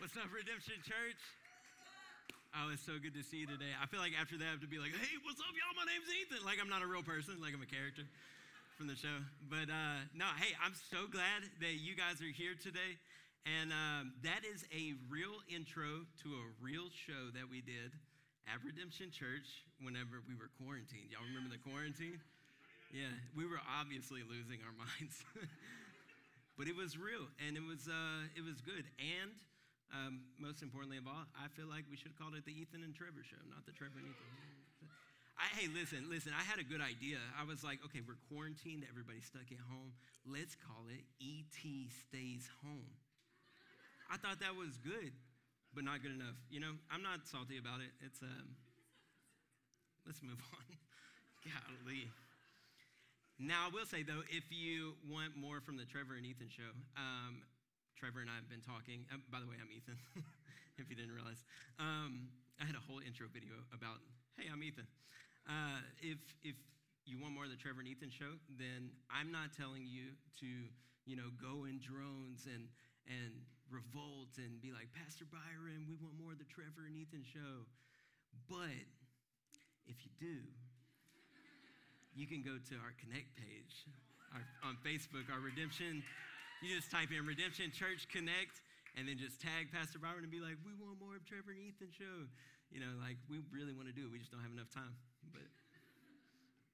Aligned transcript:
What's 0.00 0.16
up, 0.16 0.32
Redemption 0.32 0.80
Church? 0.80 1.20
Oh, 2.56 2.72
it's 2.72 2.80
so 2.88 2.96
good 2.96 3.12
to 3.12 3.20
see 3.20 3.44
you 3.44 3.48
today. 3.52 3.68
I 3.76 3.84
feel 3.84 4.00
like 4.00 4.16
after 4.16 4.40
that, 4.40 4.48
I 4.48 4.56
have 4.56 4.64
to 4.64 4.72
be 4.72 4.80
like, 4.80 4.96
hey, 4.96 5.12
what's 5.28 5.36
up, 5.44 5.52
y'all? 5.52 5.76
My 5.76 5.84
name's 5.84 6.08
Ethan. 6.08 6.40
Like, 6.40 6.56
I'm 6.56 6.72
not 6.72 6.80
a 6.80 6.88
real 6.88 7.04
person, 7.04 7.36
like, 7.36 7.52
I'm 7.52 7.60
a 7.60 7.68
character 7.68 8.08
from 8.80 8.88
the 8.88 8.96
show. 8.96 9.12
But 9.52 9.68
uh, 9.68 10.08
no, 10.16 10.24
hey, 10.40 10.56
I'm 10.56 10.72
so 10.72 11.04
glad 11.04 11.44
that 11.60 11.84
you 11.84 11.92
guys 11.92 12.16
are 12.24 12.32
here 12.32 12.56
today. 12.56 12.96
And 13.44 13.76
um, 13.76 14.16
that 14.24 14.40
is 14.40 14.64
a 14.72 14.96
real 15.12 15.36
intro 15.52 16.08
to 16.24 16.28
a 16.32 16.44
real 16.64 16.88
show 16.88 17.28
that 17.36 17.44
we 17.44 17.60
did 17.60 17.92
at 18.48 18.56
Redemption 18.64 19.12
Church 19.12 19.68
whenever 19.84 20.24
we 20.24 20.32
were 20.32 20.48
quarantined. 20.56 21.12
Y'all 21.12 21.28
remember 21.28 21.52
the 21.52 21.60
quarantine? 21.60 22.16
Yeah, 22.88 23.12
we 23.36 23.44
were 23.44 23.60
obviously 23.68 24.24
losing 24.24 24.64
our 24.64 24.72
minds. 24.80 25.20
but 26.56 26.72
it 26.72 26.74
was 26.74 26.96
real 26.96 27.28
and 27.44 27.52
it 27.60 27.64
was, 27.68 27.84
uh, 27.84 28.24
it 28.32 28.40
was 28.40 28.64
good. 28.64 28.88
And 28.96 29.36
um, 29.90 30.22
most 30.38 30.62
importantly 30.62 30.98
of 30.98 31.06
all, 31.06 31.26
I 31.34 31.50
feel 31.54 31.66
like 31.66 31.84
we 31.90 31.98
should 31.98 32.14
have 32.14 32.20
called 32.20 32.38
it 32.38 32.46
the 32.46 32.54
Ethan 32.54 32.82
and 32.86 32.94
Trevor 32.94 33.26
show, 33.26 33.40
not 33.50 33.66
the 33.66 33.74
Trevor 33.74 33.98
and 33.98 34.06
Ethan. 34.06 34.30
I, 35.40 35.48
hey, 35.56 35.68
listen, 35.72 36.04
listen, 36.12 36.36
I 36.36 36.44
had 36.44 36.60
a 36.60 36.66
good 36.66 36.84
idea. 36.84 37.16
I 37.32 37.48
was 37.48 37.64
like, 37.64 37.80
okay, 37.88 38.04
we're 38.04 38.20
quarantined, 38.28 38.84
everybody's 38.84 39.24
stuck 39.24 39.48
at 39.48 39.62
home. 39.72 39.96
Let's 40.28 40.52
call 40.52 40.84
it 40.92 41.00
ET 41.16 41.56
Stays 41.56 42.44
Home. 42.60 42.92
I 44.12 44.20
thought 44.20 44.38
that 44.44 44.52
was 44.52 44.76
good, 44.84 45.16
but 45.72 45.82
not 45.82 46.04
good 46.04 46.12
enough. 46.12 46.36
You 46.52 46.60
know, 46.60 46.76
I'm 46.92 47.00
not 47.00 47.24
salty 47.24 47.56
about 47.56 47.80
it. 47.80 47.88
It's, 48.04 48.20
um, 48.20 48.52
let's 50.04 50.20
move 50.20 50.38
on. 50.52 50.66
Golly. 51.46 52.12
Now, 53.40 53.64
I 53.64 53.70
will 53.72 53.88
say, 53.88 54.04
though, 54.04 54.20
if 54.28 54.44
you 54.52 54.92
want 55.08 55.40
more 55.40 55.64
from 55.64 55.80
the 55.80 55.88
Trevor 55.88 56.20
and 56.20 56.26
Ethan 56.28 56.52
show, 56.52 56.68
um, 57.00 57.40
Trevor 58.00 58.24
and 58.24 58.32
I 58.32 58.40
have 58.40 58.48
been 58.48 58.64
talking. 58.64 59.04
Um, 59.12 59.20
by 59.28 59.44
the 59.44 59.48
way, 59.48 59.60
I'm 59.60 59.68
Ethan, 59.68 60.00
if 60.80 60.88
you 60.88 60.96
didn't 60.96 61.12
realize. 61.12 61.44
Um, 61.76 62.32
I 62.56 62.64
had 62.64 62.72
a 62.72 62.80
whole 62.80 63.04
intro 63.04 63.28
video 63.28 63.52
about, 63.76 64.00
hey, 64.40 64.48
I'm 64.48 64.64
Ethan. 64.64 64.88
Uh, 65.44 65.84
if, 66.00 66.16
if 66.40 66.56
you 67.04 67.20
want 67.20 67.36
more 67.36 67.44
of 67.44 67.52
the 67.52 67.60
Trevor 67.60 67.84
and 67.84 67.90
Ethan 67.92 68.08
show, 68.08 68.40
then 68.56 68.88
I'm 69.12 69.28
not 69.28 69.52
telling 69.52 69.84
you 69.84 70.16
to, 70.40 70.48
you 71.04 71.12
know, 71.12 71.28
go 71.36 71.68
in 71.68 71.76
drones 71.76 72.48
and, 72.48 72.72
and 73.04 73.36
revolt 73.68 74.32
and 74.40 74.64
be 74.64 74.72
like, 74.72 74.88
Pastor 74.96 75.28
Byron, 75.28 75.84
we 75.84 75.92
want 76.00 76.16
more 76.16 76.32
of 76.32 76.40
the 76.40 76.48
Trevor 76.48 76.88
and 76.88 76.96
Ethan 76.96 77.20
show. 77.20 77.68
But 78.48 78.80
if 79.84 80.00
you 80.08 80.12
do, 80.16 80.40
you 82.16 82.24
can 82.24 82.40
go 82.40 82.56
to 82.56 82.74
our 82.80 82.96
Connect 82.96 83.28
page 83.36 83.84
our, 84.32 84.40
on 84.64 84.80
Facebook, 84.80 85.28
our 85.28 85.44
Redemption 85.44 86.00
you 86.60 86.76
just 86.76 86.92
type 86.92 87.08
in 87.08 87.24
Redemption 87.24 87.72
Church 87.72 88.04
Connect 88.12 88.60
and 88.96 89.08
then 89.08 89.16
just 89.16 89.40
tag 89.40 89.72
Pastor 89.72 89.96
Byron 89.96 90.28
and 90.28 90.32
be 90.32 90.44
like, 90.44 90.60
we 90.60 90.76
want 90.76 91.00
more 91.00 91.16
of 91.16 91.24
Trevor 91.24 91.56
and 91.56 91.60
Ethan 91.60 91.88
show. 91.88 92.28
You 92.68 92.84
know, 92.84 92.92
like 93.00 93.16
we 93.26 93.40
really 93.50 93.72
want 93.72 93.88
to 93.88 93.96
do 93.96 94.06
it. 94.06 94.12
We 94.12 94.20
just 94.20 94.30
don't 94.30 94.44
have 94.44 94.52
enough 94.52 94.70
time. 94.70 94.94
But 95.32 95.48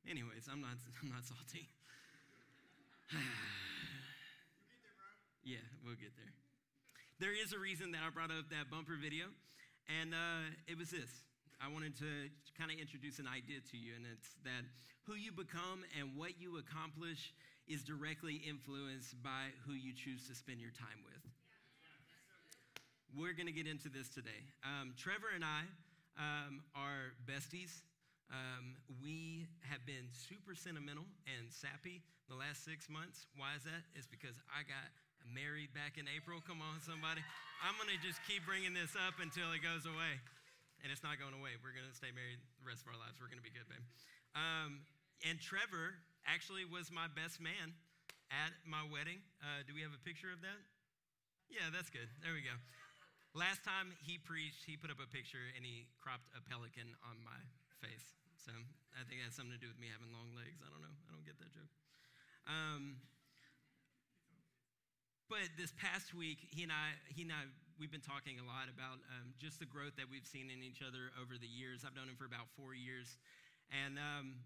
anyways, 0.05 0.51
I'm 0.51 0.61
not 0.61 0.77
I'm 1.01 1.09
not 1.09 1.25
salty. 1.25 1.71
yeah, 5.47 5.63
we'll 5.87 5.97
get 5.97 6.13
there. 6.19 6.35
There 7.17 7.33
is 7.33 7.55
a 7.55 7.59
reason 7.59 7.97
that 7.97 8.05
I 8.05 8.11
brought 8.11 8.29
up 8.29 8.51
that 8.53 8.69
bumper 8.69 8.99
video, 9.01 9.33
and 9.89 10.13
uh, 10.13 10.53
it 10.69 10.77
was 10.77 10.91
this. 10.93 11.25
I 11.57 11.73
wanted 11.73 11.97
to 12.05 12.29
kind 12.61 12.69
of 12.69 12.77
introduce 12.77 13.17
an 13.17 13.25
idea 13.25 13.65
to 13.73 13.77
you, 13.81 13.97
and 13.97 14.05
it's 14.05 14.37
that 14.45 14.69
who 15.09 15.15
you 15.17 15.33
become 15.33 15.87
and 15.97 16.13
what 16.13 16.37
you 16.37 16.59
accomplish 16.61 17.33
is 17.69 17.83
directly 17.83 18.43
influenced 18.47 19.21
by 19.23 19.51
who 19.67 19.75
you 19.75 19.93
choose 19.93 20.27
to 20.29 20.35
spend 20.35 20.61
your 20.61 20.71
time 20.71 21.03
with. 21.05 21.23
We're 23.15 23.35
going 23.35 23.51
to 23.51 23.55
get 23.55 23.67
into 23.67 23.89
this 23.89 24.09
today. 24.09 24.47
Um, 24.63 24.95
Trevor 24.95 25.33
and 25.35 25.43
I 25.43 25.67
um, 26.19 26.63
are 26.75 27.15
besties. 27.27 27.83
Um, 28.31 28.75
we 28.99 29.47
have 29.67 29.83
been 29.87 30.11
super 30.11 30.55
sentimental 30.55 31.07
and 31.31 31.47
sappy 31.49 32.03
the 32.27 32.35
last 32.35 32.67
six 32.67 32.91
months. 32.91 33.27
Why 33.39 33.55
is 33.55 33.63
that? 33.65 33.87
It's 33.95 34.11
because 34.11 34.35
I 34.51 34.67
got 34.67 34.91
married 35.27 35.75
back 35.75 35.99
in 35.99 36.11
April. 36.11 36.43
Come 36.43 36.63
on, 36.63 36.83
somebody. 36.83 37.23
I'm 37.63 37.75
going 37.79 37.91
to 37.91 38.01
just 38.03 38.19
keep 38.27 38.43
bringing 38.47 38.75
this 38.75 38.95
up 38.95 39.19
until 39.23 39.51
it 39.55 39.63
goes 39.63 39.87
away. 39.87 40.19
And 40.85 40.93
it's 40.93 41.03
not 41.03 41.19
going 41.19 41.35
away. 41.35 41.57
We're 41.63 41.75
going 41.75 41.89
to 41.89 41.97
stay 41.97 42.13
married 42.13 42.39
the 42.61 42.67
rest 42.67 42.85
of 42.85 42.93
our 42.93 42.99
lives. 43.01 43.19
We're 43.19 43.33
going 43.33 43.41
to 43.41 43.47
be 43.47 43.55
good, 43.55 43.67
babe. 43.67 43.83
Um, 44.37 44.85
and 45.25 45.41
Trevor 45.41 45.97
actually 46.27 46.67
was 46.67 46.91
my 46.91 47.07
best 47.09 47.41
man 47.41 47.73
at 48.29 48.53
my 48.67 48.83
wedding. 48.91 49.23
Uh, 49.39 49.63
do 49.65 49.73
we 49.73 49.81
have 49.87 49.95
a 49.95 50.03
picture 50.03 50.31
of 50.35 50.43
that? 50.43 50.61
Yeah, 51.47 51.71
that's 51.71 51.89
good. 51.89 52.11
There 52.21 52.35
we 52.35 52.43
go. 52.43 52.55
Last 53.33 53.63
time 53.63 53.95
he 54.03 54.19
preached, 54.19 54.67
he 54.67 54.75
put 54.75 54.91
up 54.91 54.99
a 54.99 55.07
picture 55.07 55.53
and 55.55 55.63
he 55.63 55.87
cropped 56.03 56.27
a 56.35 56.43
pelican 56.43 56.97
on 57.07 57.21
my 57.23 57.39
face. 57.79 58.17
So 58.35 58.51
I 58.97 59.05
think 59.07 59.23
it 59.23 59.29
has 59.29 59.37
something 59.39 59.55
to 59.55 59.61
do 59.61 59.71
with 59.71 59.79
me 59.79 59.93
having 59.93 60.11
long 60.11 60.33
legs. 60.35 60.59
I 60.65 60.69
don't 60.73 60.83
know. 60.83 60.97
I 61.07 61.11
don't 61.15 61.27
get 61.27 61.39
that 61.39 61.53
joke. 61.55 61.71
Um, 62.47 63.03
but 65.27 65.51
this 65.59 65.75
past 65.75 66.15
week, 66.15 66.39
he 66.55 66.63
and 66.63 66.71
I, 66.71 66.95
he 67.11 67.27
and 67.27 67.35
I, 67.35 67.51
we've 67.83 67.91
been 67.91 68.05
talking 68.05 68.39
a 68.39 68.47
lot 68.47 68.71
about 68.71 69.03
um, 69.19 69.35
just 69.43 69.59
the 69.59 69.67
growth 69.67 69.99
that 69.99 70.07
we've 70.07 70.27
seen 70.27 70.49
in 70.49 70.63
each 70.63 70.81
other 70.87 71.11
over 71.19 71.35
the 71.35 71.51
years. 71.51 71.83
I've 71.83 71.99
known 71.99 72.07
him 72.07 72.15
for 72.15 72.31
about 72.31 72.47
four 72.55 72.79
years, 72.79 73.19
and 73.75 73.99
um, 73.99 74.39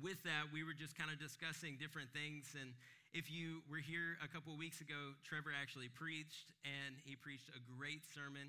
with 0.00 0.22
that, 0.24 0.48
we 0.48 0.64
were 0.64 0.72
just 0.72 0.96
kind 0.96 1.12
of 1.12 1.20
discussing 1.20 1.76
different 1.76 2.08
things. 2.16 2.56
And 2.56 2.72
if 3.12 3.28
you 3.28 3.60
were 3.68 3.82
here 3.82 4.16
a 4.24 4.28
couple 4.30 4.56
of 4.56 4.58
weeks 4.58 4.80
ago, 4.80 5.12
Trevor 5.20 5.52
actually 5.52 5.92
preached, 5.92 6.48
and 6.64 6.96
he 7.04 7.12
preached 7.12 7.52
a 7.52 7.60
great 7.76 8.00
sermon. 8.08 8.48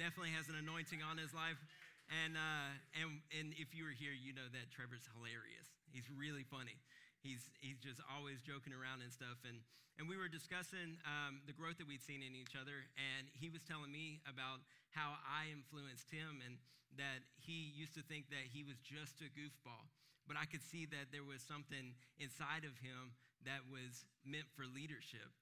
Definitely 0.00 0.32
has 0.32 0.48
an 0.48 0.56
anointing 0.56 1.04
on 1.04 1.20
his 1.20 1.36
life. 1.36 1.60
And, 2.08 2.40
uh, 2.40 2.72
and, 2.96 3.20
and 3.36 3.52
if 3.60 3.76
you 3.76 3.84
were 3.84 3.92
here, 3.92 4.16
you 4.16 4.32
know 4.32 4.48
that 4.48 4.72
Trevor's 4.72 5.04
hilarious. 5.12 5.68
He's 5.92 6.08
really 6.08 6.48
funny. 6.48 6.80
He's, 7.20 7.52
he's 7.60 7.76
just 7.76 8.00
always 8.08 8.40
joking 8.40 8.72
around 8.72 9.04
and 9.04 9.12
stuff. 9.12 9.44
And, 9.44 9.60
and 10.00 10.08
we 10.08 10.16
were 10.16 10.30
discussing 10.30 10.96
um, 11.04 11.44
the 11.44 11.52
growth 11.52 11.76
that 11.82 11.84
we'd 11.84 12.00
seen 12.00 12.24
in 12.24 12.32
each 12.32 12.56
other. 12.56 12.88
And 12.96 13.28
he 13.36 13.52
was 13.52 13.60
telling 13.60 13.92
me 13.92 14.24
about 14.24 14.64
how 14.96 15.20
I 15.20 15.52
influenced 15.52 16.08
him 16.08 16.40
and 16.40 16.56
that 16.96 17.20
he 17.36 17.76
used 17.76 17.92
to 18.00 18.02
think 18.08 18.32
that 18.32 18.48
he 18.48 18.64
was 18.64 18.80
just 18.80 19.20
a 19.20 19.28
goofball 19.36 19.84
but 20.28 20.36
I 20.36 20.44
could 20.44 20.62
see 20.62 20.84
that 20.92 21.08
there 21.10 21.24
was 21.24 21.40
something 21.40 21.96
inside 22.20 22.68
of 22.68 22.76
him 22.78 23.16
that 23.48 23.64
was 23.72 24.04
meant 24.22 24.46
for 24.52 24.68
leadership. 24.68 25.32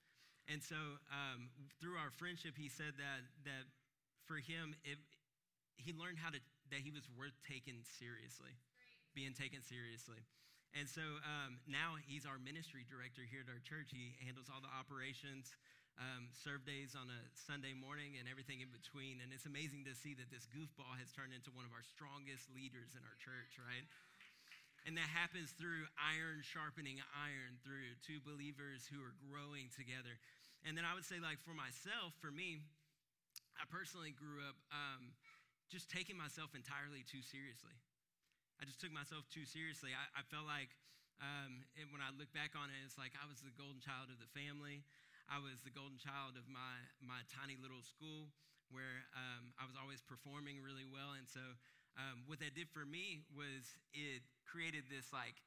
And 0.47 0.63
so 0.63 0.79
um, 1.11 1.51
through 1.83 1.99
our 1.99 2.15
friendship, 2.15 2.55
he 2.55 2.71
said 2.71 2.95
that, 3.03 3.21
that 3.43 3.67
for 4.31 4.39
him, 4.39 4.79
it, 4.87 5.03
he 5.75 5.91
learned 5.91 6.23
how 6.23 6.31
to, 6.31 6.39
that 6.71 6.87
he 6.87 6.95
was 6.95 7.03
worth 7.19 7.35
taking 7.43 7.83
seriously, 7.99 8.55
being 9.11 9.35
taken 9.35 9.59
seriously. 9.59 10.23
And 10.77 10.87
so 10.87 11.03
um, 11.25 11.59
now 11.67 11.97
he's 12.05 12.29
our 12.29 12.39
ministry 12.39 12.85
director 12.85 13.25
here 13.27 13.43
at 13.43 13.51
our 13.51 13.63
church. 13.65 13.91
He 13.91 14.15
handles 14.23 14.53
all 14.53 14.61
the 14.61 14.71
operations, 14.71 15.57
um, 15.97 16.29
serve 16.37 16.69
days 16.69 16.93
on 16.93 17.09
a 17.09 17.21
Sunday 17.33 17.73
morning, 17.73 18.21
and 18.21 18.29
everything 18.29 18.61
in 18.61 18.69
between. 18.69 19.25
And 19.25 19.33
it's 19.33 19.49
amazing 19.49 19.89
to 19.89 19.97
see 19.97 20.13
that 20.21 20.29
this 20.29 20.45
goofball 20.53 20.95
has 21.01 21.11
turned 21.17 21.33
into 21.33 21.49
one 21.57 21.65
of 21.65 21.73
our 21.73 21.83
strongest 21.83 22.53
leaders 22.53 22.93
in 22.93 23.03
our 23.09 23.17
church, 23.17 23.57
right? 23.57 23.89
And 24.87 24.95
that 24.95 25.11
happens 25.11 25.51
through 25.51 25.91
iron 25.99 26.47
sharpening 26.47 27.03
iron, 27.11 27.59
through 27.67 27.99
two 28.07 28.23
believers 28.23 28.87
who 28.87 29.03
are 29.03 29.19
growing 29.19 29.67
together. 29.75 30.15
And 30.63 30.79
then 30.79 30.87
I 30.87 30.95
would 30.95 31.03
say, 31.03 31.19
like, 31.19 31.43
for 31.43 31.59
myself, 31.59 32.15
for 32.23 32.31
me, 32.31 32.63
I 33.59 33.67
personally 33.67 34.15
grew 34.15 34.47
up 34.47 34.55
um, 34.71 35.11
just 35.67 35.91
taking 35.91 36.15
myself 36.15 36.55
entirely 36.55 37.03
too 37.03 37.19
seriously. 37.19 37.75
I 38.63 38.65
just 38.65 38.79
took 38.79 38.95
myself 38.95 39.27
too 39.27 39.45
seriously. 39.45 39.91
I, 39.91 40.07
I 40.15 40.23
felt 40.31 40.47
like 40.47 40.71
um, 41.19 41.67
when 41.91 42.01
I 42.01 42.15
look 42.15 42.31
back 42.31 42.55
on 42.55 42.71
it, 42.71 42.79
it's 42.87 42.97
like 42.97 43.13
I 43.19 43.27
was 43.27 43.43
the 43.43 43.53
golden 43.59 43.83
child 43.83 44.09
of 44.09 44.23
the 44.23 44.31
family. 44.33 44.87
I 45.27 45.43
was 45.43 45.59
the 45.67 45.75
golden 45.75 45.99
child 45.99 46.39
of 46.39 46.47
my, 46.47 46.79
my 47.03 47.27
tiny 47.27 47.59
little 47.59 47.83
school 47.83 48.31
where 48.71 49.07
um, 49.15 49.55
I 49.59 49.67
was 49.67 49.75
always 49.79 50.03
performing 50.03 50.63
really 50.63 50.87
well. 50.87 51.15
And 51.19 51.27
so 51.27 51.43
um, 51.97 52.29
what 52.29 52.41
that 52.45 52.53
did 52.53 52.69
for 52.71 52.85
me 52.85 53.25
was 53.33 53.65
it 53.97 54.21
created 54.45 54.85
this 54.93 55.13
like 55.13 55.41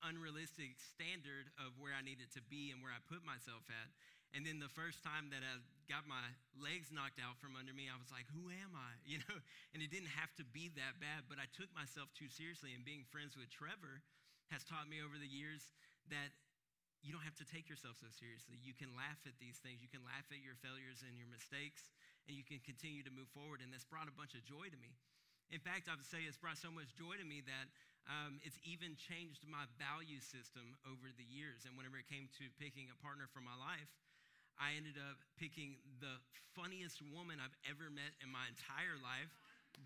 unrealistic 0.00 0.80
standard 0.80 1.52
of 1.60 1.76
where 1.76 1.92
I 1.92 2.00
needed 2.00 2.32
to 2.38 2.42
be 2.48 2.72
and 2.72 2.80
where 2.80 2.94
I 2.94 3.02
put 3.04 3.20
myself 3.26 3.66
at. 3.68 3.90
And 4.30 4.46
then 4.46 4.62
the 4.62 4.70
first 4.70 5.02
time 5.02 5.26
that 5.34 5.42
I 5.42 5.58
got 5.90 6.06
my 6.06 6.22
legs 6.54 6.94
knocked 6.94 7.18
out 7.18 7.42
from 7.42 7.58
under 7.58 7.74
me, 7.74 7.90
I 7.90 7.98
was 7.98 8.14
like, 8.14 8.30
who 8.30 8.46
am 8.48 8.72
I? 8.78 8.94
You 9.10 9.18
know, 9.26 9.38
and 9.74 9.82
it 9.82 9.90
didn't 9.90 10.14
have 10.14 10.30
to 10.38 10.46
be 10.46 10.70
that 10.78 11.02
bad, 11.02 11.26
but 11.26 11.42
I 11.42 11.50
took 11.50 11.66
myself 11.74 12.14
too 12.14 12.30
seriously. 12.30 12.70
And 12.78 12.86
being 12.86 13.02
friends 13.10 13.34
with 13.34 13.50
Trevor 13.50 14.06
has 14.54 14.62
taught 14.62 14.86
me 14.86 15.02
over 15.02 15.18
the 15.18 15.26
years 15.26 15.74
that 16.14 16.30
you 17.02 17.10
don't 17.10 17.26
have 17.26 17.34
to 17.42 17.48
take 17.48 17.66
yourself 17.66 17.98
so 17.98 18.06
seriously. 18.12 18.60
You 18.62 18.76
can 18.76 18.94
laugh 18.94 19.18
at 19.26 19.34
these 19.42 19.58
things. 19.58 19.82
You 19.82 19.90
can 19.90 20.06
laugh 20.06 20.28
at 20.30 20.38
your 20.38 20.54
failures 20.62 21.02
and 21.02 21.18
your 21.18 21.26
mistakes, 21.26 21.90
and 22.28 22.38
you 22.38 22.46
can 22.46 22.62
continue 22.62 23.02
to 23.02 23.10
move 23.10 23.26
forward. 23.34 23.64
And 23.64 23.74
that's 23.74 23.88
brought 23.88 24.06
a 24.06 24.14
bunch 24.14 24.38
of 24.38 24.46
joy 24.46 24.70
to 24.70 24.78
me. 24.78 24.94
In 25.50 25.58
fact, 25.58 25.90
I 25.90 25.98
would 25.98 26.06
say 26.06 26.22
it's 26.30 26.38
brought 26.38 26.62
so 26.62 26.70
much 26.70 26.94
joy 26.94 27.18
to 27.18 27.26
me 27.26 27.42
that 27.42 27.66
um, 28.06 28.38
it's 28.46 28.56
even 28.62 28.94
changed 28.94 29.42
my 29.50 29.66
value 29.82 30.22
system 30.22 30.78
over 30.86 31.10
the 31.10 31.26
years. 31.26 31.66
And 31.66 31.74
whenever 31.74 31.98
it 31.98 32.06
came 32.06 32.30
to 32.38 32.46
picking 32.62 32.86
a 32.90 32.96
partner 33.02 33.26
for 33.26 33.42
my 33.42 33.54
life, 33.58 33.90
I 34.62 34.78
ended 34.78 34.94
up 34.94 35.18
picking 35.42 35.74
the 35.98 36.22
funniest 36.54 37.02
woman 37.10 37.42
I've 37.42 37.54
ever 37.66 37.90
met 37.90 38.14
in 38.22 38.30
my 38.30 38.46
entire 38.46 38.94
life, 39.02 39.30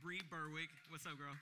Bree 0.04 0.20
Berwick. 0.28 0.68
What's 0.92 1.08
up, 1.08 1.16
girl? 1.16 1.36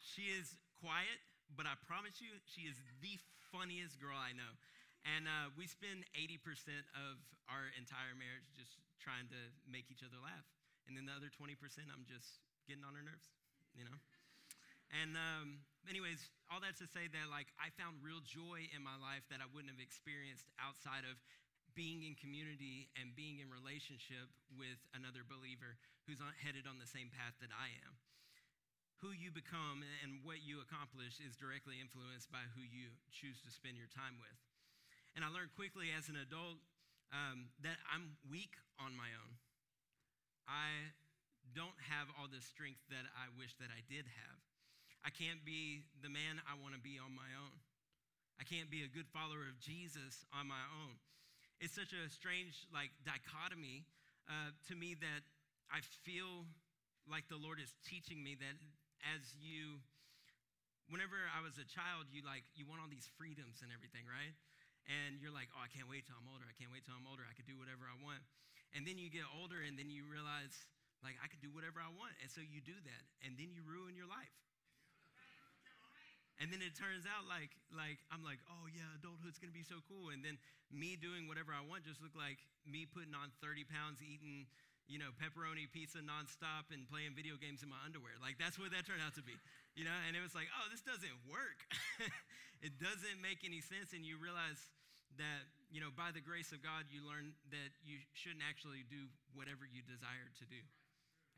She 0.00 0.32
is 0.32 0.56
quiet, 0.80 1.20
but 1.52 1.68
I 1.68 1.76
promise 1.84 2.24
you, 2.24 2.32
she 2.48 2.64
is 2.64 2.80
the 3.04 3.20
funniest 3.52 4.00
girl 4.00 4.16
I 4.16 4.32
know. 4.32 4.52
And 5.04 5.28
uh, 5.28 5.52
we 5.60 5.68
spend 5.68 6.08
80% 6.16 6.72
of 6.96 7.20
our 7.52 7.68
entire 7.76 8.16
marriage 8.16 8.48
just 8.56 8.80
trying 8.96 9.28
to 9.28 9.40
make 9.68 9.92
each 9.92 10.00
other 10.00 10.16
laugh. 10.20 10.48
And 10.88 10.96
then 10.96 11.04
the 11.04 11.12
other 11.12 11.28
20%, 11.28 11.52
I'm 11.92 12.08
just 12.08 12.40
getting 12.68 12.84
on 12.84 12.92
her 12.92 13.02
nerves, 13.02 13.32
you 13.72 13.82
know? 13.82 13.96
And 14.92 15.16
um, 15.16 15.64
anyways, 15.88 16.28
all 16.48 16.60
that 16.64 16.76
to 16.80 16.86
say 16.88 17.08
that 17.12 17.26
like 17.28 17.52
I 17.60 17.72
found 17.76 18.00
real 18.00 18.20
joy 18.24 18.68
in 18.72 18.80
my 18.80 18.96
life 18.96 19.24
that 19.32 19.40
I 19.40 19.48
wouldn't 19.48 19.72
have 19.72 19.80
experienced 19.80 20.48
outside 20.60 21.04
of 21.04 21.16
being 21.76 22.02
in 22.04 22.16
community 22.16 22.88
and 22.98 23.14
being 23.14 23.38
in 23.38 23.48
relationship 23.52 24.28
with 24.56 24.80
another 24.96 25.22
believer 25.22 25.76
who's 26.08 26.18
headed 26.40 26.64
on 26.64 26.80
the 26.80 26.88
same 26.88 27.12
path 27.12 27.36
that 27.44 27.52
I 27.52 27.70
am. 27.84 28.00
Who 29.04 29.14
you 29.14 29.30
become 29.30 29.86
and 30.02 30.24
what 30.26 30.42
you 30.42 30.58
accomplish 30.58 31.22
is 31.22 31.38
directly 31.38 31.78
influenced 31.78 32.32
by 32.34 32.42
who 32.56 32.64
you 32.66 32.90
choose 33.14 33.38
to 33.46 33.50
spend 33.54 33.78
your 33.78 33.86
time 33.92 34.18
with. 34.18 34.34
And 35.14 35.22
I 35.22 35.30
learned 35.30 35.54
quickly 35.54 35.94
as 35.94 36.10
an 36.10 36.18
adult 36.18 36.58
um, 37.14 37.54
that 37.62 37.78
I'm 37.86 38.18
weak 38.26 38.58
on 38.82 38.98
my 38.98 39.14
own. 39.14 39.38
I 40.50 40.96
don't 41.54 41.76
have 41.88 42.08
all 42.16 42.28
the 42.28 42.40
strength 42.40 42.80
that 42.92 43.06
I 43.16 43.28
wish 43.36 43.54
that 43.60 43.72
I 43.72 43.80
did 43.86 44.04
have. 44.04 44.38
I 45.04 45.10
can't 45.14 45.44
be 45.46 45.86
the 46.02 46.10
man 46.10 46.42
I 46.44 46.58
want 46.58 46.74
to 46.74 46.82
be 46.82 46.98
on 46.98 47.14
my 47.14 47.30
own. 47.38 47.56
I 48.38 48.44
can't 48.44 48.70
be 48.70 48.86
a 48.86 48.90
good 48.90 49.06
follower 49.10 49.46
of 49.46 49.58
Jesus 49.58 50.26
on 50.30 50.46
my 50.46 50.62
own. 50.84 50.98
It's 51.58 51.74
such 51.74 51.90
a 51.90 52.06
strange 52.10 52.66
like 52.70 52.94
dichotomy 53.02 53.82
uh, 54.30 54.54
to 54.70 54.74
me 54.78 54.94
that 55.02 55.22
I 55.70 55.82
feel 56.06 56.46
like 57.10 57.26
the 57.26 57.40
Lord 57.40 57.58
is 57.58 57.74
teaching 57.82 58.22
me 58.22 58.38
that 58.38 58.56
as 59.14 59.34
you 59.42 59.82
whenever 60.88 61.16
I 61.34 61.44
was 61.44 61.56
a 61.60 61.66
child, 61.68 62.08
you 62.12 62.24
like 62.24 62.44
you 62.56 62.64
want 62.64 62.80
all 62.80 62.90
these 62.90 63.08
freedoms 63.20 63.60
and 63.60 63.70
everything, 63.72 64.08
right? 64.08 64.34
And 64.88 65.20
you're 65.20 65.34
like, 65.34 65.52
oh, 65.52 65.60
I 65.60 65.68
can't 65.68 65.84
wait 65.84 66.08
till 66.08 66.16
I'm 66.16 66.28
older. 66.32 66.48
I 66.48 66.56
can't 66.56 66.72
wait 66.72 66.88
till 66.88 66.96
I'm 66.96 67.04
older. 67.04 67.20
I 67.28 67.36
could 67.36 67.44
do 67.44 67.60
whatever 67.60 67.84
I 67.84 67.96
want. 68.00 68.24
And 68.72 68.88
then 68.88 68.96
you 68.96 69.12
get 69.12 69.28
older, 69.36 69.60
and 69.60 69.76
then 69.76 69.92
you 69.92 70.08
realize, 70.08 70.52
like, 71.02 71.16
I 71.22 71.30
could 71.30 71.40
do 71.42 71.50
whatever 71.54 71.78
I 71.78 71.90
want. 71.94 72.14
And 72.20 72.28
so 72.30 72.42
you 72.42 72.58
do 72.62 72.74
that, 72.74 73.02
and 73.22 73.38
then 73.38 73.54
you 73.54 73.62
ruin 73.66 73.94
your 73.94 74.10
life. 74.10 74.34
And 76.38 76.54
then 76.54 76.62
it 76.62 76.78
turns 76.78 77.02
out 77.02 77.26
like 77.26 77.50
like 77.74 77.98
I'm 78.14 78.22
like, 78.22 78.38
oh 78.46 78.70
yeah, 78.70 78.86
adulthood's 78.94 79.42
gonna 79.42 79.54
be 79.54 79.66
so 79.66 79.82
cool. 79.90 80.14
And 80.14 80.22
then 80.22 80.38
me 80.70 80.94
doing 80.94 81.26
whatever 81.26 81.50
I 81.50 81.66
want 81.66 81.82
just 81.82 81.98
looked 81.98 82.14
like 82.14 82.38
me 82.62 82.86
putting 82.86 83.10
on 83.10 83.34
30 83.42 83.66
pounds, 83.66 83.98
eating 83.98 84.46
you 84.88 84.96
know, 84.96 85.12
pepperoni 85.20 85.68
pizza 85.68 86.00
nonstop 86.00 86.72
and 86.72 86.88
playing 86.88 87.12
video 87.12 87.36
games 87.36 87.60
in 87.60 87.68
my 87.68 87.76
underwear. 87.84 88.16
Like 88.22 88.40
that's 88.40 88.56
what 88.56 88.72
that 88.72 88.88
turned 88.88 89.04
out 89.04 89.18
to 89.20 89.24
be, 89.26 89.36
you 89.76 89.84
know. 89.84 89.98
And 90.08 90.16
it 90.16 90.22
was 90.22 90.32
like, 90.32 90.48
oh, 90.48 90.66
this 90.72 90.80
doesn't 90.80 91.18
work. 91.28 91.60
it 92.66 92.78
doesn't 92.80 93.18
make 93.20 93.44
any 93.44 93.60
sense. 93.60 93.92
And 93.92 94.06
you 94.06 94.16
realize 94.16 94.62
that 95.18 95.44
you 95.68 95.82
know, 95.84 95.92
by 95.92 96.14
the 96.14 96.24
grace 96.24 96.54
of 96.54 96.64
God, 96.64 96.88
you 96.88 97.04
learn 97.04 97.36
that 97.52 97.70
you 97.84 98.00
shouldn't 98.16 98.46
actually 98.46 98.86
do 98.88 99.10
whatever 99.36 99.68
you 99.68 99.84
desire 99.84 100.32
to 100.40 100.44
do. 100.48 100.62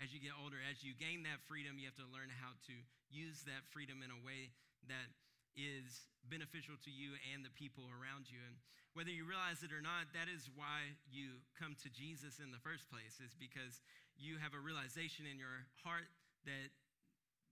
As 0.01 0.17
you 0.17 0.21
get 0.21 0.33
older, 0.41 0.57
as 0.65 0.81
you 0.81 0.97
gain 0.97 1.29
that 1.29 1.45
freedom, 1.45 1.77
you 1.77 1.85
have 1.85 2.01
to 2.01 2.09
learn 2.09 2.33
how 2.33 2.57
to 2.73 2.77
use 3.13 3.45
that 3.45 3.69
freedom 3.69 4.01
in 4.01 4.09
a 4.09 4.21
way 4.25 4.49
that 4.89 5.13
is 5.53 6.09
beneficial 6.25 6.81
to 6.81 6.93
you 6.93 7.21
and 7.37 7.45
the 7.45 7.53
people 7.53 7.85
around 7.93 8.33
you. 8.33 8.41
And 8.41 8.57
whether 8.97 9.13
you 9.13 9.29
realize 9.29 9.61
it 9.61 9.77
or 9.77 9.85
not, 9.85 10.09
that 10.17 10.33
is 10.33 10.49
why 10.57 10.97
you 11.13 11.45
come 11.61 11.77
to 11.85 11.93
Jesus 11.93 12.41
in 12.41 12.49
the 12.49 12.63
first 12.65 12.89
place, 12.89 13.21
is 13.21 13.37
because 13.37 13.85
you 14.17 14.41
have 14.41 14.57
a 14.57 14.63
realization 14.63 15.29
in 15.29 15.37
your 15.37 15.69
heart 15.85 16.09
that, 16.49 16.73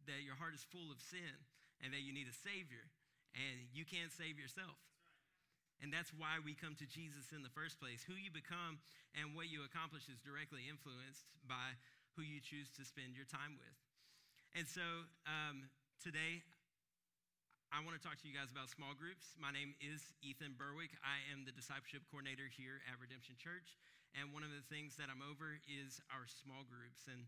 that 0.09 0.25
your 0.25 0.35
heart 0.41 0.57
is 0.57 0.65
full 0.73 0.89
of 0.89 0.99
sin 1.05 1.37
and 1.85 1.93
that 1.93 2.01
you 2.03 2.17
need 2.17 2.27
a 2.27 2.35
Savior, 2.35 2.91
and 3.37 3.71
you 3.71 3.87
can't 3.87 4.11
save 4.11 4.41
yourself. 4.41 4.81
And 5.79 5.95
that's 5.95 6.11
why 6.11 6.43
we 6.43 6.59
come 6.59 6.75
to 6.83 6.89
Jesus 6.91 7.31
in 7.31 7.47
the 7.47 7.55
first 7.55 7.79
place. 7.79 8.03
Who 8.03 8.19
you 8.19 8.35
become 8.35 8.83
and 9.15 9.31
what 9.39 9.47
you 9.47 9.63
accomplish 9.63 10.11
is 10.11 10.19
directly 10.19 10.67
influenced 10.67 11.31
by 11.47 11.79
who 12.19 12.27
you 12.27 12.43
choose 12.43 12.67
to 12.75 12.83
spend 12.83 13.15
your 13.15 13.31
time 13.31 13.55
with. 13.55 13.79
And 14.59 14.67
so 14.67 14.83
um, 15.23 15.71
today, 16.03 16.43
I 17.71 17.79
want 17.87 17.95
to 17.95 18.03
talk 18.03 18.19
to 18.19 18.27
you 18.27 18.35
guys 18.35 18.51
about 18.51 18.75
small 18.75 18.91
groups. 18.99 19.39
My 19.39 19.55
name 19.55 19.79
is 19.79 20.03
Ethan 20.19 20.59
Berwick. 20.59 20.99
I 20.99 21.23
am 21.31 21.47
the 21.47 21.55
discipleship 21.55 22.03
coordinator 22.11 22.51
here 22.51 22.83
at 22.91 22.99
Redemption 22.99 23.39
Church. 23.39 23.79
And 24.19 24.35
one 24.35 24.43
of 24.43 24.51
the 24.51 24.67
things 24.67 24.99
that 24.99 25.07
I'm 25.07 25.23
over 25.23 25.63
is 25.71 26.03
our 26.11 26.27
small 26.27 26.67
groups. 26.67 27.07
And 27.07 27.23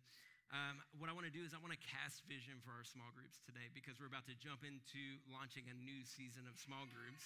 um, 0.50 0.82
what 0.98 1.06
I 1.06 1.14
want 1.14 1.30
to 1.30 1.30
do 1.30 1.46
is 1.46 1.54
I 1.54 1.62
want 1.62 1.70
to 1.70 1.82
cast 1.86 2.26
vision 2.26 2.58
for 2.66 2.74
our 2.74 2.82
small 2.82 3.14
groups 3.14 3.38
today 3.46 3.70
because 3.70 4.02
we're 4.02 4.10
about 4.10 4.26
to 4.26 4.34
jump 4.42 4.66
into 4.66 5.22
launching 5.30 5.70
a 5.70 5.76
new 5.78 6.02
season 6.02 6.50
of 6.50 6.58
small 6.58 6.90
groups. 6.90 7.22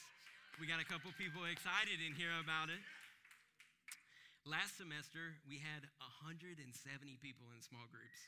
We 0.60 0.68
got 0.68 0.84
a 0.84 0.88
couple 0.90 1.08
people 1.16 1.48
excited 1.48 1.96
in 2.04 2.12
here 2.12 2.34
about 2.44 2.68
it. 2.68 2.82
Last 4.44 4.76
semester, 4.76 5.40
we 5.48 5.56
had 5.56 5.88
170 6.20 6.60
people 7.24 7.48
in 7.56 7.64
small 7.64 7.88
groups 7.88 8.20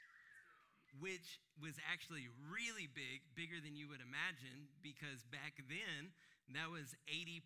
which 1.00 1.40
was 1.60 1.76
actually 1.84 2.28
really 2.48 2.88
big, 2.88 3.24
bigger 3.36 3.60
than 3.60 3.76
you 3.76 3.88
would 3.88 4.00
imagine, 4.00 4.70
because 4.80 5.24
back 5.28 5.60
then, 5.68 6.12
that 6.54 6.70
was 6.70 6.94
80% 7.10 7.42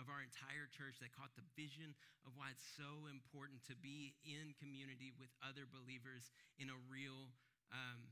of 0.00 0.08
our 0.08 0.24
entire 0.24 0.66
church 0.72 0.96
that 1.04 1.12
caught 1.12 1.36
the 1.36 1.44
vision 1.52 1.92
of 2.24 2.32
why 2.34 2.48
it's 2.50 2.64
so 2.74 3.06
important 3.12 3.60
to 3.68 3.76
be 3.76 4.16
in 4.24 4.56
community 4.56 5.12
with 5.20 5.28
other 5.44 5.68
believers 5.68 6.32
in 6.56 6.72
a 6.72 6.78
real, 6.88 7.28
um, 7.70 8.08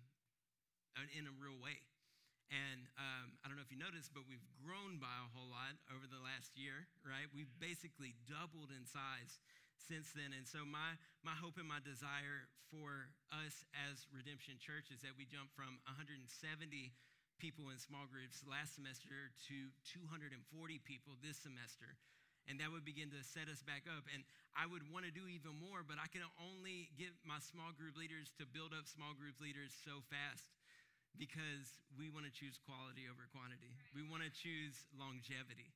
in 1.16 1.24
a 1.24 1.34
real 1.40 1.56
way. 1.56 1.80
And 2.52 2.84
um, 3.00 3.40
I 3.40 3.48
don't 3.48 3.56
know 3.56 3.64
if 3.64 3.72
you 3.72 3.80
noticed, 3.80 4.12
but 4.12 4.28
we've 4.28 4.44
grown 4.60 5.00
by 5.00 5.10
a 5.24 5.32
whole 5.32 5.48
lot 5.48 5.80
over 5.88 6.04
the 6.04 6.20
last 6.20 6.52
year, 6.52 6.84
right? 7.00 7.26
We've 7.32 7.50
basically 7.56 8.12
doubled 8.28 8.68
in 8.68 8.84
size 8.84 9.40
since 9.76 10.10
then. 10.14 10.32
And 10.34 10.46
so, 10.46 10.62
my, 10.64 10.96
my 11.22 11.34
hope 11.36 11.58
and 11.58 11.68
my 11.68 11.82
desire 11.82 12.48
for 12.72 13.12
us 13.30 13.66
as 13.90 14.06
Redemption 14.10 14.58
Church 14.58 14.90
is 14.90 15.02
that 15.02 15.14
we 15.14 15.28
jump 15.28 15.52
from 15.54 15.78
170 15.86 16.26
people 17.38 17.70
in 17.70 17.78
small 17.78 18.06
groups 18.06 18.42
last 18.46 18.78
semester 18.78 19.34
to 19.50 19.56
240 19.84 20.38
people 20.86 21.18
this 21.20 21.38
semester. 21.42 21.98
And 22.44 22.60
that 22.60 22.68
would 22.68 22.84
begin 22.84 23.08
to 23.16 23.24
set 23.24 23.48
us 23.48 23.64
back 23.64 23.88
up. 23.88 24.04
And 24.12 24.20
I 24.52 24.68
would 24.68 24.84
want 24.92 25.08
to 25.08 25.12
do 25.12 25.24
even 25.24 25.56
more, 25.56 25.80
but 25.80 25.96
I 25.96 26.12
can 26.12 26.20
only 26.36 26.92
get 27.00 27.16
my 27.24 27.40
small 27.40 27.72
group 27.72 27.96
leaders 27.96 28.28
to 28.36 28.44
build 28.44 28.76
up 28.76 28.84
small 28.84 29.16
group 29.16 29.40
leaders 29.40 29.72
so 29.72 30.04
fast 30.12 30.52
because 31.16 31.80
we 31.96 32.10
want 32.10 32.28
to 32.28 32.34
choose 32.34 32.60
quality 32.60 33.08
over 33.08 33.24
quantity. 33.32 33.78
We 33.96 34.04
want 34.04 34.26
to 34.26 34.30
choose 34.30 34.76
longevity. 34.92 35.72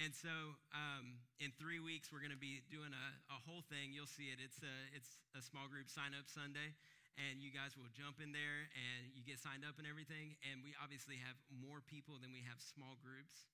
And 0.00 0.16
so 0.16 0.32
um, 0.72 1.20
in 1.44 1.52
three 1.60 1.76
weeks, 1.76 2.08
we're 2.08 2.24
going 2.24 2.32
to 2.32 2.40
be 2.40 2.64
doing 2.72 2.88
a, 2.88 3.08
a, 3.28 3.38
whole 3.44 3.60
thing. 3.68 3.92
You'll 3.92 4.08
see 4.08 4.32
it. 4.32 4.40
It's 4.40 4.56
a, 4.64 4.76
it's 4.96 5.20
a 5.36 5.44
small 5.44 5.68
group 5.68 5.92
sign 5.92 6.16
up 6.16 6.24
Sunday. 6.24 6.72
And 7.20 7.44
you 7.44 7.52
guys 7.52 7.76
will 7.76 7.92
jump 7.92 8.16
in 8.16 8.32
there 8.32 8.72
and 8.72 9.12
you 9.12 9.20
get 9.20 9.36
signed 9.36 9.60
up 9.60 9.76
and 9.76 9.84
everything. 9.84 10.40
And 10.40 10.64
we 10.64 10.72
obviously 10.80 11.20
have 11.20 11.36
more 11.52 11.84
people 11.84 12.16
than 12.16 12.32
we 12.32 12.40
have 12.48 12.64
small 12.64 12.96
groups. 13.04 13.44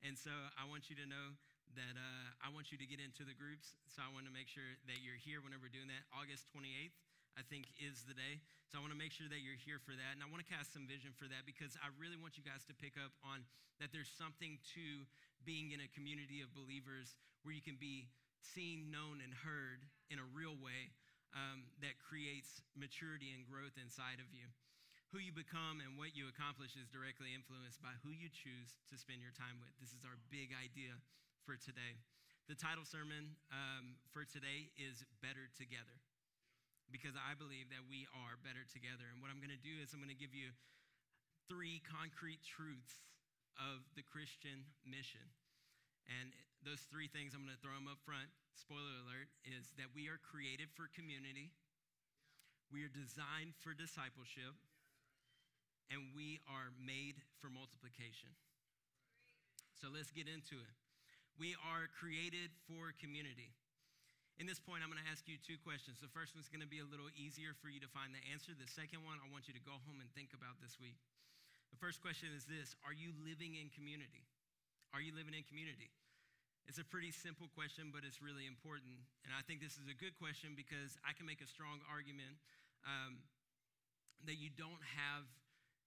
And 0.00 0.16
so 0.16 0.32
I 0.56 0.64
want 0.64 0.88
you 0.88 0.96
to 1.04 1.04
know 1.04 1.36
that 1.76 2.00
uh, 2.00 2.28
I 2.40 2.48
want 2.48 2.72
you 2.72 2.80
to 2.80 2.88
get 2.88 2.96
into 2.96 3.28
the 3.28 3.36
groups. 3.36 3.76
So 3.92 4.00
I 4.00 4.08
want 4.08 4.24
to 4.24 4.32
make 4.32 4.48
sure 4.48 4.72
that 4.88 5.04
you're 5.04 5.20
here 5.20 5.44
whenever 5.44 5.68
we're 5.68 5.76
doing 5.76 5.92
that. 5.92 6.08
August 6.16 6.48
28th, 6.56 6.96
I 7.38 7.42
think, 7.46 7.70
is 7.78 8.04
the 8.04 8.14
day. 8.16 8.42
So 8.70 8.78
I 8.78 8.80
want 8.82 8.94
to 8.94 8.98
make 8.98 9.10
sure 9.10 9.26
that 9.26 9.42
you're 9.42 9.58
here 9.58 9.82
for 9.82 9.94
that. 9.94 10.14
And 10.14 10.22
I 10.22 10.28
want 10.30 10.42
to 10.42 10.48
cast 10.48 10.70
some 10.70 10.86
vision 10.86 11.10
for 11.14 11.26
that 11.26 11.42
because 11.42 11.74
I 11.82 11.90
really 11.98 12.18
want 12.18 12.38
you 12.38 12.46
guys 12.46 12.62
to 12.70 12.74
pick 12.74 12.94
up 12.94 13.10
on 13.26 13.42
that 13.82 13.90
there's 13.90 14.10
something 14.10 14.60
to 14.78 14.86
being 15.42 15.72
in 15.74 15.82
a 15.82 15.88
community 15.90 16.44
of 16.44 16.52
believers 16.54 17.18
where 17.42 17.56
you 17.56 17.64
can 17.64 17.80
be 17.80 18.12
seen, 18.38 18.92
known, 18.92 19.24
and 19.24 19.32
heard 19.32 19.82
in 20.12 20.20
a 20.20 20.26
real 20.36 20.54
way 20.60 20.92
um, 21.32 21.66
that 21.80 21.98
creates 21.98 22.62
maturity 22.76 23.32
and 23.32 23.46
growth 23.46 23.74
inside 23.80 24.20
of 24.20 24.28
you. 24.30 24.46
Who 25.10 25.18
you 25.18 25.34
become 25.34 25.82
and 25.82 25.98
what 25.98 26.14
you 26.14 26.30
accomplish 26.30 26.78
is 26.78 26.86
directly 26.86 27.34
influenced 27.34 27.82
by 27.82 27.98
who 28.06 28.14
you 28.14 28.30
choose 28.30 28.78
to 28.90 28.94
spend 28.94 29.18
your 29.18 29.34
time 29.34 29.58
with. 29.58 29.74
This 29.82 29.90
is 29.90 30.06
our 30.06 30.14
big 30.30 30.54
idea 30.54 30.94
for 31.42 31.58
today. 31.58 31.98
The 32.46 32.54
title 32.54 32.86
sermon 32.86 33.34
um, 33.50 33.98
for 34.14 34.22
today 34.22 34.70
is 34.78 35.02
Better 35.18 35.50
Together 35.58 35.98
because 36.90 37.14
I 37.14 37.38
believe 37.38 37.70
that 37.70 37.86
we 37.86 38.06
are 38.12 38.38
better 38.42 38.66
together. 38.66 39.06
And 39.08 39.22
what 39.22 39.30
I'm 39.30 39.38
going 39.38 39.54
to 39.54 39.64
do 39.64 39.78
is 39.78 39.94
I'm 39.94 40.02
going 40.02 40.12
to 40.12 40.18
give 40.18 40.34
you 40.34 40.50
three 41.46 41.82
concrete 41.86 42.42
truths 42.42 43.02
of 43.58 43.82
the 43.94 44.02
Christian 44.06 44.66
mission. 44.86 45.24
And 46.06 46.34
those 46.66 46.82
three 46.90 47.06
things, 47.06 47.32
I'm 47.32 47.46
going 47.46 47.54
to 47.54 47.62
throw 47.62 47.74
them 47.74 47.90
up 47.90 48.02
front. 48.02 48.28
Spoiler 48.58 49.06
alert 49.06 49.30
is 49.46 49.72
that 49.78 49.94
we 49.94 50.10
are 50.10 50.20
created 50.20 50.68
for 50.74 50.90
community, 50.92 51.54
we 52.68 52.84
are 52.84 52.92
designed 52.92 53.56
for 53.58 53.72
discipleship, 53.74 54.54
and 55.90 56.14
we 56.14 56.38
are 56.46 56.70
made 56.78 57.18
for 57.42 57.50
multiplication. 57.50 58.30
So 59.74 59.88
let's 59.90 60.12
get 60.12 60.28
into 60.28 60.60
it. 60.60 60.74
We 61.40 61.56
are 61.64 61.88
created 61.88 62.52
for 62.68 62.92
community. 63.00 63.56
In 64.40 64.48
this 64.48 64.56
point, 64.56 64.80
I'm 64.80 64.88
going 64.88 65.04
to 65.04 65.12
ask 65.12 65.28
you 65.28 65.36
two 65.36 65.60
questions. 65.60 66.00
The 66.00 66.08
first 66.08 66.32
one's 66.32 66.48
going 66.48 66.64
to 66.64 66.72
be 66.72 66.80
a 66.80 66.88
little 66.88 67.12
easier 67.12 67.52
for 67.60 67.68
you 67.68 67.76
to 67.84 67.90
find 67.92 68.16
the 68.16 68.24
answer. 68.32 68.56
The 68.56 68.72
second 68.72 69.04
one, 69.04 69.20
I 69.20 69.28
want 69.28 69.44
you 69.44 69.52
to 69.52 69.60
go 69.60 69.76
home 69.84 70.00
and 70.00 70.08
think 70.16 70.32
about 70.32 70.56
this 70.64 70.80
week. 70.80 70.96
The 71.68 71.76
first 71.76 72.00
question 72.00 72.32
is 72.32 72.48
this 72.48 72.72
Are 72.80 72.96
you 72.96 73.12
living 73.20 73.60
in 73.60 73.68
community? 73.68 74.24
Are 74.96 75.04
you 75.04 75.12
living 75.12 75.36
in 75.36 75.44
community? 75.44 75.92
It's 76.64 76.80
a 76.80 76.88
pretty 76.88 77.12
simple 77.12 77.52
question, 77.52 77.92
but 77.92 78.00
it's 78.00 78.24
really 78.24 78.48
important. 78.48 78.96
And 79.28 79.36
I 79.36 79.44
think 79.44 79.60
this 79.60 79.76
is 79.76 79.92
a 79.92 79.96
good 80.00 80.16
question 80.16 80.56
because 80.56 80.96
I 81.04 81.12
can 81.12 81.28
make 81.28 81.44
a 81.44 81.48
strong 81.48 81.84
argument 81.84 82.40
um, 82.88 83.20
that 84.24 84.40
you 84.40 84.48
don't 84.48 84.80
have, 84.96 85.28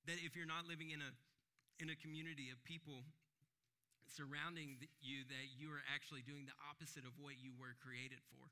that 0.06 0.22
if 0.22 0.38
you're 0.38 0.50
not 0.50 0.70
living 0.70 0.94
in 0.94 1.02
a, 1.02 1.10
in 1.82 1.90
a 1.90 1.98
community 1.98 2.54
of 2.54 2.62
people 2.62 3.02
surrounding 4.10 4.80
you 5.00 5.24
that 5.32 5.46
you 5.56 5.72
are 5.72 5.84
actually 5.92 6.24
doing 6.24 6.46
the 6.46 6.58
opposite 6.68 7.08
of 7.08 7.16
what 7.20 7.40
you 7.40 7.56
were 7.56 7.76
created 7.80 8.20
for. 8.32 8.46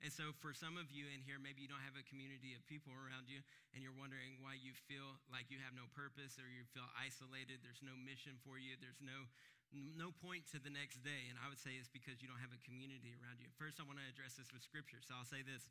And 0.00 0.08
so, 0.08 0.32
for 0.40 0.56
some 0.56 0.80
of 0.80 0.88
you 0.88 1.12
in 1.12 1.20
here, 1.20 1.36
maybe 1.36 1.60
you 1.60 1.68
don't 1.68 1.84
have 1.84 1.92
a 1.92 2.04
community 2.08 2.56
of 2.56 2.64
people 2.64 2.88
around 2.96 3.28
you, 3.28 3.44
and 3.76 3.84
you're 3.84 3.92
wondering 3.92 4.40
why 4.40 4.56
you 4.56 4.72
feel 4.88 5.20
like 5.28 5.52
you 5.52 5.60
have 5.60 5.76
no 5.76 5.84
purpose 5.92 6.40
or 6.40 6.48
you 6.48 6.64
feel 6.72 6.88
isolated. 6.96 7.60
There's 7.60 7.84
no 7.84 7.92
mission 8.00 8.40
for 8.40 8.56
you. 8.56 8.80
There's 8.80 9.00
no 9.04 9.28
no 9.70 10.10
point 10.10 10.50
to 10.50 10.58
the 10.58 10.72
next 10.72 10.98
day. 11.06 11.30
And 11.30 11.38
I 11.38 11.46
would 11.46 11.62
say 11.62 11.78
it's 11.78 11.92
because 11.92 12.18
you 12.18 12.26
don't 12.26 12.42
have 12.42 12.50
a 12.50 12.58
community 12.66 13.14
around 13.14 13.38
you. 13.38 13.46
First, 13.54 13.78
I 13.78 13.86
want 13.86 14.02
to 14.02 14.08
address 14.10 14.34
this 14.34 14.50
with 14.50 14.66
scripture. 14.66 14.98
So 14.98 15.14
I'll 15.14 15.28
say 15.28 15.46
this 15.46 15.70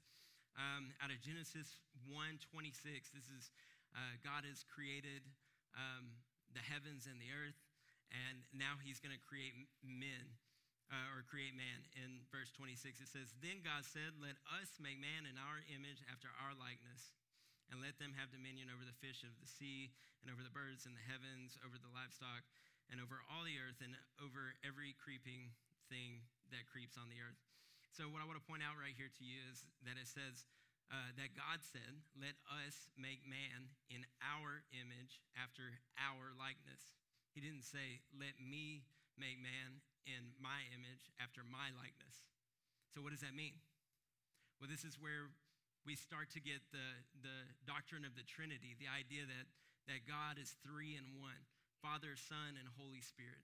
um, 0.55 0.95
out 1.03 1.11
of 1.11 1.19
Genesis 1.19 1.83
1 2.07 2.39
26, 2.47 3.11
this 3.11 3.27
is 3.27 3.51
uh, 3.91 4.15
God 4.23 4.47
has 4.47 4.63
created 4.71 5.25
um, 5.75 6.15
the 6.53 6.63
heavens 6.63 7.05
and 7.05 7.19
the 7.19 7.29
earth 7.33 7.57
and 8.09 8.41
now 8.51 8.81
he's 8.81 9.01
going 9.01 9.13
to 9.13 9.21
create 9.21 9.53
men 9.85 10.37
uh, 10.89 11.13
or 11.13 11.21
create 11.25 11.53
man. 11.53 11.85
In 11.93 12.25
verse 12.33 12.49
26, 12.57 13.01
it 13.01 13.09
says, 13.09 13.33
Then 13.39 13.61
God 13.61 13.85
said, 13.85 14.17
Let 14.17 14.37
us 14.49 14.81
make 14.81 14.97
man 14.97 15.29
in 15.29 15.37
our 15.37 15.61
image 15.69 16.01
after 16.09 16.33
our 16.41 16.57
likeness, 16.57 17.13
and 17.69 17.77
let 17.77 18.01
them 18.01 18.17
have 18.17 18.33
dominion 18.33 18.73
over 18.73 18.81
the 18.81 18.97
fish 18.97 19.21
of 19.21 19.33
the 19.37 19.49
sea, 19.49 19.93
and 20.25 20.33
over 20.33 20.41
the 20.41 20.53
birds 20.53 20.89
in 20.89 20.97
the 20.97 21.05
heavens, 21.05 21.55
over 21.61 21.77
the 21.77 21.93
livestock, 21.93 22.43
and 22.89 22.97
over 22.97 23.21
all 23.29 23.45
the 23.45 23.61
earth, 23.61 23.79
and 23.85 23.93
over 24.17 24.57
every 24.65 24.97
creeping 24.97 25.53
thing 25.87 26.25
that 26.49 26.65
creeps 26.65 26.97
on 26.97 27.09
the 27.13 27.21
earth. 27.21 27.37
So, 27.93 28.09
what 28.09 28.21
I 28.21 28.27
want 28.29 28.41
to 28.41 28.49
point 28.49 28.65
out 28.65 28.77
right 28.77 28.97
here 28.97 29.13
to 29.13 29.23
you 29.23 29.37
is 29.53 29.65
that 29.85 29.97
it 29.97 30.09
says, 30.09 30.49
uh, 30.89 31.13
that 31.21 31.37
God 31.37 31.61
said, 31.61 32.01
Let 32.17 32.33
us 32.65 32.89
make 32.97 33.21
man 33.29 33.69
in 33.93 34.01
our 34.25 34.65
image 34.73 35.21
after 35.37 35.77
our 36.01 36.33
likeness. 36.33 36.97
He 37.33 37.39
didn't 37.41 37.65
say, 37.65 38.01
Let 38.15 38.37
me 38.39 38.87
make 39.17 39.37
man 39.37 39.83
in 40.07 40.33
my 40.39 40.65
image 40.73 41.11
after 41.19 41.45
my 41.45 41.69
likeness. 41.75 42.25
So, 42.93 43.03
what 43.05 43.13
does 43.13 43.21
that 43.21 43.37
mean? 43.37 43.59
Well, 44.57 44.67
this 44.67 44.83
is 44.83 44.99
where 44.99 45.31
we 45.87 45.95
start 45.95 46.33
to 46.35 46.41
get 46.43 46.59
the, 46.75 46.87
the 47.23 47.37
doctrine 47.63 48.03
of 48.03 48.17
the 48.17 48.25
Trinity, 48.27 48.75
the 48.75 48.91
idea 48.91 49.23
that, 49.23 49.45
that 49.87 50.03
God 50.03 50.35
is 50.35 50.59
three 50.59 50.99
in 50.99 51.15
one 51.15 51.39
Father, 51.79 52.19
Son, 52.19 52.59
and 52.59 52.67
Holy 52.75 52.99
Spirit. 52.99 53.39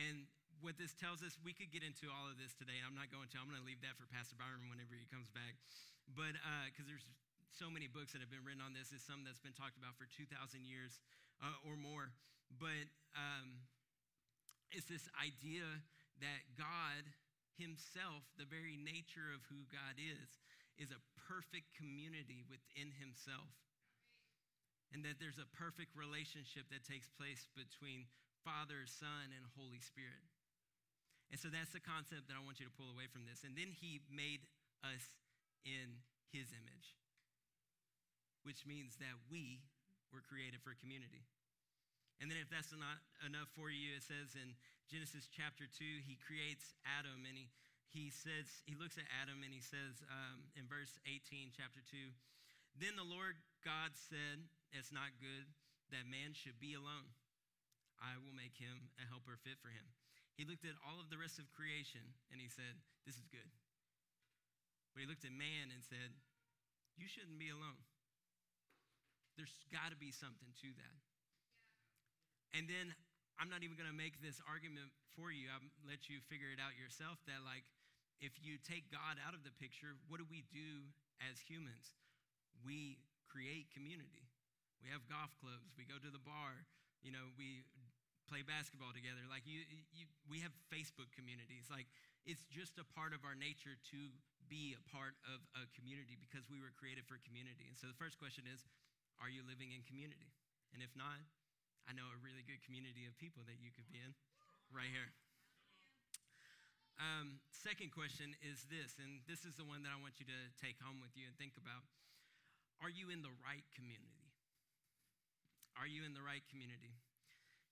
And 0.00 0.24
what 0.64 0.80
this 0.80 0.96
tells 0.96 1.20
us, 1.20 1.36
we 1.44 1.52
could 1.52 1.68
get 1.68 1.84
into 1.84 2.08
all 2.08 2.32
of 2.32 2.40
this 2.40 2.56
today. 2.56 2.80
I'm 2.80 2.96
not 2.96 3.12
going 3.12 3.28
to. 3.32 3.36
I'm 3.36 3.44
going 3.44 3.60
to 3.60 3.68
leave 3.68 3.84
that 3.84 4.00
for 4.00 4.08
Pastor 4.08 4.40
Byron 4.40 4.72
whenever 4.72 4.96
he 4.96 5.04
comes 5.08 5.28
back. 5.28 5.60
But 6.08 6.32
because 6.72 6.88
uh, 6.88 6.92
there's 6.92 7.08
so 7.52 7.68
many 7.68 7.88
books 7.88 8.16
that 8.16 8.24
have 8.24 8.32
been 8.32 8.44
written 8.44 8.64
on 8.64 8.72
this, 8.72 8.88
it's 8.92 9.04
something 9.04 9.28
that's 9.28 9.42
been 9.42 9.56
talked 9.56 9.76
about 9.76 9.96
for 10.00 10.08
2,000 10.08 10.32
years 10.64 11.00
uh, 11.42 11.56
or 11.66 11.76
more. 11.76 12.12
But 12.56 12.88
um, 13.16 13.66
it's 14.72 14.88
this 14.88 15.08
idea 15.16 15.66
that 16.20 16.42
God 16.56 17.04
Himself, 17.56 18.24
the 18.36 18.48
very 18.48 18.76
nature 18.76 19.32
of 19.32 19.44
who 19.48 19.64
God 19.68 19.96
is, 19.96 20.28
is 20.76 20.92
a 20.92 21.00
perfect 21.28 21.72
community 21.72 22.44
within 22.46 22.92
Himself. 22.96 23.48
And 24.94 25.02
that 25.02 25.18
there's 25.18 25.40
a 25.42 25.48
perfect 25.50 25.98
relationship 25.98 26.70
that 26.70 26.86
takes 26.86 27.10
place 27.10 27.50
between 27.58 28.06
Father, 28.46 28.86
Son, 28.86 29.34
and 29.34 29.42
Holy 29.58 29.82
Spirit. 29.82 30.22
And 31.34 31.40
so 31.42 31.50
that's 31.50 31.74
the 31.74 31.82
concept 31.82 32.30
that 32.30 32.38
I 32.38 32.42
want 32.44 32.62
you 32.62 32.70
to 32.70 32.76
pull 32.78 32.94
away 32.94 33.10
from 33.10 33.26
this. 33.26 33.42
And 33.42 33.58
then 33.58 33.74
He 33.74 33.98
made 34.06 34.46
us 34.86 35.10
in 35.66 35.98
His 36.30 36.54
image, 36.54 36.94
which 38.46 38.62
means 38.62 38.94
that 39.02 39.18
we 39.26 39.66
were 40.16 40.24
created 40.24 40.64
for 40.64 40.72
community. 40.80 41.28
And 42.16 42.32
then, 42.32 42.40
if 42.40 42.48
that's 42.48 42.72
not 42.72 43.04
enough 43.20 43.52
for 43.52 43.68
you, 43.68 43.92
it 43.92 44.00
says 44.00 44.32
in 44.32 44.56
Genesis 44.88 45.28
chapter 45.28 45.68
2, 45.68 46.08
he 46.08 46.16
creates 46.16 46.72
Adam 46.88 47.28
and 47.28 47.36
he, 47.36 47.52
he 47.92 48.08
says, 48.08 48.48
he 48.64 48.72
looks 48.72 48.96
at 48.96 49.04
Adam 49.20 49.44
and 49.44 49.52
he 49.52 49.60
says 49.60 50.00
um, 50.08 50.48
in 50.56 50.64
verse 50.64 50.96
18, 51.04 51.52
chapter 51.52 51.84
2, 51.84 52.08
Then 52.80 52.96
the 52.96 53.04
Lord 53.04 53.36
God 53.60 53.92
said, 53.92 54.40
It's 54.72 54.88
not 54.88 55.12
good 55.20 55.44
that 55.92 56.08
man 56.08 56.32
should 56.32 56.56
be 56.56 56.72
alone. 56.72 57.12
I 58.00 58.16
will 58.16 58.32
make 58.32 58.56
him 58.56 58.88
a 58.96 59.04
helper 59.04 59.36
fit 59.36 59.60
for 59.60 59.68
him. 59.68 59.84
He 60.40 60.48
looked 60.48 60.68
at 60.68 60.76
all 60.84 61.00
of 61.00 61.12
the 61.12 61.20
rest 61.20 61.36
of 61.36 61.48
creation 61.52 62.04
and 62.32 62.40
he 62.40 62.48
said, 62.48 62.80
This 63.04 63.20
is 63.20 63.28
good. 63.28 63.52
But 64.96 65.04
he 65.04 65.08
looked 65.08 65.28
at 65.28 65.36
man 65.36 65.68
and 65.68 65.84
said, 65.84 66.16
You 66.96 67.04
shouldn't 67.04 67.36
be 67.36 67.52
alone. 67.52 67.84
There's 69.36 69.52
got 69.68 69.92
to 69.92 69.98
be 70.00 70.10
something 70.10 70.50
to 70.64 70.68
that. 70.80 70.98
And 72.56 72.64
then 72.66 72.96
I'm 73.36 73.52
not 73.52 73.60
even 73.60 73.76
going 73.76 73.88
to 73.88 73.96
make 73.96 74.24
this 74.24 74.40
argument 74.48 74.88
for 75.12 75.28
you. 75.28 75.52
I'll 75.52 75.64
let 75.84 76.08
you 76.08 76.24
figure 76.24 76.48
it 76.48 76.60
out 76.60 76.72
yourself 76.76 77.20
that, 77.28 77.44
like, 77.44 77.68
if 78.16 78.40
you 78.40 78.56
take 78.56 78.88
God 78.88 79.20
out 79.20 79.36
of 79.36 79.44
the 79.44 79.52
picture, 79.60 79.92
what 80.08 80.16
do 80.16 80.26
we 80.32 80.40
do 80.48 80.88
as 81.20 81.36
humans? 81.44 81.92
We 82.64 82.96
create 83.28 83.68
community. 83.76 84.24
We 84.80 84.88
have 84.88 85.04
golf 85.04 85.36
clubs. 85.36 85.76
We 85.76 85.84
go 85.84 86.00
to 86.00 86.08
the 86.08 86.22
bar. 86.24 86.64
You 87.04 87.12
know, 87.12 87.28
we 87.36 87.68
play 88.24 88.40
basketball 88.40 88.96
together. 88.96 89.20
Like, 89.28 89.44
you, 89.44 89.60
you, 89.92 90.08
we 90.24 90.40
have 90.40 90.52
Facebook 90.72 91.12
communities. 91.12 91.68
Like, 91.68 91.92
it's 92.24 92.48
just 92.48 92.80
a 92.80 92.86
part 92.96 93.12
of 93.12 93.20
our 93.22 93.36
nature 93.36 93.76
to 93.92 94.00
be 94.48 94.74
a 94.74 94.82
part 94.88 95.14
of 95.28 95.44
a 95.58 95.68
community 95.76 96.16
because 96.16 96.48
we 96.48 96.56
were 96.58 96.72
created 96.74 97.04
for 97.04 97.20
community. 97.22 97.68
And 97.68 97.76
so 97.76 97.84
the 97.84 97.98
first 97.98 98.16
question 98.16 98.48
is, 98.48 98.64
are 99.20 99.30
you 99.32 99.44
living 99.44 99.72
in 99.72 99.82
community? 99.84 100.32
And 100.72 100.84
if 100.84 100.92
not, 100.92 101.20
I 101.86 101.94
know 101.94 102.06
a 102.10 102.18
really 102.20 102.42
good 102.42 102.60
community 102.66 103.06
of 103.06 103.14
people 103.16 103.46
that 103.46 103.62
you 103.62 103.70
could 103.70 103.86
be 103.86 104.02
in 104.02 104.12
right 104.74 104.90
here. 104.90 105.14
Um, 106.96 107.44
second 107.52 107.92
question 107.92 108.32
is 108.40 108.64
this, 108.72 108.96
and 108.96 109.20
this 109.28 109.44
is 109.44 109.60
the 109.60 109.68
one 109.68 109.84
that 109.84 109.92
I 109.92 110.00
want 110.00 110.16
you 110.16 110.26
to 110.26 110.40
take 110.56 110.80
home 110.80 110.96
with 110.98 111.12
you 111.12 111.28
and 111.28 111.36
think 111.36 111.60
about. 111.60 111.84
Are 112.80 112.92
you 112.92 113.12
in 113.12 113.20
the 113.20 113.32
right 113.44 113.64
community? 113.76 114.32
Are 115.76 115.88
you 115.88 116.08
in 116.08 116.16
the 116.16 116.24
right 116.24 116.44
community? 116.48 116.96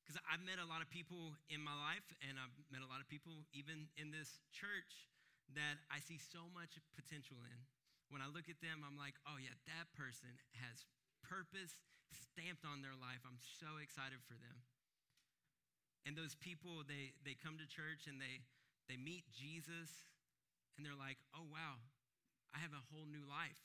Because 0.05 0.21
I've 0.29 0.45
met 0.45 0.61
a 0.61 0.69
lot 0.69 0.85
of 0.85 0.93
people 0.93 1.33
in 1.49 1.65
my 1.65 1.73
life, 1.73 2.05
and 2.21 2.37
I've 2.37 2.53
met 2.69 2.85
a 2.85 2.89
lot 2.89 3.01
of 3.01 3.09
people 3.09 3.49
even 3.57 3.89
in 3.97 4.13
this 4.13 4.45
church 4.53 5.09
that 5.57 5.81
I 5.89 6.05
see 6.05 6.21
so 6.21 6.45
much 6.53 6.77
potential 6.93 7.41
in. 7.49 7.59
When 8.13 8.21
I 8.21 8.29
look 8.29 8.53
at 8.53 8.61
them, 8.61 8.85
I'm 8.85 9.01
like, 9.01 9.17
oh, 9.25 9.41
yeah, 9.41 9.57
that 9.73 9.89
person 9.97 10.29
has 10.61 10.85
purpose 11.35 11.75
stamped 12.15 12.63
on 12.63 12.79
their 12.79 12.95
life. 12.95 13.27
I'm 13.27 13.43
so 13.59 13.83
excited 13.83 14.23
for 14.23 14.39
them. 14.39 14.63
And 16.07 16.15
those 16.15 16.39
people, 16.39 16.87
they, 16.87 17.11
they 17.27 17.35
come 17.35 17.59
to 17.59 17.67
church 17.67 18.07
and 18.07 18.23
they, 18.23 18.47
they 18.87 18.95
meet 18.95 19.27
Jesus 19.35 19.91
and 20.79 20.87
they're 20.87 20.95
like, 20.95 21.19
oh, 21.35 21.43
wow, 21.51 21.83
I 22.55 22.63
have 22.63 22.77
a 22.77 22.87
whole 22.95 23.11
new 23.11 23.27
life 23.27 23.59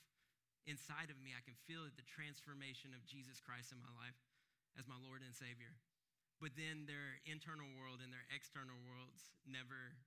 inside 0.66 1.14
of 1.14 1.22
me. 1.22 1.38
I 1.38 1.46
can 1.46 1.54
feel 1.70 1.86
it, 1.86 1.94
the 1.94 2.08
transformation 2.10 2.98
of 2.98 3.06
Jesus 3.06 3.38
Christ 3.38 3.70
in 3.70 3.78
my 3.78 3.94
life 3.94 4.18
as 4.74 4.90
my 4.90 4.98
Lord 4.98 5.22
and 5.22 5.36
Savior. 5.36 5.78
But 6.42 6.56
then 6.56 6.88
their 6.88 7.20
internal 7.28 7.68
world 7.76 8.00
and 8.00 8.10
their 8.10 8.26
external 8.32 8.80
worlds 8.88 9.36
never 9.44 10.00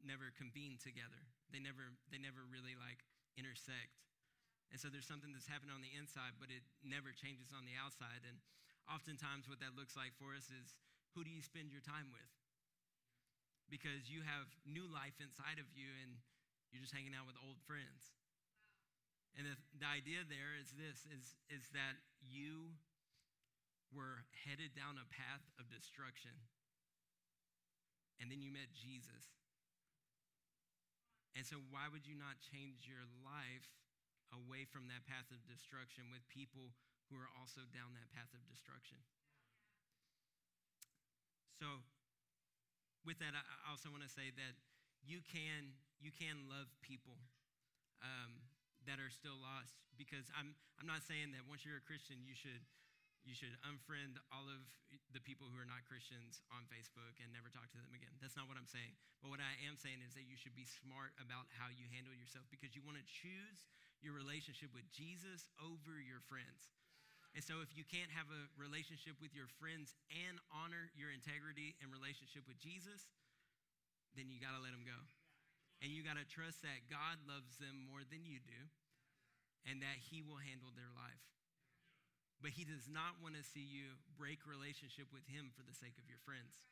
never 0.00 0.32
convene 0.36 0.80
together. 0.80 1.20
They 1.52 1.60
never 1.60 1.92
they 2.08 2.16
never 2.16 2.40
really 2.48 2.72
like 2.72 3.04
intersect. 3.36 4.05
And 4.70 4.82
so 4.82 4.90
there's 4.90 5.06
something 5.06 5.30
that's 5.30 5.46
happening 5.46 5.72
on 5.72 5.80
the 5.80 5.94
inside, 5.94 6.36
but 6.42 6.50
it 6.50 6.66
never 6.82 7.14
changes 7.14 7.54
on 7.54 7.64
the 7.64 7.78
outside. 7.78 8.26
And 8.26 8.36
oftentimes, 8.90 9.46
what 9.46 9.62
that 9.62 9.78
looks 9.78 9.94
like 9.94 10.12
for 10.18 10.34
us 10.34 10.50
is 10.50 10.74
who 11.14 11.22
do 11.22 11.30
you 11.30 11.40
spend 11.40 11.70
your 11.70 11.84
time 11.84 12.10
with? 12.10 12.32
Because 13.70 14.10
you 14.10 14.22
have 14.26 14.46
new 14.66 14.86
life 14.86 15.16
inside 15.18 15.58
of 15.58 15.66
you 15.74 15.90
and 16.02 16.18
you're 16.70 16.82
just 16.82 16.94
hanging 16.94 17.14
out 17.14 17.26
with 17.26 17.38
old 17.40 17.58
friends. 17.66 18.14
Wow. 18.14 19.40
And 19.40 19.42
the, 19.48 19.56
the 19.80 19.88
idea 19.88 20.22
there 20.26 20.54
is 20.58 20.70
this 20.74 21.06
is, 21.10 21.34
is 21.50 21.66
that 21.74 21.98
you 22.22 22.74
were 23.94 24.26
headed 24.46 24.74
down 24.74 24.98
a 24.98 25.06
path 25.08 25.42
of 25.58 25.70
destruction. 25.70 26.34
And 28.18 28.32
then 28.32 28.40
you 28.40 28.50
met 28.50 28.72
Jesus. 28.72 29.36
And 31.36 31.44
so, 31.44 31.60
why 31.68 31.92
would 31.92 32.08
you 32.08 32.16
not 32.16 32.40
change 32.40 32.88
your 32.88 33.04
life 33.20 33.68
away 34.34 34.66
from 34.66 34.90
that 34.90 35.06
path 35.06 35.28
of 35.30 35.42
destruction 35.46 36.10
with 36.10 36.22
people 36.30 36.74
who 37.10 37.16
are 37.18 37.30
also 37.38 37.62
down 37.70 37.94
that 37.94 38.10
path 38.10 38.30
of 38.34 38.42
destruction. 38.50 38.98
So, 41.56 41.80
with 43.06 43.22
that, 43.22 43.32
I 43.38 43.70
also 43.70 43.88
want 43.88 44.02
to 44.02 44.10
say 44.10 44.34
that 44.34 44.54
you 45.06 45.22
can 45.22 45.78
you 46.02 46.10
can 46.10 46.50
love 46.50 46.68
people 46.82 47.16
um, 48.02 48.42
that 48.84 48.98
are 48.98 49.08
still 49.08 49.38
lost 49.38 49.78
because 49.94 50.28
I'm 50.34 50.58
I'm 50.76 50.90
not 50.90 51.06
saying 51.06 51.32
that 51.32 51.46
once 51.46 51.62
you're 51.62 51.80
a 51.80 51.86
Christian 51.86 52.20
you 52.26 52.34
should 52.34 52.66
you 53.26 53.34
should 53.34 53.58
unfriend 53.66 54.22
all 54.30 54.46
of 54.46 54.62
the 55.10 55.18
people 55.18 55.50
who 55.50 55.58
are 55.58 55.66
not 55.66 55.82
Christians 55.82 56.38
on 56.54 56.62
Facebook 56.70 57.18
and 57.18 57.26
never 57.34 57.50
talk 57.50 57.66
to 57.74 57.78
them 57.82 57.90
again. 57.90 58.14
That's 58.22 58.38
not 58.38 58.46
what 58.46 58.54
I'm 58.54 58.70
saying. 58.70 58.94
But 59.18 59.34
what 59.34 59.42
I 59.42 59.50
am 59.66 59.74
saying 59.74 59.98
is 60.06 60.14
that 60.14 60.30
you 60.30 60.38
should 60.38 60.54
be 60.54 60.62
smart 60.62 61.10
about 61.18 61.50
how 61.58 61.66
you 61.66 61.90
handle 61.90 62.14
yourself 62.14 62.46
because 62.54 62.78
you 62.78 62.86
want 62.86 63.02
to 63.02 63.06
choose 63.06 63.66
your 64.04 64.16
relationship 64.16 64.72
with 64.72 64.86
Jesus 64.92 65.48
over 65.60 65.96
your 66.00 66.20
friends. 66.28 66.72
And 67.36 67.44
so 67.44 67.60
if 67.60 67.76
you 67.76 67.84
can't 67.84 68.08
have 68.16 68.32
a 68.32 68.48
relationship 68.56 69.20
with 69.20 69.36
your 69.36 69.48
friends 69.60 69.92
and 70.08 70.40
honor 70.48 70.88
your 70.96 71.12
integrity 71.12 71.76
and 71.84 71.92
relationship 71.92 72.48
with 72.48 72.56
Jesus, 72.56 73.12
then 74.16 74.32
you 74.32 74.40
got 74.40 74.56
to 74.56 74.64
let 74.64 74.72
them 74.72 74.88
go. 74.88 74.96
And 75.84 75.92
you 75.92 76.00
got 76.00 76.16
to 76.16 76.24
trust 76.24 76.64
that 76.64 76.88
God 76.88 77.20
loves 77.28 77.60
them 77.60 77.84
more 77.84 78.00
than 78.08 78.24
you 78.24 78.40
do 78.40 78.60
and 79.68 79.84
that 79.84 80.00
he 80.08 80.24
will 80.24 80.40
handle 80.40 80.72
their 80.72 80.88
life. 80.96 81.20
But 82.40 82.56
he 82.56 82.64
does 82.64 82.88
not 82.88 83.20
want 83.20 83.36
to 83.36 83.44
see 83.44 83.64
you 83.64 84.00
break 84.16 84.48
relationship 84.48 85.12
with 85.12 85.28
him 85.28 85.52
for 85.52 85.60
the 85.60 85.76
sake 85.76 86.00
of 86.00 86.08
your 86.08 86.20
friends. 86.24 86.64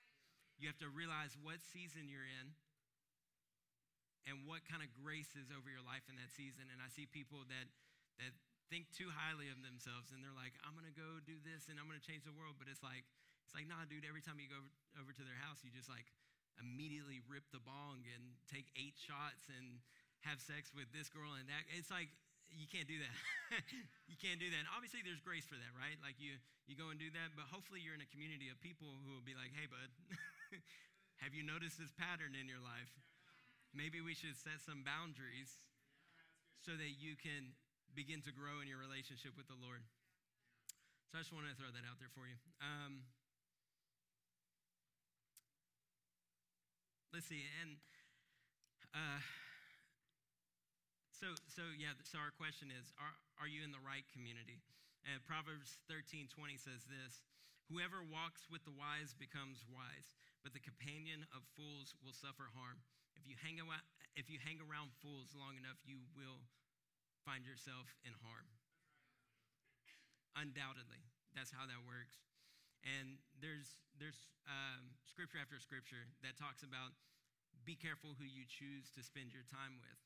You 0.56 0.70
have 0.72 0.80
to 0.80 0.88
realize 0.88 1.36
what 1.36 1.60
season 1.60 2.08
you're 2.08 2.24
in 2.24 2.56
and 4.24 4.48
what 4.48 4.64
kind 4.64 4.80
of 4.80 4.88
grace 4.92 5.36
is 5.36 5.52
over 5.52 5.68
your 5.68 5.84
life 5.84 6.04
in 6.08 6.16
that 6.16 6.32
season. 6.32 6.68
And 6.72 6.80
I 6.80 6.88
see 6.88 7.04
people 7.04 7.44
that 7.48 7.68
that 8.22 8.32
think 8.72 8.88
too 8.94 9.12
highly 9.12 9.52
of 9.52 9.60
themselves 9.60 10.14
and 10.14 10.24
they're 10.24 10.34
like, 10.34 10.56
I'm 10.64 10.72
gonna 10.72 10.94
go 10.94 11.20
do 11.24 11.36
this 11.44 11.68
and 11.68 11.76
I'm 11.76 11.86
gonna 11.86 12.02
change 12.02 12.24
the 12.24 12.34
world. 12.34 12.56
But 12.56 12.72
it's 12.72 12.80
like, 12.80 13.04
it's 13.44 13.52
like, 13.52 13.68
nah, 13.68 13.84
dude, 13.84 14.08
every 14.08 14.24
time 14.24 14.40
you 14.40 14.48
go 14.48 14.58
over, 14.60 14.72
over 15.04 15.12
to 15.12 15.24
their 15.24 15.36
house, 15.44 15.60
you 15.60 15.70
just 15.70 15.90
like 15.92 16.08
immediately 16.56 17.20
rip 17.26 17.44
the 17.50 17.60
bong 17.60 18.06
and 18.08 18.22
take 18.46 18.70
eight 18.78 18.96
shots 18.96 19.50
and 19.50 19.82
have 20.24 20.40
sex 20.40 20.72
with 20.72 20.88
this 20.94 21.12
girl 21.12 21.36
and 21.36 21.44
that. 21.50 21.68
It's 21.76 21.92
like 21.92 22.08
you 22.52 22.68
can't 22.70 22.86
do 22.86 23.00
that. 23.02 23.16
you 24.10 24.16
can't 24.16 24.38
do 24.38 24.48
that. 24.52 24.60
And 24.64 24.70
obviously, 24.72 25.02
there's 25.02 25.20
grace 25.20 25.44
for 25.44 25.58
that, 25.58 25.72
right? 25.74 25.98
Like 26.00 26.16
you, 26.22 26.38
you 26.70 26.78
go 26.78 26.94
and 26.94 26.98
do 27.00 27.10
that, 27.12 27.34
but 27.34 27.50
hopefully, 27.50 27.82
you're 27.82 27.96
in 27.96 28.04
a 28.04 28.10
community 28.14 28.48
of 28.48 28.56
people 28.62 28.88
who 29.04 29.10
will 29.16 29.26
be 29.26 29.36
like, 29.36 29.50
"Hey, 29.52 29.66
bud, 29.66 29.90
have 31.22 31.34
you 31.34 31.42
noticed 31.42 31.76
this 31.80 31.92
pattern 31.98 32.38
in 32.38 32.46
your 32.46 32.62
life? 32.62 32.92
Maybe 33.74 33.98
we 34.00 34.14
should 34.14 34.38
set 34.38 34.62
some 34.62 34.86
boundaries 34.86 35.60
so 36.62 36.78
that 36.78 36.96
you 36.96 37.18
can 37.18 37.58
begin 37.92 38.22
to 38.24 38.32
grow 38.32 38.62
in 38.62 38.70
your 38.70 38.78
relationship 38.78 39.34
with 39.36 39.50
the 39.50 39.58
Lord." 39.58 39.82
So 41.10 41.18
I 41.18 41.26
just 41.26 41.34
want 41.34 41.50
to 41.50 41.54
throw 41.58 41.70
that 41.74 41.84
out 41.84 41.98
there 41.98 42.10
for 42.14 42.24
you. 42.26 42.38
Um, 42.62 43.04
let's 47.12 47.26
see, 47.26 47.42
and. 47.60 47.76
Uh, 48.94 49.18
so, 51.24 51.34
so 51.50 51.66
yeah, 51.74 51.98
so 52.06 52.22
our 52.22 52.30
question 52.36 52.68
is 52.68 52.94
are, 52.94 53.16
are 53.42 53.50
you 53.50 53.66
in 53.66 53.74
the 53.74 53.82
right 53.82 54.04
community? 54.14 54.62
And 55.02 55.24
Proverbs 55.24 55.82
13 55.88 56.28
20 56.28 56.56
says 56.60 56.84
this 56.84 57.24
Whoever 57.72 58.04
walks 58.04 58.44
with 58.52 58.60
the 58.68 58.76
wise 58.76 59.16
becomes 59.16 59.64
wise, 59.64 60.14
but 60.44 60.52
the 60.52 60.60
companion 60.60 61.24
of 61.32 61.48
fools 61.56 61.96
will 62.04 62.12
suffer 62.12 62.52
harm. 62.52 62.84
If 63.16 63.24
you 63.26 63.36
hang 63.40 63.58
around, 63.62 63.84
if 64.14 64.30
you 64.30 64.38
hang 64.42 64.62
around 64.62 64.94
fools 65.02 65.34
long 65.34 65.58
enough, 65.58 65.78
you 65.86 66.02
will 66.14 66.44
find 67.24 67.46
yourself 67.46 67.88
in 68.04 68.12
harm. 68.22 68.48
Undoubtedly, 70.34 71.02
that's 71.32 71.54
how 71.54 71.64
that 71.66 71.80
works. 71.86 72.20
And 72.82 73.22
there's 73.38 73.78
there's 73.96 74.26
um, 74.50 74.92
scripture 75.06 75.38
after 75.38 75.56
scripture 75.56 76.10
that 76.20 76.36
talks 76.36 76.66
about 76.66 76.92
be 77.64 77.78
careful 77.78 78.12
who 78.18 78.28
you 78.28 78.44
choose 78.44 78.92
to 78.92 79.00
spend 79.00 79.32
your 79.32 79.46
time 79.48 79.80
with 79.80 80.00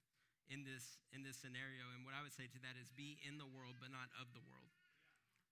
in 0.49 0.63
this 0.63 1.03
in 1.13 1.25
this 1.27 1.37
scenario 1.37 1.85
and 1.93 2.07
what 2.07 2.15
i 2.17 2.23
would 2.23 2.33
say 2.33 2.47
to 2.47 2.61
that 2.63 2.79
is 2.79 2.89
be 2.95 3.19
in 3.27 3.37
the 3.37 3.49
world 3.49 3.77
but 3.83 3.91
not 3.93 4.09
of 4.17 4.31
the 4.33 4.41
world 4.47 4.71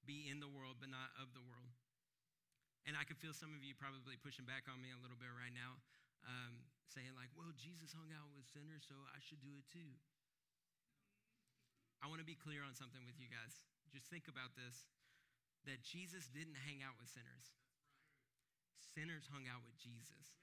be 0.07 0.31
in 0.31 0.39
the 0.39 0.49
world 0.49 0.79
but 0.79 0.89
not 0.89 1.13
of 1.19 1.33
the 1.37 1.43
world 1.45 1.75
and 2.89 2.95
i 2.97 3.03
could 3.05 3.19
feel 3.19 3.35
some 3.35 3.53
of 3.53 3.61
you 3.61 3.77
probably 3.77 4.17
pushing 4.17 4.47
back 4.47 4.65
on 4.71 4.79
me 4.81 4.95
a 4.95 5.01
little 5.03 5.19
bit 5.19 5.29
right 5.35 5.53
now 5.53 5.77
um, 6.25 6.65
saying 6.91 7.13
like 7.19 7.31
well 7.35 7.51
jesus 7.55 7.93
hung 7.93 8.11
out 8.15 8.31
with 8.35 8.47
sinners 8.49 8.87
so 8.87 8.97
i 9.13 9.21
should 9.23 9.41
do 9.43 9.53
it 9.59 9.67
too 9.69 9.97
i 12.03 12.07
want 12.07 12.23
to 12.23 12.29
be 12.29 12.39
clear 12.39 12.63
on 12.63 12.75
something 12.75 13.03
with 13.05 13.19
you 13.19 13.31
guys 13.31 13.67
just 13.91 14.07
think 14.11 14.27
about 14.31 14.55
this 14.55 14.87
that 15.67 15.83
jesus 15.83 16.31
didn't 16.31 16.59
hang 16.67 16.83
out 16.83 16.95
with 16.99 17.11
sinners 17.11 17.55
sinners 18.95 19.27
hung 19.29 19.51
out 19.51 19.63
with 19.67 19.77
jesus 19.79 20.39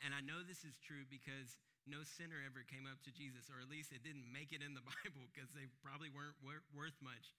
and 0.00 0.16
i 0.16 0.20
know 0.24 0.40
this 0.40 0.64
is 0.64 0.76
true 0.80 1.04
because 1.06 1.60
no 1.86 2.06
sinner 2.06 2.38
ever 2.46 2.62
came 2.62 2.86
up 2.86 3.02
to 3.02 3.10
Jesus, 3.10 3.50
or 3.50 3.58
at 3.58 3.66
least 3.66 3.90
it 3.90 4.06
didn't 4.06 4.30
make 4.30 4.54
it 4.54 4.62
in 4.62 4.74
the 4.74 4.84
Bible 5.02 5.26
because 5.30 5.50
they 5.50 5.66
probably 5.82 6.10
weren't 6.14 6.38
worth 6.42 6.98
much, 7.02 7.34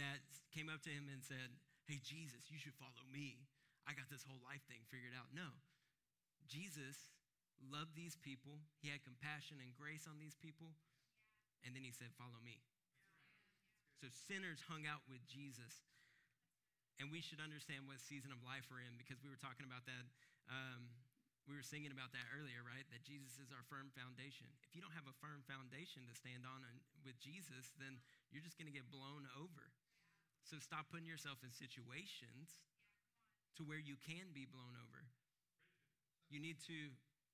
that 0.00 0.24
came 0.52 0.72
up 0.72 0.80
to 0.88 0.92
him 0.92 1.12
and 1.12 1.20
said, 1.20 1.52
Hey, 1.84 2.02
Jesus, 2.02 2.50
you 2.50 2.58
should 2.58 2.74
follow 2.74 3.04
me. 3.06 3.46
I 3.86 3.94
got 3.94 4.10
this 4.10 4.26
whole 4.26 4.42
life 4.42 4.64
thing 4.66 4.82
figured 4.90 5.14
out. 5.14 5.30
No. 5.30 5.54
Jesus 6.46 7.12
loved 7.58 7.94
these 7.94 8.16
people, 8.20 8.62
he 8.78 8.88
had 8.88 9.02
compassion 9.02 9.58
and 9.62 9.74
grace 9.74 10.06
on 10.06 10.18
these 10.20 10.36
people, 10.38 10.74
and 11.66 11.74
then 11.74 11.82
he 11.82 11.92
said, 11.92 12.14
Follow 12.14 12.38
me. 12.42 12.62
So 13.98 14.06
sinners 14.28 14.60
hung 14.68 14.84
out 14.84 15.02
with 15.08 15.24
Jesus. 15.24 15.86
And 16.96 17.12
we 17.12 17.20
should 17.20 17.44
understand 17.44 17.84
what 17.84 18.00
season 18.00 18.32
of 18.32 18.40
life 18.40 18.64
we're 18.72 18.80
in 18.80 18.96
because 18.96 19.20
we 19.20 19.28
were 19.28 19.36
talking 19.36 19.68
about 19.68 19.84
that 19.84 20.08
um, 20.48 20.88
we 21.46 21.54
were 21.54 21.62
singing 21.62 21.94
about 21.94 22.10
that 22.10 22.26
earlier, 22.34 22.66
right? 22.66 22.82
That 22.90 23.06
Jesus 23.06 23.38
is 23.38 23.54
our 23.54 23.62
firm 23.70 23.94
foundation. 23.94 24.50
If 24.66 24.74
you 24.74 24.82
don't 24.82 24.94
have 24.98 25.06
a 25.06 25.14
firm 25.22 25.46
foundation 25.46 26.02
to 26.10 26.14
stand 26.18 26.42
on 26.42 26.66
with 27.06 27.14
Jesus, 27.22 27.70
then 27.78 28.02
you're 28.34 28.42
just 28.42 28.58
going 28.58 28.66
to 28.66 28.74
get 28.74 28.90
blown 28.90 29.30
over. 29.38 29.70
So 30.42 30.58
stop 30.58 30.90
putting 30.90 31.06
yourself 31.06 31.46
in 31.46 31.54
situations 31.54 32.66
to 33.58 33.62
where 33.62 33.78
you 33.78 33.94
can 33.94 34.34
be 34.34 34.42
blown 34.42 34.74
over. 34.74 35.06
You 36.28 36.42
need 36.42 36.58
to 36.66 36.78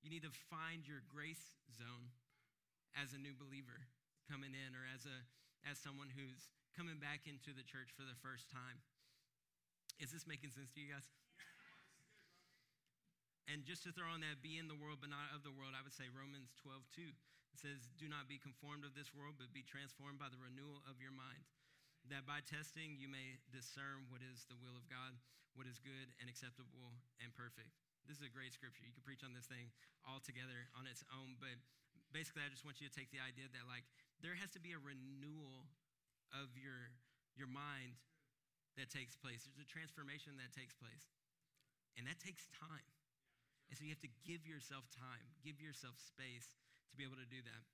you 0.03 0.11
need 0.11 0.27
to 0.27 0.35
find 0.51 0.83
your 0.85 1.01
grace 1.07 1.57
zone 1.71 2.11
as 2.99 3.15
a 3.15 3.21
new 3.21 3.33
believer 3.33 3.89
coming 4.29 4.53
in 4.53 4.75
or 4.75 4.85
as 4.93 5.07
a 5.07 5.19
as 5.65 5.79
someone 5.79 6.11
who's 6.11 6.51
coming 6.75 6.99
back 6.99 7.29
into 7.29 7.55
the 7.55 7.63
church 7.63 7.95
for 7.95 8.03
the 8.03 8.17
first 8.19 8.51
time. 8.51 8.83
Is 10.01 10.11
this 10.11 10.27
making 10.27 10.51
sense 10.51 10.73
to 10.75 10.81
you 10.83 10.91
guys? 10.91 11.07
And 13.51 13.67
just 13.67 13.83
to 13.85 13.93
throw 13.93 14.09
on 14.11 14.23
that, 14.23 14.41
be 14.41 14.57
in 14.57 14.71
the 14.71 14.79
world, 14.79 15.03
but 15.03 15.11
not 15.11 15.35
of 15.35 15.43
the 15.43 15.53
world, 15.53 15.75
I 15.75 15.83
would 15.83 15.93
say 15.93 16.07
Romans 16.09 16.55
12, 16.63 16.83
2. 16.95 17.05
It 17.53 17.59
says, 17.61 17.91
Do 18.01 18.09
not 18.09 18.31
be 18.31 18.41
conformed 18.41 18.87
of 18.87 18.97
this 18.97 19.13
world, 19.13 19.37
but 19.37 19.53
be 19.53 19.67
transformed 19.67 20.17
by 20.17 20.33
the 20.33 20.41
renewal 20.41 20.81
of 20.89 21.03
your 21.03 21.13
mind, 21.13 21.45
that 22.09 22.25
by 22.25 22.41
testing 22.49 22.97
you 22.97 23.13
may 23.13 23.37
discern 23.53 24.09
what 24.09 24.25
is 24.25 24.49
the 24.49 24.57
will 24.57 24.79
of 24.79 24.89
God, 24.89 25.19
what 25.53 25.69
is 25.69 25.83
good 25.83 26.17
and 26.17 26.33
acceptable 26.33 26.97
and 27.21 27.35
perfect. 27.37 27.77
This 28.07 28.19
is 28.19 28.27
a 28.27 28.33
great 28.33 28.53
scripture. 28.53 28.83
You 28.85 28.93
could 28.93 29.07
preach 29.07 29.23
on 29.23 29.33
this 29.33 29.47
thing 29.47 29.71
all 30.03 30.19
together 30.19 30.69
on 30.75 30.91
its 30.91 31.07
own, 31.15 31.39
but 31.39 31.55
basically, 32.11 32.43
I 32.45 32.51
just 32.51 32.67
want 32.67 32.83
you 32.83 32.87
to 32.91 32.95
take 32.95 33.09
the 33.15 33.23
idea 33.23 33.47
that, 33.55 33.65
like, 33.71 33.87
there 34.21 34.35
has 34.37 34.51
to 34.59 34.61
be 34.61 34.75
a 34.75 34.81
renewal 34.83 35.71
of 36.35 36.53
your, 36.59 36.93
your 37.39 37.49
mind 37.49 37.97
that 38.77 38.89
takes 38.89 39.15
place. 39.15 39.45
There's 39.45 39.63
a 39.63 39.69
transformation 39.69 40.37
that 40.41 40.53
takes 40.53 40.75
place, 40.77 41.13
and 41.97 42.05
that 42.09 42.19
takes 42.19 42.49
time. 42.53 42.89
And 43.71 43.81
so 43.81 43.89
you 43.89 43.93
have 43.95 44.05
to 44.05 44.15
give 44.29 44.45
yourself 44.45 44.85
time, 44.93 45.25
give 45.41 45.57
yourself 45.57 45.97
space 45.97 46.57
to 46.91 46.95
be 46.99 47.09
able 47.09 47.17
to 47.17 47.29
do 47.29 47.41
that. 47.41 47.65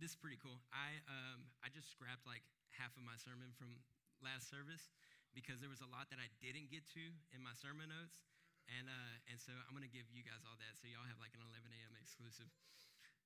This 0.00 0.16
is 0.16 0.18
pretty 0.20 0.40
cool. 0.40 0.64
I, 0.72 0.96
um, 1.12 1.44
I 1.60 1.68
just 1.68 1.92
scrapped 1.92 2.24
like 2.24 2.40
half 2.72 2.96
of 2.96 3.04
my 3.04 3.20
sermon 3.20 3.52
from 3.52 3.76
last 4.24 4.48
service 4.48 4.88
because 5.34 5.62
there 5.62 5.70
was 5.70 5.82
a 5.82 5.90
lot 5.90 6.10
that 6.10 6.18
I 6.18 6.28
didn't 6.42 6.70
get 6.70 6.86
to 6.98 7.04
in 7.34 7.40
my 7.40 7.54
sermon 7.54 7.90
notes. 7.90 8.26
And, 8.70 8.86
uh, 8.86 9.14
and 9.26 9.38
so 9.40 9.50
I'm 9.66 9.74
going 9.74 9.86
to 9.86 9.90
give 9.90 10.06
you 10.14 10.22
guys 10.22 10.46
all 10.46 10.54
that 10.62 10.78
so 10.78 10.86
y'all 10.86 11.06
have 11.06 11.18
like 11.18 11.34
an 11.34 11.42
11 11.42 11.74
a.m. 11.74 11.94
exclusive. 11.98 12.46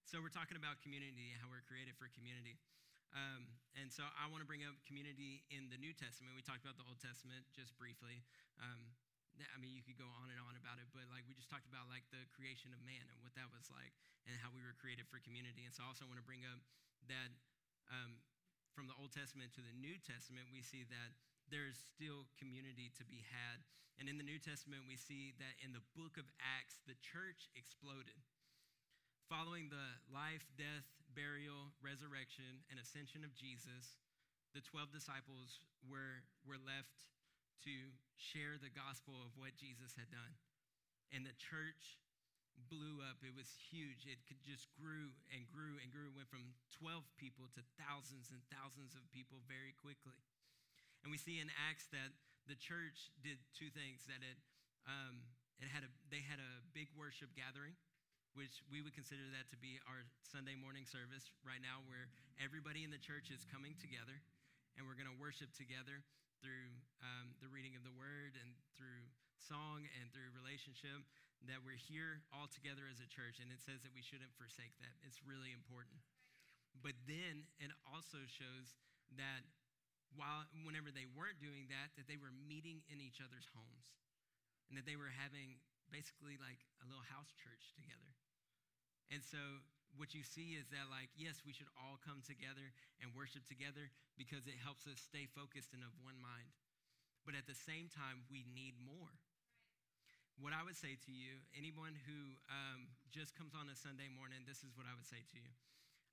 So 0.08 0.20
we're 0.20 0.32
talking 0.32 0.56
about 0.56 0.80
community, 0.80 1.36
how 1.36 1.48
we're 1.48 1.64
created 1.64 1.96
for 1.96 2.08
community. 2.12 2.56
Um, 3.12 3.46
and 3.76 3.92
so 3.92 4.04
I 4.16 4.26
want 4.26 4.40
to 4.42 4.48
bring 4.48 4.64
up 4.64 4.74
community 4.88 5.44
in 5.52 5.68
the 5.68 5.78
New 5.78 5.92
Testament. 5.92 6.34
We 6.34 6.42
talked 6.42 6.64
about 6.64 6.80
the 6.80 6.86
Old 6.88 6.98
Testament 6.98 7.44
just 7.52 7.76
briefly. 7.76 8.24
Um, 8.58 8.90
I 9.38 9.58
mean, 9.58 9.74
you 9.74 9.82
could 9.82 9.98
go 9.98 10.06
on 10.22 10.30
and 10.30 10.38
on 10.38 10.54
about 10.54 10.78
it, 10.78 10.86
but 10.94 11.10
like 11.10 11.26
we 11.26 11.34
just 11.34 11.50
talked 11.50 11.66
about 11.66 11.90
like 11.90 12.06
the 12.14 12.22
creation 12.30 12.70
of 12.70 12.78
man 12.86 13.02
and 13.10 13.18
what 13.18 13.34
that 13.34 13.50
was 13.50 13.66
like 13.70 13.90
and 14.30 14.38
how 14.38 14.54
we 14.54 14.62
were 14.62 14.74
created 14.78 15.10
for 15.10 15.18
community. 15.22 15.66
And 15.66 15.74
so 15.74 15.82
I 15.82 15.90
also 15.90 16.06
want 16.06 16.22
to 16.22 16.26
bring 16.26 16.46
up 16.46 16.62
that 17.10 17.34
um, 17.90 18.22
from 18.72 18.86
the 18.86 18.94
Old 18.98 19.10
Testament 19.10 19.50
to 19.58 19.62
the 19.62 19.74
New 19.74 19.98
Testament, 20.02 20.46
we 20.54 20.62
see 20.62 20.86
that 20.90 21.18
there's 21.52 21.76
still 21.94 22.28
community 22.40 22.92
to 22.96 23.04
be 23.04 23.24
had. 23.28 23.64
And 23.98 24.10
in 24.10 24.18
the 24.18 24.26
New 24.26 24.42
Testament, 24.42 24.88
we 24.90 24.98
see 24.98 25.36
that 25.38 25.54
in 25.62 25.70
the 25.70 25.84
book 25.94 26.18
of 26.18 26.26
Acts, 26.42 26.82
the 26.84 26.98
church 26.98 27.46
exploded. 27.54 28.18
Following 29.30 29.70
the 29.70 29.88
life, 30.10 30.44
death, 30.58 30.84
burial, 31.14 31.72
resurrection, 31.80 32.66
and 32.68 32.76
ascension 32.76 33.22
of 33.22 33.32
Jesus, 33.32 34.02
the 34.52 34.60
12 34.66 34.90
disciples 34.92 35.62
were, 35.86 36.26
were 36.44 36.60
left 36.60 37.06
to 37.64 37.74
share 38.18 38.60
the 38.60 38.70
gospel 38.74 39.16
of 39.24 39.32
what 39.38 39.56
Jesus 39.56 39.96
had 39.96 40.10
done. 40.12 40.34
And 41.14 41.24
the 41.24 41.34
church 41.38 41.96
blew 42.70 43.02
up. 43.02 43.22
It 43.22 43.34
was 43.34 43.50
huge. 43.70 44.06
It 44.06 44.20
just 44.42 44.70
grew 44.74 45.14
and 45.30 45.46
grew 45.50 45.78
and 45.80 45.90
grew. 45.90 46.10
It 46.10 46.18
went 46.18 46.30
from 46.30 46.54
12 46.76 47.02
people 47.18 47.50
to 47.54 47.62
thousands 47.78 48.30
and 48.30 48.42
thousands 48.50 48.94
of 48.94 49.02
people 49.10 49.42
very 49.46 49.74
quickly. 49.74 50.18
And 51.04 51.12
we 51.12 51.20
see 51.20 51.36
in 51.36 51.52
Acts 51.68 51.84
that 51.92 52.16
the 52.48 52.56
church 52.56 53.12
did 53.20 53.36
two 53.52 53.68
things 53.68 54.08
that 54.08 54.24
it, 54.24 54.40
um, 54.88 55.20
it 55.60 55.68
had 55.68 55.84
a, 55.84 55.90
they 56.08 56.24
had 56.24 56.40
a 56.40 56.52
big 56.72 56.88
worship 56.96 57.28
gathering, 57.36 57.76
which 58.32 58.64
we 58.72 58.80
would 58.80 58.96
consider 58.96 59.28
that 59.36 59.52
to 59.52 59.56
be 59.60 59.76
our 59.84 60.08
Sunday 60.24 60.56
morning 60.56 60.88
service 60.88 61.28
right 61.44 61.60
now, 61.60 61.84
where 61.84 62.08
everybody 62.40 62.82
in 62.82 62.90
the 62.90 63.00
church 63.00 63.28
is 63.28 63.44
coming 63.44 63.76
together 63.76 64.16
and 64.74 64.88
we're 64.88 64.98
going 64.98 65.08
to 65.12 65.20
worship 65.20 65.52
together 65.54 66.02
through 66.42 66.72
um, 67.04 67.36
the 67.38 67.48
reading 67.52 67.78
of 67.78 67.86
the 67.86 67.94
word 67.94 68.34
and 68.40 68.56
through 68.74 69.06
song 69.38 69.86
and 70.00 70.10
through 70.10 70.32
relationship 70.34 71.04
that 71.44 71.60
we're 71.60 71.76
here 71.76 72.24
all 72.32 72.48
together 72.48 72.88
as 72.88 73.04
a 73.04 73.08
church, 73.08 73.36
and 73.36 73.52
it 73.52 73.60
says 73.60 73.84
that 73.84 73.92
we 73.92 74.00
shouldn't 74.00 74.32
forsake 74.40 74.72
that. 74.80 74.96
It's 75.04 75.20
really 75.20 75.52
important. 75.52 76.00
But 76.80 76.96
then 77.04 77.44
it 77.60 77.68
also 77.84 78.24
shows 78.24 78.72
that 79.20 79.44
while 80.14 80.46
whenever 80.66 80.90
they 80.90 81.06
weren't 81.14 81.38
doing 81.42 81.70
that, 81.70 81.94
that 81.98 82.06
they 82.06 82.18
were 82.18 82.32
meeting 82.32 82.82
in 82.90 82.98
each 83.02 83.18
other's 83.18 83.46
homes, 83.52 83.86
and 84.70 84.78
that 84.78 84.86
they 84.86 84.98
were 84.98 85.12
having 85.12 85.60
basically 85.92 86.40
like 86.40 86.62
a 86.82 86.86
little 86.88 87.04
house 87.06 87.30
church 87.36 87.74
together. 87.76 88.12
And 89.12 89.20
so 89.20 89.38
what 89.94 90.16
you 90.16 90.26
see 90.26 90.58
is 90.58 90.66
that 90.74 90.90
like 90.90 91.12
yes, 91.14 91.44
we 91.46 91.54
should 91.54 91.70
all 91.78 92.00
come 92.02 92.24
together 92.24 92.74
and 92.98 93.14
worship 93.14 93.46
together 93.46 93.92
because 94.18 94.48
it 94.50 94.58
helps 94.58 94.88
us 94.90 94.98
stay 94.98 95.28
focused 95.30 95.76
and 95.76 95.84
of 95.84 95.94
one 96.02 96.18
mind. 96.18 96.50
But 97.22 97.38
at 97.38 97.48
the 97.48 97.56
same 97.56 97.88
time, 97.88 98.26
we 98.28 98.44
need 98.52 98.76
more 98.80 99.16
what 100.38 100.50
I 100.50 100.66
would 100.66 100.74
say 100.74 100.98
to 100.98 101.12
you, 101.14 101.38
anyone 101.54 101.94
who 101.94 102.18
um, 102.50 102.90
just 103.14 103.38
comes 103.38 103.54
on 103.54 103.70
a 103.70 103.76
Sunday 103.78 104.10
morning, 104.10 104.42
this 104.42 104.66
is 104.66 104.74
what 104.74 104.90
I 104.90 104.94
would 104.98 105.06
say 105.06 105.22
to 105.22 105.36
you. 105.38 105.50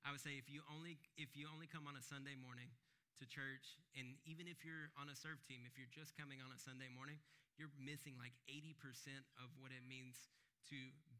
I 0.06 0.14
would 0.14 0.22
say 0.22 0.38
if 0.38 0.50
you 0.50 0.66
only 0.70 0.98
if 1.14 1.38
you 1.38 1.46
only 1.46 1.70
come 1.70 1.86
on 1.86 1.94
a 1.94 2.02
Sunday 2.02 2.34
morning 2.34 2.74
to 3.20 3.24
church, 3.28 3.80
and 3.92 4.16
even 4.24 4.48
if 4.48 4.64
you're 4.64 4.88
on 4.96 5.12
a 5.12 5.16
serve 5.16 5.40
team, 5.44 5.64
if 5.68 5.76
you're 5.76 5.90
just 5.92 6.16
coming 6.16 6.40
on 6.40 6.48
a 6.54 6.60
Sunday 6.60 6.88
morning, 6.88 7.20
you're 7.60 7.72
missing 7.76 8.16
like 8.16 8.32
80% 8.48 8.76
of 9.36 9.52
what 9.60 9.70
it 9.72 9.84
means 9.84 10.32
to 10.72 10.78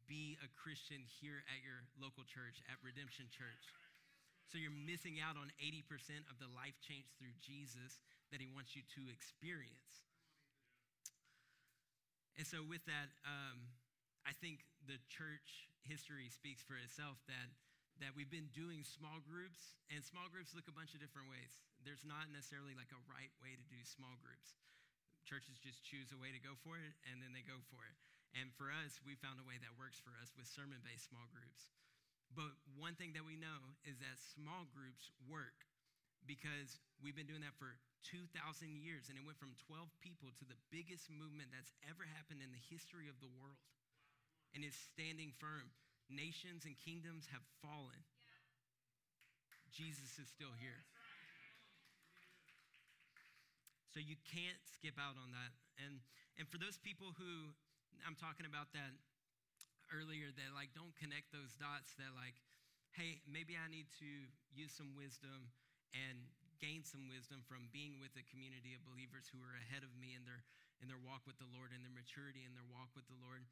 be 0.09 0.41
a 0.41 0.49
Christian 0.57 1.05
here 1.21 1.45
at 1.51 1.61
your 1.61 1.85
local 2.01 2.25
church, 2.25 2.65
at 2.71 2.81
Redemption 2.81 3.29
Church. 3.29 3.65
So 4.49 4.61
you're 4.61 4.75
missing 4.75 5.17
out 5.21 5.41
on 5.41 5.49
80% 5.61 6.29
of 6.29 6.37
the 6.37 6.49
life 6.53 6.77
change 6.85 7.09
through 7.17 7.33
Jesus 7.41 8.05
that 8.33 8.41
he 8.41 8.49
wants 8.49 8.77
you 8.77 8.85
to 8.97 9.03
experience. 9.09 10.05
And 12.37 12.49
so, 12.49 12.65
with 12.65 12.85
that, 12.89 13.13
um, 13.29 13.61
I 14.25 14.33
think 14.33 14.65
the 14.89 14.97
church 15.13 15.69
history 15.85 16.33
speaks 16.33 16.65
for 16.65 16.81
itself 16.81 17.21
that, 17.29 17.53
that 18.03 18.19
we've 18.19 18.31
been 18.31 18.51
doing 18.51 18.83
small 18.83 19.23
groups, 19.23 19.79
and 19.87 20.03
small 20.03 20.27
groups 20.27 20.53
look 20.53 20.67
a 20.67 20.75
bunch 20.75 20.93
of 20.93 21.01
different 21.01 21.31
ways. 21.31 21.63
There's 21.87 22.03
not 22.03 22.27
necessarily 22.35 22.75
like 22.75 22.91
a 22.91 23.01
right 23.07 23.31
way 23.39 23.55
to 23.55 23.67
do 23.71 23.79
small 23.87 24.19
groups. 24.19 24.59
Churches 25.23 25.63
just 25.63 25.87
choose 25.87 26.11
a 26.11 26.19
way 26.19 26.35
to 26.35 26.43
go 26.43 26.59
for 26.67 26.75
it, 26.83 26.99
and 27.07 27.23
then 27.23 27.31
they 27.31 27.47
go 27.47 27.63
for 27.71 27.87
it. 27.87 27.95
And 28.35 28.51
for 28.59 28.75
us, 28.75 28.99
we 29.07 29.15
found 29.15 29.39
a 29.39 29.47
way 29.47 29.63
that 29.63 29.79
works 29.79 30.03
for 30.03 30.11
us 30.19 30.35
with 30.35 30.51
sermon 30.51 30.83
based 30.83 31.15
small 31.15 31.31
groups. 31.31 31.71
But 32.35 32.59
one 32.75 32.99
thing 32.99 33.15
that 33.15 33.23
we 33.23 33.39
know 33.39 33.77
is 33.87 34.01
that 34.03 34.19
small 34.19 34.67
groups 34.73 35.13
work 35.29 35.69
because 36.25 36.81
we've 37.05 37.15
been 37.15 37.29
doing 37.29 37.45
that 37.45 37.55
for 37.61 37.77
2,000 38.09 38.35
years, 38.83 39.07
and 39.07 39.15
it 39.15 39.23
went 39.23 39.39
from 39.39 39.55
12 39.69 39.87
people 40.03 40.35
to 40.41 40.45
the 40.49 40.59
biggest 40.75 41.07
movement 41.07 41.55
that's 41.55 41.71
ever 41.87 42.03
happened 42.09 42.43
in 42.43 42.51
the 42.51 42.65
history 42.73 43.07
of 43.07 43.21
the 43.23 43.31
world. 43.31 43.63
And 44.57 44.67
it's 44.67 44.79
standing 44.91 45.33
firm. 45.39 45.71
Nations 46.13 46.69
and 46.69 46.77
kingdoms 46.77 47.25
have 47.33 47.43
fallen. 47.65 48.05
Jesus 49.73 50.21
is 50.21 50.29
still 50.29 50.53
here. 50.61 50.85
So 53.93 54.01
you 54.01 54.21
can't 54.29 54.61
skip 54.69 55.01
out 55.01 55.17
on 55.17 55.33
that. 55.33 55.53
And 55.81 56.05
and 56.37 56.45
for 56.49 56.61
those 56.61 56.77
people 56.77 57.17
who 57.17 57.57
I'm 58.05 58.17
talking 58.17 58.45
about 58.45 58.73
that 58.77 58.93
earlier 59.93 60.33
that 60.33 60.53
like 60.57 60.73
don't 60.77 60.93
connect 60.97 61.33
those 61.33 61.57
dots 61.57 61.97
that 61.97 62.13
like 62.17 62.37
hey, 62.93 63.25
maybe 63.25 63.57
I 63.57 63.73
need 63.73 63.89
to 64.05 64.11
use 64.53 64.73
some 64.73 64.93
wisdom 64.93 65.49
and 65.97 66.29
gain 66.61 66.85
some 66.85 67.09
wisdom 67.09 67.41
from 67.49 67.73
being 67.73 67.97
with 67.97 68.13
a 68.21 68.25
community 68.29 68.77
of 68.77 68.85
believers 68.85 69.33
who 69.33 69.41
are 69.41 69.57
ahead 69.57 69.81
of 69.81 69.93
me 69.97 70.13
in 70.13 70.29
their 70.29 70.45
in 70.85 70.91
their 70.91 71.01
walk 71.01 71.25
with 71.25 71.39
the 71.39 71.49
Lord 71.49 71.73
and 71.73 71.81
their 71.81 71.95
maturity 71.95 72.45
in 72.45 72.53
their 72.53 72.67
walk 72.69 72.93
with 72.93 73.07
the 73.07 73.19
Lord. 73.23 73.47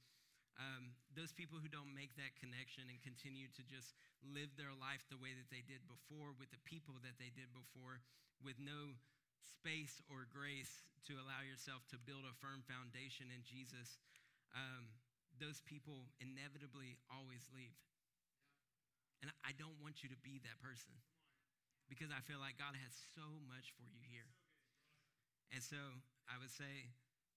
Um, 0.61 0.92
those 1.16 1.33
people 1.33 1.57
who 1.57 1.73
don't 1.73 1.96
make 1.96 2.12
that 2.20 2.37
connection 2.37 2.85
and 2.92 3.01
continue 3.01 3.49
to 3.57 3.64
just 3.64 3.96
live 4.20 4.53
their 4.61 4.77
life 4.77 5.09
the 5.09 5.16
way 5.16 5.33
that 5.33 5.49
they 5.49 5.64
did 5.64 5.81
before, 5.88 6.37
with 6.37 6.53
the 6.53 6.61
people 6.68 7.01
that 7.01 7.16
they 7.16 7.33
did 7.33 7.49
before, 7.57 8.05
with 8.44 8.61
no 8.61 8.92
space 9.40 10.05
or 10.12 10.29
grace 10.29 10.85
to 11.09 11.16
allow 11.16 11.40
yourself 11.40 11.88
to 11.88 11.96
build 11.96 12.29
a 12.29 12.37
firm 12.44 12.61
foundation 12.68 13.33
in 13.33 13.40
Jesus, 13.40 13.96
um, 14.53 14.92
those 15.40 15.64
people 15.64 16.12
inevitably 16.20 17.01
always 17.09 17.49
leave. 17.57 17.81
And 19.25 19.33
I 19.40 19.57
don't 19.57 19.81
want 19.81 20.05
you 20.05 20.12
to 20.12 20.20
be 20.20 20.40
that 20.44 20.61
person 20.61 20.92
because 21.88 22.12
I 22.12 22.20
feel 22.25 22.40
like 22.40 22.61
God 22.61 22.77
has 22.77 22.92
so 23.16 23.25
much 23.49 23.73
for 23.77 23.88
you 23.88 24.01
here. 24.09 24.29
And 25.53 25.64
so 25.64 25.81
I 26.29 26.37
would 26.38 26.53
say 26.53 26.92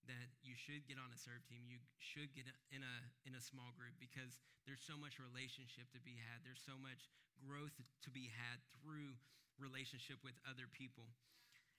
that 0.07 0.27
you 0.43 0.55
should 0.55 0.83
get 0.87 0.99
on 0.99 1.11
a 1.11 1.19
serve 1.19 1.43
team. 1.47 1.63
You 1.65 1.79
should 1.99 2.31
get 2.35 2.47
in 2.71 2.81
a 2.83 2.95
in 3.23 3.33
a 3.35 3.43
small 3.43 3.71
group 3.75 3.95
because 3.99 4.39
there's 4.67 4.83
so 4.83 4.95
much 4.99 5.19
relationship 5.19 5.91
to 5.95 6.01
be 6.03 6.19
had. 6.19 6.43
There's 6.43 6.63
so 6.63 6.75
much 6.79 7.07
growth 7.39 7.75
to 7.75 8.09
be 8.09 8.31
had 8.31 8.59
through 8.79 9.15
relationship 9.59 10.19
with 10.23 10.35
other 10.47 10.65
people. 10.71 11.11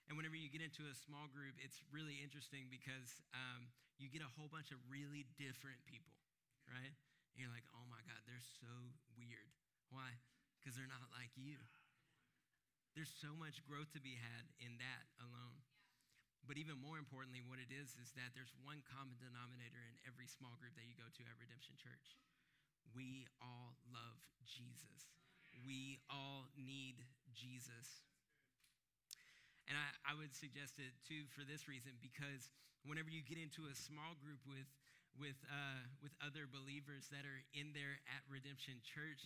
And 0.05 0.13
whenever 0.13 0.37
you 0.37 0.53
get 0.53 0.61
into 0.61 0.85
a 0.85 0.93
small 0.93 1.25
group, 1.33 1.57
it's 1.57 1.81
really 1.89 2.21
interesting 2.21 2.69
because 2.69 3.25
um, 3.33 3.65
you 3.97 4.05
get 4.13 4.21
a 4.21 4.29
whole 4.37 4.49
bunch 4.49 4.69
of 4.69 4.77
really 4.85 5.25
different 5.41 5.81
people, 5.89 6.13
right? 6.69 6.93
And 6.93 7.37
you're 7.41 7.49
like, 7.49 7.65
oh 7.73 7.85
my 7.89 7.99
God, 8.05 8.21
they're 8.29 8.49
so 8.61 8.69
weird. 9.17 9.49
Why? 9.89 10.13
Because 10.61 10.77
they're 10.77 10.89
not 10.89 11.09
like 11.09 11.33
you. 11.33 11.57
There's 12.93 13.11
so 13.11 13.33
much 13.35 13.59
growth 13.65 13.91
to 13.97 14.01
be 14.01 14.15
had 14.15 14.45
in 14.61 14.77
that 14.79 15.03
alone. 15.19 15.59
But 16.45 16.61
even 16.61 16.77
more 16.77 17.01
importantly, 17.01 17.41
what 17.41 17.57
it 17.57 17.73
is 17.73 17.97
is 17.97 18.13
that 18.13 18.37
there's 18.37 18.53
one 18.61 18.85
common 18.85 19.17
denominator 19.17 19.81
in 19.89 19.97
every 20.05 20.29
small 20.29 20.53
group 20.61 20.77
that 20.77 20.85
you 20.85 20.93
go 20.93 21.09
to 21.09 21.21
at 21.25 21.35
Redemption 21.41 21.73
Church. 21.81 22.13
We 22.93 23.25
all 23.41 23.73
love 23.89 24.21
Jesus. 24.45 25.09
We 25.65 25.99
all 26.05 26.45
need 26.53 27.01
Jesus. 27.33 28.05
And 29.65 29.73
I, 29.73 30.13
I 30.13 30.13
would 30.13 30.37
suggest 30.37 30.77
it 30.77 30.93
too 31.09 31.25
for 31.33 31.41
this 31.41 31.65
reason 31.65 31.97
because 31.97 32.53
whenever 32.85 33.09
you 33.09 33.25
get 33.25 33.41
into 33.41 33.65
a 33.65 33.73
small 33.73 34.13
group 34.21 34.37
with, 34.45 34.69
with, 35.17 35.37
uh, 35.49 35.81
with 36.05 36.13
other 36.21 36.45
believers 36.45 37.09
that 37.09 37.25
are 37.25 37.41
in 37.57 37.73
there 37.73 37.97
at 38.05 38.21
Redemption 38.29 38.77
Church, 38.85 39.25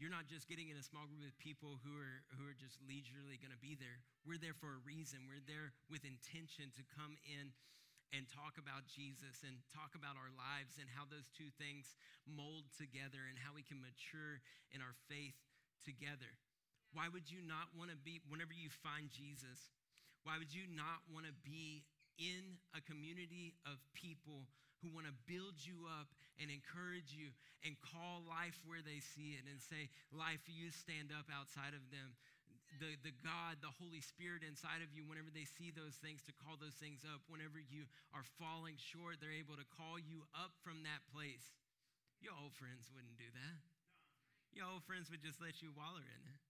you're 0.00 0.10
not 0.10 0.32
just 0.32 0.48
getting 0.48 0.72
in 0.72 0.80
a 0.80 0.82
small 0.82 1.04
group 1.04 1.20
of 1.28 1.36
people 1.36 1.76
who 1.84 1.92
are 1.92 2.24
who 2.40 2.48
are 2.48 2.56
just 2.56 2.80
leisurely 2.88 3.36
going 3.36 3.52
to 3.52 3.60
be 3.60 3.76
there. 3.76 4.00
We're 4.24 4.40
there 4.40 4.56
for 4.56 4.72
a 4.72 4.80
reason. 4.80 5.28
We're 5.28 5.44
there 5.44 5.76
with 5.92 6.08
intention 6.08 6.72
to 6.72 6.82
come 6.96 7.20
in 7.28 7.52
and 8.16 8.24
talk 8.26 8.56
about 8.56 8.88
Jesus 8.88 9.44
and 9.44 9.60
talk 9.70 9.92
about 9.92 10.16
our 10.16 10.32
lives 10.32 10.80
and 10.80 10.88
how 10.88 11.04
those 11.04 11.28
two 11.30 11.52
things 11.60 11.94
mold 12.24 12.72
together 12.74 13.28
and 13.28 13.36
how 13.36 13.52
we 13.52 13.62
can 13.62 13.78
mature 13.78 14.40
in 14.72 14.80
our 14.80 14.96
faith 15.06 15.36
together. 15.84 16.32
Why 16.96 17.06
would 17.06 17.28
you 17.30 17.44
not 17.44 17.70
want 17.76 17.92
to 17.92 18.00
be 18.00 18.24
whenever 18.26 18.56
you 18.56 18.72
find 18.82 19.12
Jesus? 19.12 19.70
Why 20.24 20.40
would 20.40 20.50
you 20.50 20.66
not 20.66 21.06
want 21.12 21.28
to 21.28 21.36
be 21.44 21.84
in 22.18 22.58
a 22.72 22.82
community 22.82 23.54
of 23.62 23.78
people 23.94 24.48
who 24.80 24.92
want 24.92 25.08
to 25.08 25.16
build 25.28 25.60
you 25.60 25.86
up 25.86 26.08
and 26.40 26.48
encourage 26.48 27.12
you 27.12 27.32
and 27.64 27.76
call 27.84 28.24
life 28.24 28.56
where 28.64 28.80
they 28.80 29.00
see 29.00 29.36
it 29.36 29.44
and 29.44 29.60
say, 29.60 29.92
Life, 30.12 30.44
you 30.48 30.72
stand 30.72 31.12
up 31.12 31.28
outside 31.28 31.76
of 31.76 31.84
them. 31.92 32.16
The, 32.78 32.94
the 33.02 33.12
God, 33.20 33.58
the 33.60 33.74
Holy 33.82 34.00
Spirit 34.00 34.46
inside 34.46 34.80
of 34.80 34.94
you, 34.94 35.02
whenever 35.04 35.28
they 35.28 35.44
see 35.44 35.74
those 35.74 35.98
things, 35.98 36.22
to 36.24 36.32
call 36.38 36.54
those 36.56 36.78
things 36.78 37.02
up. 37.02 37.20
Whenever 37.26 37.58
you 37.58 37.84
are 38.14 38.24
falling 38.38 38.78
short, 38.78 39.18
they're 39.18 39.34
able 39.34 39.58
to 39.58 39.66
call 39.74 39.98
you 39.98 40.22
up 40.32 40.54
from 40.62 40.86
that 40.86 41.02
place. 41.10 41.58
Your 42.22 42.32
old 42.38 42.54
friends 42.54 42.88
wouldn't 42.94 43.18
do 43.18 43.26
that. 43.26 43.58
Your 44.54 44.70
old 44.70 44.86
friends 44.86 45.10
would 45.10 45.20
just 45.20 45.42
let 45.42 45.60
you 45.60 45.74
waller 45.74 46.06
in 46.06 46.22
it. 46.30 46.40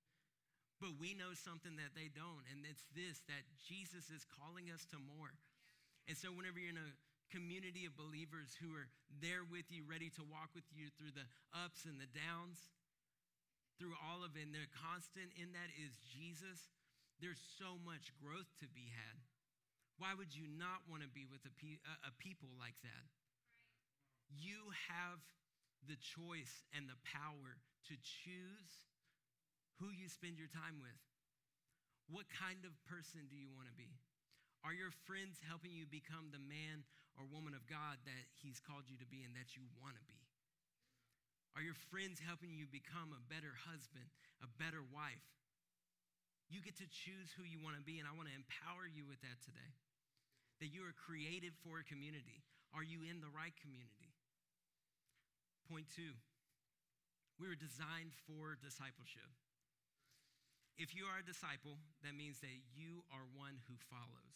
But 0.81 0.97
we 0.97 1.13
know 1.13 1.37
something 1.37 1.77
that 1.77 1.93
they 1.93 2.09
don't, 2.09 2.45
and 2.49 2.65
it's 2.65 2.89
this 2.97 3.21
that 3.29 3.45
Jesus 3.69 4.09
is 4.09 4.25
calling 4.25 4.73
us 4.73 4.89
to 4.93 4.97
more. 4.97 5.29
And 6.09 6.17
so, 6.17 6.33
whenever 6.33 6.57
you're 6.57 6.73
in 6.73 6.81
a 6.81 6.91
community 7.31 7.87
of 7.87 7.97
believers 7.97 8.59
who 8.59 8.75
are 8.75 8.91
there 9.23 9.47
with 9.47 9.71
you, 9.71 9.87
ready 9.87 10.11
to 10.19 10.23
walk 10.27 10.51
with 10.53 10.67
you 10.75 10.91
through 10.99 11.15
the 11.15 11.27
ups 11.55 11.87
and 11.87 11.97
the 11.97 12.11
downs, 12.11 12.59
through 13.79 13.97
all 14.05 14.27
of 14.27 14.35
it. 14.35 14.45
And 14.45 14.55
the 14.55 14.67
constant 14.75 15.33
in 15.39 15.55
that 15.55 15.71
is 15.79 15.95
Jesus. 16.11 16.71
There's 17.23 17.41
so 17.57 17.79
much 17.81 18.13
growth 18.19 18.49
to 18.61 18.69
be 18.71 18.91
had. 18.91 19.17
Why 20.01 20.17
would 20.17 20.33
you 20.33 20.49
not 20.49 20.89
want 20.89 21.05
to 21.05 21.13
be 21.13 21.29
with 21.29 21.45
a, 21.45 21.53
pe- 21.61 21.85
a 22.05 22.13
people 22.17 22.49
like 22.57 22.77
that? 22.81 23.07
You 24.33 24.73
have 24.89 25.21
the 25.85 26.01
choice 26.01 26.65
and 26.73 26.89
the 26.89 26.97
power 27.05 27.61
to 27.89 27.95
choose 28.01 28.73
who 29.81 29.93
you 29.93 30.09
spend 30.09 30.41
your 30.41 30.49
time 30.49 30.81
with. 30.81 30.97
What 32.09 32.29
kind 32.33 32.65
of 32.65 32.73
person 32.89 33.29
do 33.29 33.37
you 33.37 33.53
want 33.53 33.69
to 33.69 33.77
be? 33.77 33.93
Are 34.61 34.77
your 34.77 34.93
friends 35.09 35.41
helping 35.41 35.73
you 35.73 35.89
become 35.89 36.29
the 36.29 36.43
man 36.43 36.85
or 37.19 37.27
woman 37.27 37.55
of 37.55 37.67
God 37.67 37.99
that 38.07 38.25
He's 38.39 38.63
called 38.63 38.87
you 38.87 38.99
to 38.99 39.09
be 39.09 39.23
and 39.27 39.35
that 39.35 39.55
you 39.59 39.65
want 39.79 39.99
to 39.99 40.05
be? 40.07 40.21
Are 41.59 41.65
your 41.67 41.79
friends 41.91 42.23
helping 42.23 42.55
you 42.55 42.71
become 42.71 43.11
a 43.11 43.27
better 43.27 43.55
husband, 43.67 44.07
a 44.39 44.49
better 44.61 44.83
wife? 44.87 45.27
You 46.51 46.63
get 46.63 46.79
to 46.83 46.87
choose 46.91 47.31
who 47.35 47.47
you 47.47 47.63
want 47.63 47.79
to 47.79 47.85
be, 47.87 47.99
and 48.03 48.07
I 48.07 48.15
want 48.15 48.31
to 48.31 48.35
empower 48.35 48.87
you 48.87 49.07
with 49.07 49.23
that 49.23 49.39
today. 49.43 49.71
That 50.63 50.71
you 50.71 50.83
are 50.87 50.95
created 50.95 51.55
for 51.63 51.79
a 51.79 51.87
community. 51.87 52.43
Are 52.75 52.87
you 52.87 53.03
in 53.03 53.23
the 53.23 53.31
right 53.31 53.55
community? 53.59 54.15
Point 55.67 55.87
two, 55.95 56.15
we 57.39 57.47
were 57.47 57.59
designed 57.59 58.15
for 58.27 58.59
discipleship. 58.59 59.31
If 60.77 60.95
you 60.95 61.07
are 61.07 61.23
a 61.23 61.27
disciple, 61.27 61.79
that 62.03 62.19
means 62.19 62.43
that 62.43 62.57
you 62.75 63.07
are 63.15 63.25
one 63.37 63.63
who 63.71 63.77
follows. 63.89 64.35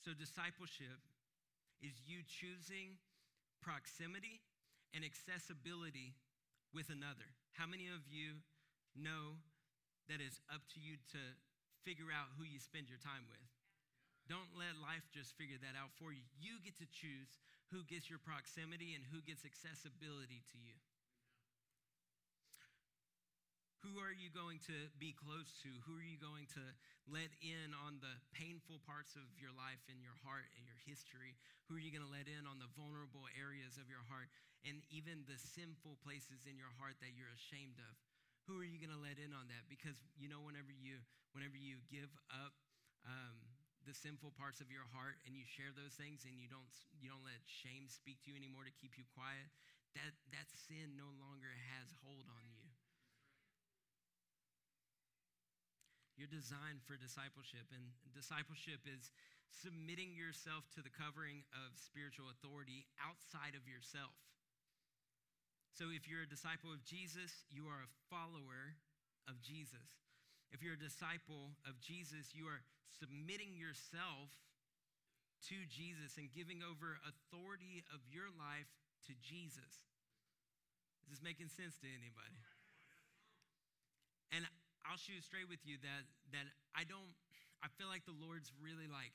So, 0.00 0.16
discipleship 0.16 1.02
is 1.80 1.96
you 2.04 2.24
choosing 2.24 3.00
proximity 3.60 4.40
and 4.92 5.04
accessibility 5.04 6.16
with 6.72 6.88
another. 6.88 7.26
How 7.56 7.66
many 7.66 7.90
of 7.90 8.04
you 8.08 8.40
know 8.96 9.40
that 10.08 10.22
it's 10.22 10.40
up 10.50 10.64
to 10.74 10.78
you 10.80 10.96
to 11.14 11.22
figure 11.84 12.12
out 12.12 12.32
who 12.36 12.44
you 12.44 12.60
spend 12.60 12.88
your 12.88 13.00
time 13.00 13.26
with? 13.28 13.42
Don't 14.28 14.54
let 14.54 14.78
life 14.78 15.06
just 15.10 15.34
figure 15.34 15.58
that 15.58 15.74
out 15.74 15.90
for 15.98 16.14
you. 16.14 16.22
You 16.38 16.62
get 16.62 16.78
to 16.78 16.86
choose 16.86 17.42
who 17.74 17.82
gets 17.86 18.06
your 18.06 18.22
proximity 18.22 18.94
and 18.94 19.02
who 19.10 19.22
gets 19.22 19.42
accessibility 19.42 20.42
to 20.54 20.58
you. 20.58 20.78
Who 23.80 23.96
are 23.96 24.12
you 24.12 24.28
going 24.28 24.60
to 24.68 24.92
be 25.00 25.16
close 25.16 25.56
to? 25.64 25.70
Who 25.88 25.96
are 25.96 26.04
you 26.04 26.20
going 26.20 26.44
to 26.52 26.64
let 27.08 27.32
in 27.40 27.72
on 27.72 27.96
the 28.04 28.12
painful 28.36 28.76
parts 28.84 29.16
of 29.16 29.24
your 29.40 29.56
life 29.56 29.80
and 29.88 29.96
your 30.04 30.16
heart 30.20 30.52
and 30.52 30.68
your 30.68 30.76
history? 30.84 31.40
Who 31.64 31.80
are 31.80 31.82
you 31.82 31.88
going 31.88 32.04
to 32.04 32.12
let 32.12 32.28
in 32.28 32.44
on 32.44 32.60
the 32.60 32.68
vulnerable 32.76 33.24
areas 33.32 33.80
of 33.80 33.88
your 33.88 34.04
heart 34.04 34.28
and 34.68 34.84
even 34.92 35.24
the 35.24 35.40
sinful 35.40 35.96
places 36.04 36.44
in 36.44 36.60
your 36.60 36.72
heart 36.76 37.00
that 37.00 37.16
you're 37.16 37.32
ashamed 37.32 37.80
of? 37.80 37.96
Who 38.44 38.60
are 38.60 38.68
you 38.68 38.76
going 38.76 38.92
to 38.92 39.00
let 39.00 39.16
in 39.16 39.32
on 39.32 39.48
that? 39.48 39.64
Because 39.72 39.96
you 40.20 40.28
know, 40.28 40.44
whenever 40.44 40.76
you 40.76 41.00
whenever 41.32 41.56
you 41.56 41.80
give 41.88 42.12
up 42.28 42.52
um, 43.08 43.40
the 43.88 43.96
sinful 43.96 44.36
parts 44.36 44.60
of 44.60 44.68
your 44.68 44.84
heart 44.92 45.16
and 45.24 45.32
you 45.32 45.48
share 45.48 45.72
those 45.72 45.96
things 45.96 46.28
and 46.28 46.36
you 46.36 46.52
don't 46.52 46.68
you 47.00 47.08
don't 47.08 47.24
let 47.24 47.40
shame 47.48 47.88
speak 47.88 48.20
to 48.28 48.34
you 48.34 48.36
anymore 48.36 48.68
to 48.68 48.74
keep 48.76 49.00
you 49.00 49.08
quiet 49.16 49.48
that 49.96 50.12
that 50.36 50.46
sin 50.52 51.00
no 51.00 51.08
longer 51.16 51.50
has 51.72 51.88
hold 52.04 52.28
on 52.28 52.44
you 52.52 52.59
you're 56.20 56.28
designed 56.28 56.84
for 56.84 57.00
discipleship 57.00 57.64
and 57.72 57.96
discipleship 58.12 58.84
is 58.84 59.08
submitting 59.48 60.12
yourself 60.12 60.68
to 60.76 60.84
the 60.84 60.92
covering 60.92 61.48
of 61.56 61.72
spiritual 61.80 62.28
authority 62.28 62.84
outside 63.00 63.56
of 63.56 63.64
yourself 63.64 64.12
so 65.72 65.88
if 65.88 66.04
you're 66.04 66.28
a 66.28 66.28
disciple 66.28 66.68
of 66.68 66.84
jesus 66.84 67.48
you 67.48 67.64
are 67.64 67.80
a 67.80 67.94
follower 68.12 68.76
of 69.24 69.40
jesus 69.40 70.00
if 70.50 70.62
you're 70.62 70.74
a 70.74 70.82
disciple 70.82 71.54
of 71.62 71.78
Jesus, 71.78 72.34
you 72.34 72.50
are 72.50 72.62
submitting 72.98 73.54
yourself 73.54 74.34
to 75.46 75.56
Jesus 75.70 76.18
and 76.18 76.26
giving 76.34 76.60
over 76.60 76.98
authority 77.06 77.86
of 77.94 78.02
your 78.10 78.28
life 78.34 78.68
to 79.06 79.14
Jesus. 79.22 79.86
Is 81.06 81.18
this 81.18 81.22
making 81.22 81.48
sense 81.48 81.78
to 81.80 81.88
anybody? 81.88 82.38
And 84.34 84.46
I'll 84.86 85.00
shoot 85.00 85.22
straight 85.22 85.48
with 85.48 85.62
you 85.64 85.78
that 85.82 86.04
that 86.32 86.46
I 86.76 86.84
don't 86.84 87.12
I 87.60 87.68
feel 87.76 87.88
like 87.88 88.08
the 88.08 88.16
Lord's 88.16 88.52
really 88.56 88.88
like 88.88 89.12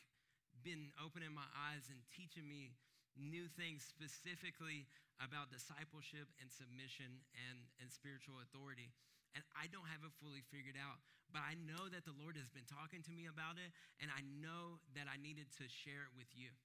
been 0.62 0.94
opening 1.02 1.34
my 1.34 1.48
eyes 1.54 1.90
and 1.90 2.00
teaching 2.14 2.46
me 2.46 2.74
new 3.16 3.48
things 3.56 3.86
specifically 3.86 4.86
about 5.24 5.48
discipleship 5.48 6.28
and 6.44 6.52
submission 6.52 7.24
and, 7.48 7.58
and 7.80 7.88
spiritual 7.88 8.44
authority 8.44 8.92
and 9.36 9.44
I 9.52 9.68
don't 9.68 9.86
have 9.92 10.02
it 10.08 10.16
fully 10.24 10.42
figured 10.48 10.80
out. 10.80 11.04
But 11.36 11.44
I 11.44 11.60
know 11.60 11.92
that 11.92 12.08
the 12.08 12.16
Lord 12.16 12.40
has 12.40 12.48
been 12.48 12.64
talking 12.64 13.04
to 13.04 13.12
me 13.12 13.28
about 13.28 13.60
it, 13.60 13.76
and 14.00 14.08
I 14.08 14.24
know 14.24 14.80
that 14.96 15.12
I 15.12 15.20
needed 15.20 15.52
to 15.60 15.68
share 15.68 16.08
it 16.08 16.16
with 16.16 16.32
you. 16.32 16.56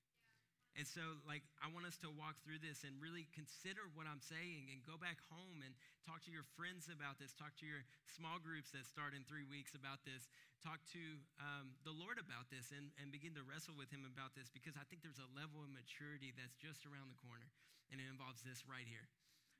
And 0.81 0.89
so, 0.89 1.21
like, 1.29 1.45
I 1.61 1.69
want 1.69 1.85
us 1.85 2.01
to 2.01 2.09
walk 2.09 2.41
through 2.41 2.65
this 2.65 2.89
and 2.89 2.97
really 3.05 3.29
consider 3.37 3.85
what 3.93 4.09
I'm 4.09 4.25
saying 4.25 4.73
and 4.73 4.81
go 4.81 4.97
back 4.97 5.21
home 5.29 5.61
and 5.61 5.77
talk 6.09 6.25
to 6.25 6.33
your 6.33 6.49
friends 6.57 6.89
about 6.89 7.21
this. 7.21 7.37
Talk 7.37 7.53
to 7.61 7.69
your 7.69 7.85
small 8.09 8.41
groups 8.41 8.73
that 8.73 8.89
start 8.89 9.13
in 9.13 9.21
three 9.29 9.45
weeks 9.45 9.77
about 9.77 10.01
this. 10.09 10.33
Talk 10.65 10.81
to 10.97 11.05
um, 11.37 11.77
the 11.85 11.93
Lord 11.93 12.17
about 12.17 12.49
this 12.49 12.73
and, 12.73 12.97
and 12.97 13.13
begin 13.13 13.37
to 13.37 13.45
wrestle 13.45 13.77
with 13.77 13.93
Him 13.93 14.09
about 14.09 14.33
this 14.33 14.49
because 14.49 14.73
I 14.81 14.89
think 14.89 15.05
there's 15.05 15.21
a 15.21 15.29
level 15.37 15.61
of 15.61 15.69
maturity 15.69 16.33
that's 16.33 16.57
just 16.57 16.89
around 16.89 17.13
the 17.13 17.21
corner, 17.21 17.53
and 17.93 18.01
it 18.01 18.09
involves 18.09 18.41
this 18.41 18.65
right 18.65 18.89
here. 18.89 19.05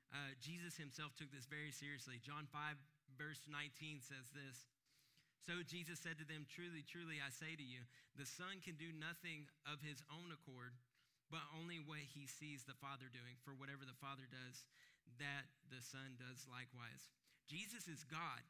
Uh, 0.09 0.33
Jesus 0.41 0.73
Himself 0.73 1.13
took 1.13 1.29
this 1.29 1.45
very 1.45 1.69
seriously. 1.69 2.17
John 2.17 2.49
5, 2.49 2.81
verse 3.13 3.45
19 3.45 4.01
says 4.01 4.33
this 4.33 4.65
So 5.45 5.61
Jesus 5.61 6.01
said 6.01 6.17
to 6.17 6.25
them, 6.25 6.49
Truly, 6.49 6.81
truly, 6.81 7.21
I 7.21 7.29
say 7.29 7.53
to 7.53 7.61
you, 7.61 7.85
the 8.17 8.25
Son 8.25 8.57
can 8.65 8.73
do 8.73 8.89
nothing 8.89 9.45
of 9.69 9.85
his 9.85 10.01
own 10.09 10.33
accord, 10.33 10.73
but 11.31 11.47
only 11.55 11.79
what 11.79 12.03
he 12.03 12.27
sees 12.27 12.67
the 12.67 12.77
Father 12.77 13.07
doing. 13.07 13.39
For 13.41 13.55
whatever 13.55 13.87
the 13.87 13.97
Father 13.97 14.27
does, 14.27 14.67
that 15.17 15.47
the 15.71 15.79
Son 15.79 16.19
does 16.19 16.43
likewise. 16.51 17.07
Jesus 17.47 17.87
is 17.87 18.03
God. 18.03 18.43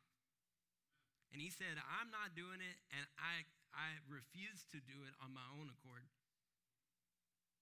And 1.31 1.39
he 1.39 1.53
said, 1.53 1.79
I'm 1.79 2.11
not 2.11 2.35
doing 2.35 2.59
it, 2.59 2.77
and 2.91 3.05
I, 3.15 3.47
I 3.71 4.01
refuse 4.09 4.67
to 4.75 4.83
do 4.83 5.07
it 5.07 5.15
on 5.23 5.31
my 5.31 5.45
own 5.55 5.71
accord. 5.71 6.03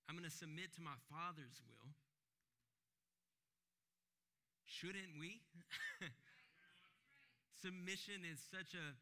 I'm 0.09 0.17
going 0.17 0.25
to 0.25 0.33
submit 0.33 0.73
to 0.73 0.81
my 0.81 0.97
Father's 1.05 1.61
will. 1.69 1.93
Shouldn't 4.65 5.21
we? 5.21 5.45
Submission 7.61 8.25
is 8.25 8.41
such 8.41 8.73
a 8.73 8.97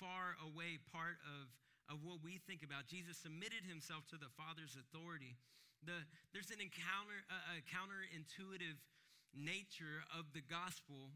far 0.00 0.38
away 0.40 0.80
part 0.94 1.20
of, 1.28 1.52
of 1.86 2.02
what 2.02 2.22
we 2.22 2.42
think 2.42 2.66
about. 2.66 2.86
Jesus 2.90 3.16
submitted 3.18 3.62
himself 3.66 4.06
to 4.10 4.18
the 4.18 4.30
Father's 4.34 4.74
authority. 4.74 5.38
The, 5.84 6.02
there's 6.34 6.50
an 6.50 6.58
encounter, 6.58 7.22
a, 7.30 7.58
a 7.58 7.66
counterintuitive 7.66 8.78
nature 9.34 10.02
of 10.10 10.30
the 10.34 10.42
gospel 10.42 11.14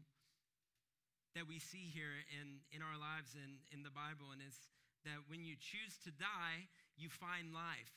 that 1.35 1.47
we 1.47 1.59
see 1.59 1.87
here 1.91 2.23
in, 2.31 2.63
in 2.75 2.83
our 2.83 2.99
lives 2.99 3.35
and 3.35 3.63
in 3.71 3.83
the 3.83 3.91
Bible, 3.91 4.35
and 4.35 4.43
it's 4.43 4.67
that 5.07 5.25
when 5.31 5.41
you 5.41 5.55
choose 5.57 5.97
to 6.05 6.11
die, 6.11 6.69
you 6.93 7.09
find 7.09 7.55
life. 7.55 7.95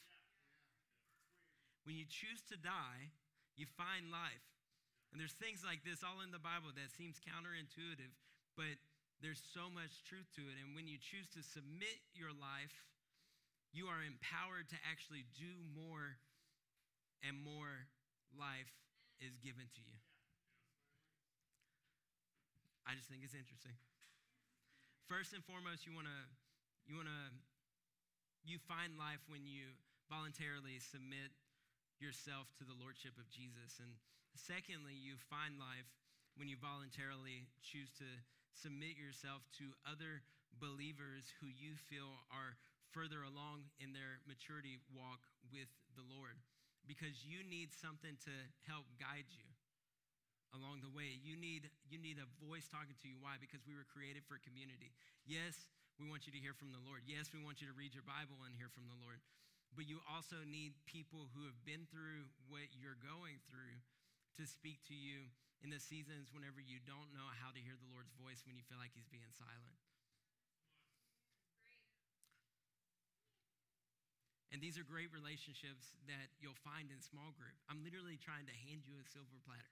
When 1.84 1.98
you 1.98 2.08
choose 2.08 2.40
to 2.48 2.56
die, 2.56 3.12
you 3.58 3.68
find 3.68 4.08
life. 4.08 4.46
And 5.12 5.20
there's 5.20 5.37
things 5.37 5.62
like 5.62 5.84
this 5.84 6.02
all 6.02 6.24
in 6.24 6.32
the 6.32 6.42
Bible 6.42 6.72
that 6.74 6.90
seems 6.90 7.20
counterintuitive, 7.20 8.10
but 8.56 8.80
there's 9.22 9.42
so 9.55 9.70
much 9.70 10.03
truth 10.07 10.27
to 10.38 10.42
it. 10.48 10.57
And 10.59 10.74
when 10.74 10.87
you 10.87 10.98
choose 10.98 11.29
to 11.38 11.42
submit 11.42 11.98
your 12.14 12.35
life, 12.35 12.74
you 13.74 13.90
are 13.90 14.03
empowered 14.03 14.70
to 14.70 14.79
actually 14.87 15.27
do 15.35 15.50
more, 15.74 16.18
and 17.27 17.35
more 17.35 17.90
life 18.35 18.70
is 19.18 19.35
given 19.42 19.66
to 19.66 19.83
you. 19.83 19.98
I 22.87 22.94
just 22.94 23.09
think 23.09 23.24
it's 23.24 23.35
interesting. 23.35 23.74
First 25.09 25.33
and 25.33 25.42
foremost, 25.42 25.88
you 25.88 25.92
want 25.96 26.07
to 26.07 26.20
you 26.85 27.00
want 27.00 27.09
to 27.09 27.24
you 28.44 28.61
find 28.68 28.94
life 29.00 29.24
when 29.27 29.48
you 29.48 29.72
voluntarily 30.12 30.77
submit 30.77 31.33
yourself 31.96 32.53
to 32.61 32.64
the 32.68 32.77
lordship 32.77 33.16
of 33.16 33.24
Jesus. 33.33 33.81
And 33.81 33.96
secondly, 34.37 34.92
you 34.92 35.16
find 35.33 35.57
life 35.57 35.88
when 36.37 36.46
you 36.46 36.61
voluntarily 36.61 37.48
choose 37.64 37.88
to 37.98 38.09
submit 38.54 38.94
yourself 38.96 39.42
to 39.58 39.74
other 39.84 40.22
believers 40.62 41.34
who 41.42 41.50
you 41.50 41.74
feel 41.90 42.22
are 42.30 42.54
further 42.94 43.26
along 43.26 43.66
in 43.82 43.90
their 43.90 44.22
maturity 44.24 44.78
walk 44.94 45.26
with 45.50 45.66
the 45.98 46.06
Lord 46.06 46.38
because 46.86 47.26
you 47.26 47.42
need 47.42 47.74
something 47.74 48.14
to 48.22 48.34
help 48.70 48.86
guide 49.00 49.26
you 49.34 49.48
along 50.54 50.86
the 50.86 50.92
way. 50.94 51.18
You 51.18 51.34
need 51.34 51.66
you 51.90 51.98
need 51.98 52.22
a 52.22 52.28
voice 52.38 52.70
talking 52.70 52.94
to 53.02 53.06
you 53.10 53.18
why? 53.18 53.40
Because 53.42 53.66
we 53.66 53.74
were 53.74 53.88
created 53.88 54.22
for 54.22 54.38
community. 54.38 54.94
Yes, 55.26 55.66
we 55.98 56.06
want 56.06 56.30
you 56.30 56.32
to 56.32 56.40
hear 56.40 56.54
from 56.54 56.70
the 56.70 56.82
Lord. 56.82 57.02
Yes, 57.08 57.34
we 57.34 57.42
want 57.42 57.58
you 57.58 57.66
to 57.66 57.74
read 57.74 57.92
your 57.92 58.06
Bible 58.06 58.46
and 58.46 58.54
hear 58.54 58.70
from 58.70 58.86
the 58.86 58.98
Lord. 59.02 59.18
But 59.74 59.90
you 59.90 59.98
also 60.06 60.38
need 60.46 60.78
people 60.86 61.26
who 61.34 61.50
have 61.50 61.58
been 61.66 61.90
through 61.90 62.30
what 62.46 62.70
you're 62.78 63.00
going 63.02 63.42
through 63.50 63.74
to 64.38 64.46
speak 64.46 64.78
to 64.86 64.94
you 64.94 65.34
in 65.64 65.72
the 65.72 65.81
seasons 65.81 66.29
whenever 66.29 66.61
you 66.61 66.77
don't 66.85 67.09
know 67.16 67.24
how 67.40 67.48
to 67.48 67.59
hear 67.59 67.72
the 67.72 67.88
Lord's 67.88 68.12
voice 68.20 68.44
when 68.44 68.53
you 68.53 68.62
feel 68.68 68.77
like 68.77 68.92
He's 68.92 69.09
being 69.09 69.33
silent. 69.33 69.81
And 74.53 74.62
these 74.62 74.79
are 74.79 74.87
great 74.87 75.11
relationships 75.11 75.98
that 76.07 76.31
you'll 76.38 76.61
find 76.62 76.87
in 76.92 77.03
small 77.03 77.35
group. 77.35 77.59
I'm 77.66 77.83
literally 77.83 78.20
trying 78.22 78.46
to 78.46 78.55
hand 78.55 78.87
you 78.87 78.94
a 79.03 79.07
silver 79.11 79.40
platter 79.42 79.66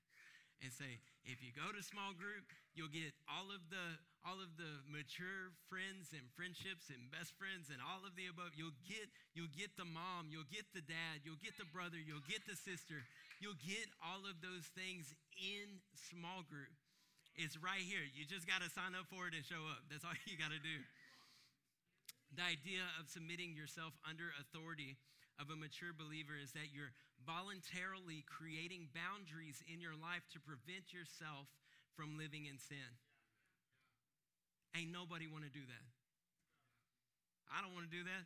and 0.63 0.71
say, 0.71 1.03
if 1.27 1.43
you 1.43 1.51
go 1.51 1.71
to 1.75 1.83
small 1.83 2.15
group, 2.15 2.47
you'll 2.75 2.93
get 2.93 3.15
all 3.27 3.51
of 3.51 3.63
the 3.69 3.99
all 4.23 4.39
of 4.39 4.55
the 4.55 4.79
mature 4.87 5.51
friends 5.67 6.15
and 6.15 6.23
friendships 6.39 6.95
and 6.95 7.11
best 7.11 7.35
friends 7.35 7.75
and 7.75 7.83
all 7.83 8.07
of 8.07 8.15
the 8.15 8.31
above. 8.31 8.55
You'll 8.55 8.79
get 8.87 9.11
you'll 9.35 9.51
get 9.51 9.75
the 9.75 9.87
mom, 9.87 10.31
you'll 10.31 10.47
get 10.47 10.71
the 10.71 10.83
dad, 10.83 11.27
you'll 11.27 11.43
get 11.43 11.59
the 11.59 11.67
brother, 11.67 11.99
you'll 11.99 12.25
get 12.31 12.47
the 12.47 12.55
sister. 12.55 13.03
You'll 13.43 13.59
get 13.59 13.91
all 13.99 14.23
of 14.23 14.39
those 14.39 14.71
things 14.79 15.11
in 15.35 15.83
small 15.99 16.47
group. 16.47 16.71
It's 17.35 17.59
right 17.59 17.83
here. 17.83 18.07
You 18.15 18.23
just 18.23 18.47
got 18.47 18.63
to 18.63 18.71
sign 18.71 18.95
up 18.95 19.11
for 19.11 19.27
it 19.27 19.35
and 19.35 19.43
show 19.43 19.67
up. 19.67 19.83
That's 19.91 20.07
all 20.07 20.15
you 20.31 20.39
got 20.39 20.55
to 20.55 20.63
do. 20.63 20.79
The 22.39 22.47
idea 22.47 22.87
of 23.03 23.11
submitting 23.11 23.59
yourself 23.59 23.99
under 24.07 24.31
authority 24.39 24.97
of 25.41 25.49
a 25.49 25.57
mature 25.57 25.97
believer 25.97 26.37
is 26.37 26.53
that 26.53 26.73
you're 26.75 26.93
voluntarily 27.23 28.27
creating 28.27 28.91
boundaries 28.93 29.63
in 29.71 29.81
your 29.81 29.97
life 29.97 30.27
to 30.35 30.43
prevent 30.43 30.93
yourself 30.93 31.49
from 31.95 32.19
living 32.19 32.49
in 32.49 32.59
sin. 32.59 32.99
Ain't 34.73 34.93
nobody 34.93 35.29
want 35.29 35.45
to 35.45 35.53
do 35.53 35.63
that. 35.69 35.87
I 37.53 37.61
don't 37.61 37.77
want 37.77 37.85
to 37.85 37.93
do 37.93 38.05
that. 38.09 38.25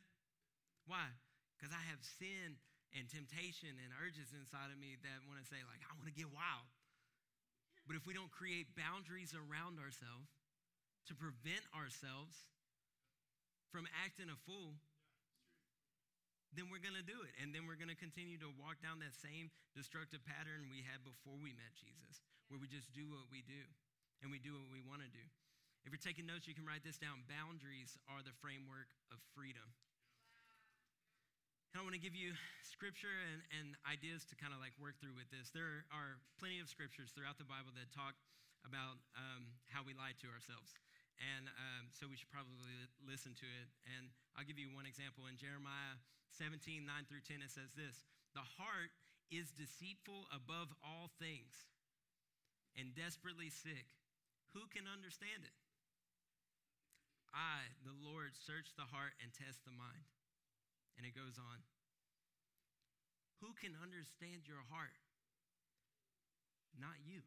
Why? 0.87 1.11
Because 1.59 1.75
I 1.75 1.83
have 1.91 1.99
sin 2.23 2.55
and 2.95 3.11
temptation 3.11 3.75
and 3.75 3.91
urges 3.99 4.31
inside 4.31 4.71
of 4.71 4.79
me 4.79 4.95
that 5.03 5.27
want 5.27 5.43
to 5.43 5.47
say, 5.51 5.59
like, 5.67 5.83
I 5.83 5.91
want 5.99 6.07
to 6.07 6.15
get 6.15 6.31
wild. 6.31 6.71
But 7.91 7.99
if 7.99 8.07
we 8.07 8.15
don't 8.15 8.31
create 8.31 8.79
boundaries 8.79 9.35
around 9.35 9.83
ourselves 9.83 10.31
to 11.11 11.13
prevent 11.15 11.63
ourselves 11.75 12.35
from 13.71 13.91
acting 14.03 14.31
a 14.31 14.39
fool, 14.47 14.79
then 16.55 16.71
we're 16.71 16.83
going 16.83 16.97
to 16.97 17.05
do 17.05 17.19
it. 17.27 17.33
And 17.43 17.51
then 17.51 17.67
we're 17.67 17.79
going 17.79 17.91
to 17.93 17.99
continue 17.99 18.39
to 18.43 18.51
walk 18.61 18.79
down 18.85 19.03
that 19.03 19.17
same 19.17 19.51
destructive 19.75 20.23
pattern 20.23 20.71
we 20.71 20.87
had 20.87 21.03
before 21.03 21.37
we 21.41 21.57
met 21.57 21.75
Jesus, 21.75 22.23
where 22.47 22.61
we 22.61 22.71
just 22.71 22.93
do 22.95 23.09
what 23.11 23.27
we 23.33 23.43
do 23.43 23.63
and 24.23 24.31
we 24.31 24.39
do 24.39 24.55
what 24.55 24.71
we 24.71 24.81
want 24.85 25.03
to 25.03 25.11
do. 25.11 25.25
If 25.87 25.95
you're 25.95 26.03
taking 26.03 26.27
notes, 26.27 26.51
you 26.51 26.57
can 26.57 26.67
write 26.67 26.83
this 26.83 26.99
down. 26.99 27.23
Boundaries 27.31 27.95
are 28.11 28.19
the 28.19 28.35
framework 28.43 28.91
of 29.15 29.23
freedom. 29.39 29.71
And 31.71 31.79
I 31.79 31.87
want 31.87 31.95
to 31.95 32.03
give 32.03 32.17
you 32.17 32.35
scripture 32.65 33.13
and, 33.31 33.45
and 33.55 33.67
ideas 33.87 34.27
to 34.33 34.35
kind 34.35 34.51
of 34.51 34.59
like 34.59 34.75
work 34.83 34.99
through 34.99 35.15
with 35.15 35.31
this. 35.31 35.53
There 35.53 35.87
are 35.95 36.19
plenty 36.43 36.59
of 36.59 36.67
scriptures 36.67 37.15
throughout 37.15 37.39
the 37.39 37.47
Bible 37.47 37.71
that 37.79 37.93
talk 37.95 38.19
about 38.67 38.99
um, 39.15 39.47
how 39.71 39.87
we 39.87 39.95
lie 39.95 40.17
to 40.25 40.27
ourselves. 40.33 40.75
And 41.17 41.49
um, 41.49 41.89
so 41.97 42.05
we 42.05 42.17
should 42.21 42.29
probably 42.29 42.77
listen 43.01 43.33
to 43.41 43.49
it. 43.49 43.69
And 43.97 44.13
I'll 44.37 44.45
give 44.45 44.61
you 44.61 44.69
one 44.73 44.85
example. 44.85 45.25
In 45.29 45.41
Jeremiah 45.41 45.97
17, 46.37 46.85
9 46.85 47.09
through 47.09 47.25
10, 47.25 47.41
it 47.41 47.49
says 47.49 47.73
this 47.73 48.05
The 48.37 48.45
heart 48.45 48.93
is 49.33 49.49
deceitful 49.57 50.29
above 50.29 50.71
all 50.85 51.09
things 51.17 51.73
and 52.77 52.93
desperately 52.93 53.49
sick. 53.49 53.89
Who 54.53 54.69
can 54.69 54.85
understand 54.85 55.45
it? 55.45 55.57
I, 57.33 57.69
the 57.85 57.97
Lord, 57.97 58.37
search 58.37 58.73
the 58.77 58.89
heart 58.89 59.17
and 59.21 59.33
test 59.33 59.65
the 59.65 59.75
mind. 59.75 60.09
And 60.97 61.05
it 61.05 61.13
goes 61.13 61.37
on. 61.37 61.61
Who 63.45 63.53
can 63.57 63.77
understand 63.77 64.49
your 64.49 64.65
heart? 64.73 64.97
Not 66.77 66.97
you. 67.05 67.21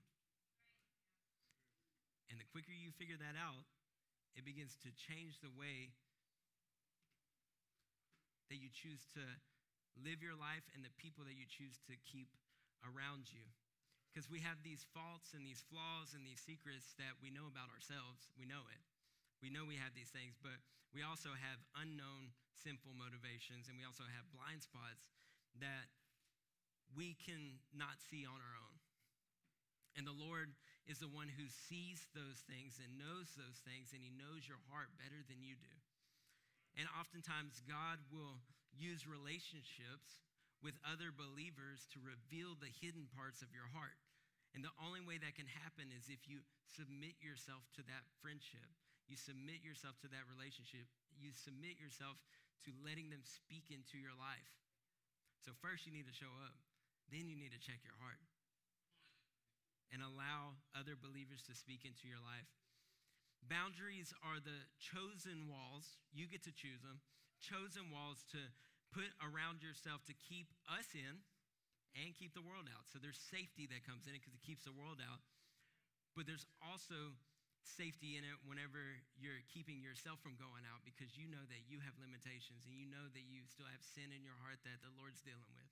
And 2.30 2.42
the 2.42 2.50
quicker 2.50 2.74
you 2.74 2.90
figure 2.98 3.18
that 3.18 3.38
out, 3.38 3.66
it 4.38 4.44
begins 4.46 4.78
to 4.86 4.90
change 4.94 5.40
the 5.40 5.54
way 5.54 5.94
that 8.50 8.58
you 8.58 8.70
choose 8.74 9.06
to 9.14 9.22
live 10.02 10.26
your 10.26 10.38
life 10.38 10.66
and 10.74 10.82
the 10.82 10.94
people 10.98 11.22
that 11.26 11.38
you 11.38 11.46
choose 11.46 11.78
to 11.86 11.94
keep 12.06 12.34
around 12.82 13.30
you. 13.30 13.46
Because 14.10 14.26
we 14.26 14.42
have 14.42 14.66
these 14.66 14.90
faults 14.90 15.38
and 15.38 15.46
these 15.46 15.62
flaws 15.70 16.18
and 16.18 16.26
these 16.26 16.42
secrets 16.42 16.98
that 16.98 17.22
we 17.22 17.30
know 17.30 17.46
about 17.46 17.70
ourselves. 17.70 18.26
We 18.34 18.50
know 18.50 18.66
it. 18.74 18.82
We 19.40 19.54
know 19.54 19.70
we 19.70 19.78
have 19.78 19.94
these 19.94 20.10
things, 20.10 20.36
but 20.42 20.58
we 20.92 21.06
also 21.06 21.32
have 21.38 21.62
unknown 21.78 22.34
sinful 22.58 22.98
motivations 22.98 23.70
and 23.70 23.78
we 23.78 23.86
also 23.86 24.04
have 24.04 24.26
blind 24.34 24.66
spots 24.66 25.14
that 25.62 25.88
we 26.98 27.14
can 27.22 27.62
not 27.70 28.02
see 28.02 28.26
on 28.26 28.42
our 28.42 28.56
own. 28.58 28.76
And 29.94 30.04
the 30.10 30.16
Lord 30.16 30.58
is 30.88 31.04
the 31.04 31.12
one 31.12 31.30
who 31.30 31.48
sees 31.70 32.08
those 32.16 32.42
things 32.48 32.80
and 32.80 33.00
knows 33.00 33.36
those 33.36 33.60
things, 33.68 33.92
and 33.92 34.02
He 34.02 34.14
knows 34.14 34.48
your 34.48 34.62
heart 34.72 34.94
better 34.96 35.22
than 35.28 35.44
you 35.44 35.60
do. 35.60 35.76
And 36.78 36.88
oftentimes, 36.96 37.60
God 37.66 38.00
will 38.14 38.40
use 38.72 39.10
relationships 39.10 40.24
with 40.64 40.80
other 40.84 41.12
believers 41.12 41.88
to 41.96 42.04
reveal 42.04 42.56
the 42.56 42.72
hidden 42.84 43.08
parts 43.12 43.44
of 43.44 43.52
your 43.52 43.68
heart. 43.72 43.96
And 44.54 44.66
the 44.66 44.76
only 44.82 45.00
way 45.00 45.22
that 45.22 45.38
can 45.38 45.48
happen 45.48 45.94
is 45.94 46.10
if 46.10 46.26
you 46.26 46.42
submit 46.66 47.16
yourself 47.22 47.64
to 47.78 47.86
that 47.86 48.08
friendship, 48.20 48.66
you 49.06 49.18
submit 49.18 49.62
yourself 49.62 49.98
to 50.06 50.10
that 50.10 50.26
relationship, 50.30 50.90
you 51.18 51.34
submit 51.34 51.78
yourself 51.82 52.18
to 52.66 52.76
letting 52.82 53.10
them 53.10 53.24
speak 53.24 53.70
into 53.74 53.98
your 53.98 54.14
life. 54.18 54.52
So, 55.42 55.56
first, 55.64 55.88
you 55.88 55.94
need 55.96 56.10
to 56.10 56.14
show 56.14 56.30
up, 56.44 56.58
then, 57.10 57.26
you 57.26 57.40
need 57.40 57.56
to 57.56 57.62
check 57.62 57.82
your 57.82 57.98
heart 57.98 58.22
and 59.90 60.02
allow 60.02 60.58
other 60.78 60.94
believers 60.94 61.42
to 61.50 61.54
speak 61.58 61.86
into 61.86 62.06
your 62.06 62.22
life. 62.22 62.50
Boundaries 63.46 64.12
are 64.22 64.38
the 64.44 64.68
chosen 64.78 65.48
walls, 65.48 65.98
you 66.12 66.28
get 66.28 66.44
to 66.46 66.54
choose 66.54 66.84
them, 66.84 67.00
chosen 67.40 67.90
walls 67.90 68.28
to 68.36 68.40
put 68.92 69.10
around 69.24 69.64
yourself 69.64 70.04
to 70.10 70.16
keep 70.18 70.52
us 70.68 70.92
in 70.94 71.24
and 71.98 72.14
keep 72.14 72.38
the 72.38 72.46
world 72.46 72.70
out. 72.70 72.86
So 72.86 73.02
there's 73.02 73.18
safety 73.18 73.66
that 73.70 73.88
comes 73.88 74.06
in 74.06 74.14
it 74.14 74.22
because 74.22 74.38
it 74.38 74.44
keeps 74.46 74.68
the 74.68 74.76
world 74.76 75.02
out. 75.02 75.24
But 76.14 76.30
there's 76.30 76.46
also 76.62 77.18
safety 77.64 78.18
in 78.18 78.26
it 78.26 78.38
whenever 78.46 79.02
you're 79.20 79.42
keeping 79.50 79.82
yourself 79.84 80.22
from 80.24 80.40
going 80.40 80.66
out 80.66 80.82
because 80.88 81.16
you 81.18 81.30
know 81.30 81.44
that 81.50 81.68
you 81.70 81.82
have 81.84 81.96
limitations 82.02 82.66
and 82.66 82.74
you 82.74 82.88
know 82.88 83.10
that 83.14 83.26
you 83.28 83.46
still 83.46 83.70
have 83.70 83.84
sin 83.84 84.10
in 84.10 84.22
your 84.26 84.38
heart 84.42 84.62
that 84.66 84.82
the 84.82 84.94
Lord's 84.98 85.22
dealing 85.22 85.50
with. 85.54 85.70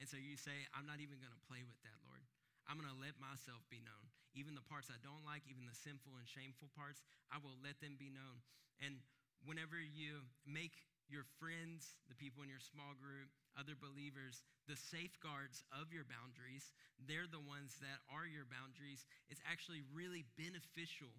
And 0.00 0.08
so 0.08 0.16
you 0.16 0.36
say, 0.40 0.64
I'm 0.72 0.88
not 0.88 1.04
even 1.04 1.20
going 1.20 1.32
to 1.34 1.46
play 1.48 1.60
with 1.60 1.76
that, 1.84 2.00
Lord. 2.08 2.24
I'm 2.68 2.76
going 2.78 2.90
to 2.90 2.98
let 2.98 3.16
myself 3.20 3.64
be 3.72 3.80
known. 3.82 4.04
Even 4.36 4.54
the 4.54 4.64
parts 4.64 4.92
I 4.92 5.00
don't 5.02 5.26
like, 5.26 5.42
even 5.50 5.66
the 5.66 5.74
sinful 5.74 6.14
and 6.14 6.26
shameful 6.26 6.70
parts, 6.76 7.02
I 7.30 7.42
will 7.42 7.58
let 7.60 7.82
them 7.82 7.98
be 7.98 8.12
known. 8.12 8.44
And 8.78 9.02
whenever 9.42 9.80
you 9.80 10.22
make 10.46 10.86
your 11.10 11.26
friends, 11.42 11.98
the 12.06 12.14
people 12.14 12.46
in 12.46 12.50
your 12.52 12.62
small 12.62 12.94
group, 12.94 13.34
other 13.58 13.74
believers, 13.74 14.46
the 14.70 14.78
safeguards 14.78 15.66
of 15.74 15.90
your 15.90 16.06
boundaries, 16.06 16.70
they're 17.02 17.26
the 17.26 17.42
ones 17.42 17.82
that 17.82 17.98
are 18.06 18.30
your 18.30 18.46
boundaries. 18.46 19.02
It's 19.26 19.42
actually 19.42 19.82
really 19.90 20.22
beneficial 20.38 21.10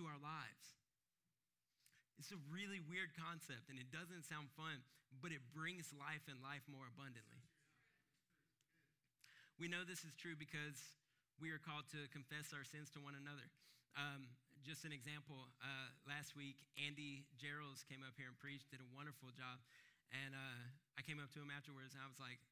to 0.00 0.08
our 0.08 0.16
lives. 0.16 0.80
It's 2.16 2.32
a 2.32 2.40
really 2.48 2.80
weird 2.80 3.12
concept 3.12 3.68
and 3.68 3.76
it 3.76 3.92
doesn't 3.92 4.24
sound 4.24 4.48
fun, 4.56 4.80
but 5.20 5.34
it 5.34 5.44
brings 5.52 5.92
life 5.92 6.24
and 6.30 6.40
life 6.40 6.64
more 6.70 6.88
abundantly. 6.88 7.44
We 9.54 9.70
know 9.70 9.86
this 9.86 10.02
is 10.02 10.10
true 10.18 10.34
because 10.34 10.98
we 11.38 11.54
are 11.54 11.62
called 11.62 11.86
to 11.94 12.10
confess 12.10 12.50
our 12.50 12.66
sins 12.66 12.90
to 12.94 12.98
one 12.98 13.14
another. 13.14 13.46
Um, 13.94 14.26
just 14.66 14.82
an 14.82 14.90
example, 14.90 15.46
uh, 15.62 15.94
last 16.10 16.34
week, 16.34 16.58
Andy 16.74 17.22
Gerald's 17.38 17.86
came 17.86 18.02
up 18.02 18.18
here 18.18 18.26
and 18.26 18.34
preached, 18.42 18.74
did 18.74 18.82
a 18.82 18.90
wonderful 18.90 19.30
job. 19.30 19.62
And 20.10 20.34
uh, 20.34 20.62
I 20.98 21.06
came 21.06 21.22
up 21.22 21.30
to 21.34 21.40
him 21.42 21.54
afterwards 21.54 21.94
and 21.94 22.02
I 22.02 22.10
was 22.10 22.18
like, 22.18 22.42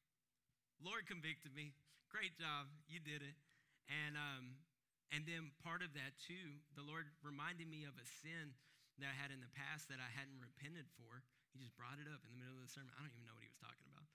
Lord 0.79 1.03
convicted 1.03 1.51
me. 1.51 1.75
Great 2.07 2.39
job. 2.39 2.71
You 2.87 3.03
did 3.03 3.19
it. 3.19 3.35
And, 3.91 4.15
um, 4.15 4.55
and 5.11 5.27
then 5.27 5.51
part 5.59 5.83
of 5.83 5.91
that, 5.99 6.15
too, 6.23 6.63
the 6.79 6.87
Lord 6.87 7.11
reminded 7.19 7.67
me 7.67 7.83
of 7.83 7.99
a 7.99 8.07
sin 8.23 8.55
that 9.01 9.11
I 9.11 9.15
had 9.15 9.35
in 9.35 9.43
the 9.43 9.51
past 9.59 9.91
that 9.91 9.99
I 9.99 10.07
hadn't 10.07 10.39
repented 10.39 10.87
for. 10.95 11.19
He 11.51 11.59
just 11.59 11.75
brought 11.75 11.99
it 11.99 12.07
up 12.07 12.23
in 12.23 12.31
the 12.31 12.39
middle 12.39 12.55
of 12.55 12.63
the 12.63 12.71
sermon. 12.71 12.95
I 12.95 13.03
don't 13.03 13.11
even 13.11 13.27
know 13.27 13.35
what 13.35 13.43
he 13.43 13.51
was 13.51 13.59
talking 13.59 13.87
about. 13.91 14.07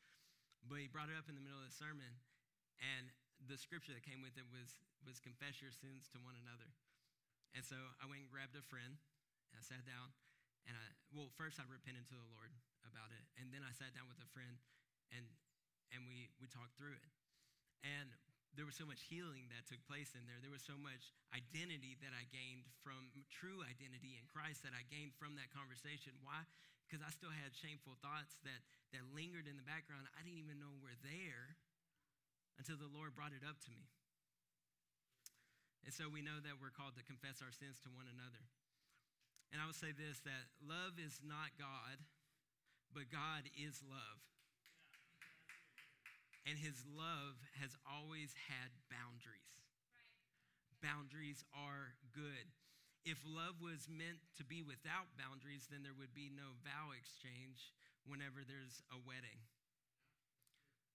But 0.64 0.80
he 0.80 0.88
brought 0.88 1.12
it 1.12 1.18
up 1.20 1.28
in 1.28 1.36
the 1.36 1.44
middle 1.44 1.60
of 1.60 1.68
the 1.68 1.76
sermon. 1.76 2.16
And 2.78 3.10
the 3.46 3.58
scripture 3.58 3.94
that 3.94 4.06
came 4.06 4.22
with 4.22 4.34
it 4.38 4.46
was, 4.50 4.78
was 5.02 5.22
confess 5.22 5.62
your 5.62 5.74
sins 5.74 6.10
to 6.14 6.18
one 6.22 6.38
another. 6.38 6.70
And 7.54 7.64
so 7.64 7.78
I 7.98 8.06
went 8.06 8.26
and 8.26 8.30
grabbed 8.30 8.54
a 8.58 8.64
friend, 8.66 8.98
and 9.50 9.54
I 9.56 9.62
sat 9.64 9.82
down, 9.88 10.12
and 10.68 10.76
I, 10.76 10.84
well, 11.14 11.32
first 11.34 11.56
I 11.56 11.64
repented 11.66 12.04
to 12.12 12.16
the 12.18 12.28
Lord 12.28 12.52
about 12.84 13.08
it, 13.14 13.24
and 13.40 13.48
then 13.48 13.64
I 13.64 13.72
sat 13.72 13.96
down 13.96 14.06
with 14.10 14.20
a 14.20 14.28
friend, 14.30 14.60
and, 15.14 15.24
and 15.94 16.04
we, 16.04 16.28
we 16.38 16.46
talked 16.50 16.76
through 16.76 16.98
it. 16.98 17.10
And 17.80 18.12
there 18.52 18.68
was 18.68 18.76
so 18.76 18.88
much 18.88 19.06
healing 19.06 19.48
that 19.54 19.68
took 19.70 19.80
place 19.86 20.18
in 20.18 20.26
there. 20.26 20.40
There 20.42 20.52
was 20.52 20.64
so 20.66 20.76
much 20.76 21.14
identity 21.30 21.94
that 22.02 22.10
I 22.10 22.26
gained 22.28 22.66
from 22.82 23.12
true 23.30 23.62
identity 23.62 24.18
in 24.18 24.26
Christ 24.28 24.66
that 24.66 24.74
I 24.74 24.82
gained 24.88 25.14
from 25.14 25.38
that 25.38 25.52
conversation. 25.54 26.16
Why? 26.20 26.42
Because 26.84 27.04
I 27.04 27.12
still 27.12 27.32
had 27.32 27.52
shameful 27.52 28.00
thoughts 28.00 28.40
that, 28.48 28.64
that 28.96 29.04
lingered 29.12 29.46
in 29.46 29.60
the 29.60 29.66
background. 29.68 30.08
I 30.16 30.24
didn't 30.24 30.40
even 30.40 30.58
know 30.58 30.72
were 30.80 30.96
there 31.04 31.60
until 32.58 32.76
the 32.76 32.90
Lord 32.90 33.14
brought 33.14 33.32
it 33.32 33.46
up 33.46 33.62
to 33.64 33.70
me. 33.70 33.86
And 35.86 35.94
so 35.94 36.10
we 36.10 36.20
know 36.20 36.36
that 36.42 36.60
we're 36.60 36.74
called 36.74 36.98
to 37.00 37.06
confess 37.06 37.40
our 37.40 37.54
sins 37.54 37.80
to 37.86 37.88
one 37.94 38.10
another. 38.10 38.44
And 39.54 39.62
I 39.62 39.64
would 39.64 39.78
say 39.78 39.96
this 39.96 40.20
that 40.28 40.52
love 40.60 41.00
is 41.00 41.16
not 41.24 41.56
God, 41.56 41.96
but 42.92 43.08
God 43.08 43.48
is 43.56 43.80
love. 43.80 44.20
And 46.44 46.60
his 46.60 46.84
love 46.92 47.40
has 47.60 47.72
always 47.84 48.32
had 48.48 48.68
boundaries. 48.92 49.52
Boundaries 50.80 51.44
are 51.52 51.96
good. 52.12 52.52
If 53.04 53.20
love 53.24 53.60
was 53.60 53.88
meant 53.88 54.20
to 54.36 54.44
be 54.44 54.60
without 54.60 55.08
boundaries, 55.16 55.68
then 55.68 55.84
there 55.84 55.96
would 55.96 56.12
be 56.12 56.28
no 56.28 56.56
vow 56.64 56.92
exchange 56.92 57.72
whenever 58.04 58.44
there's 58.44 58.84
a 58.92 58.98
wedding. 59.04 59.40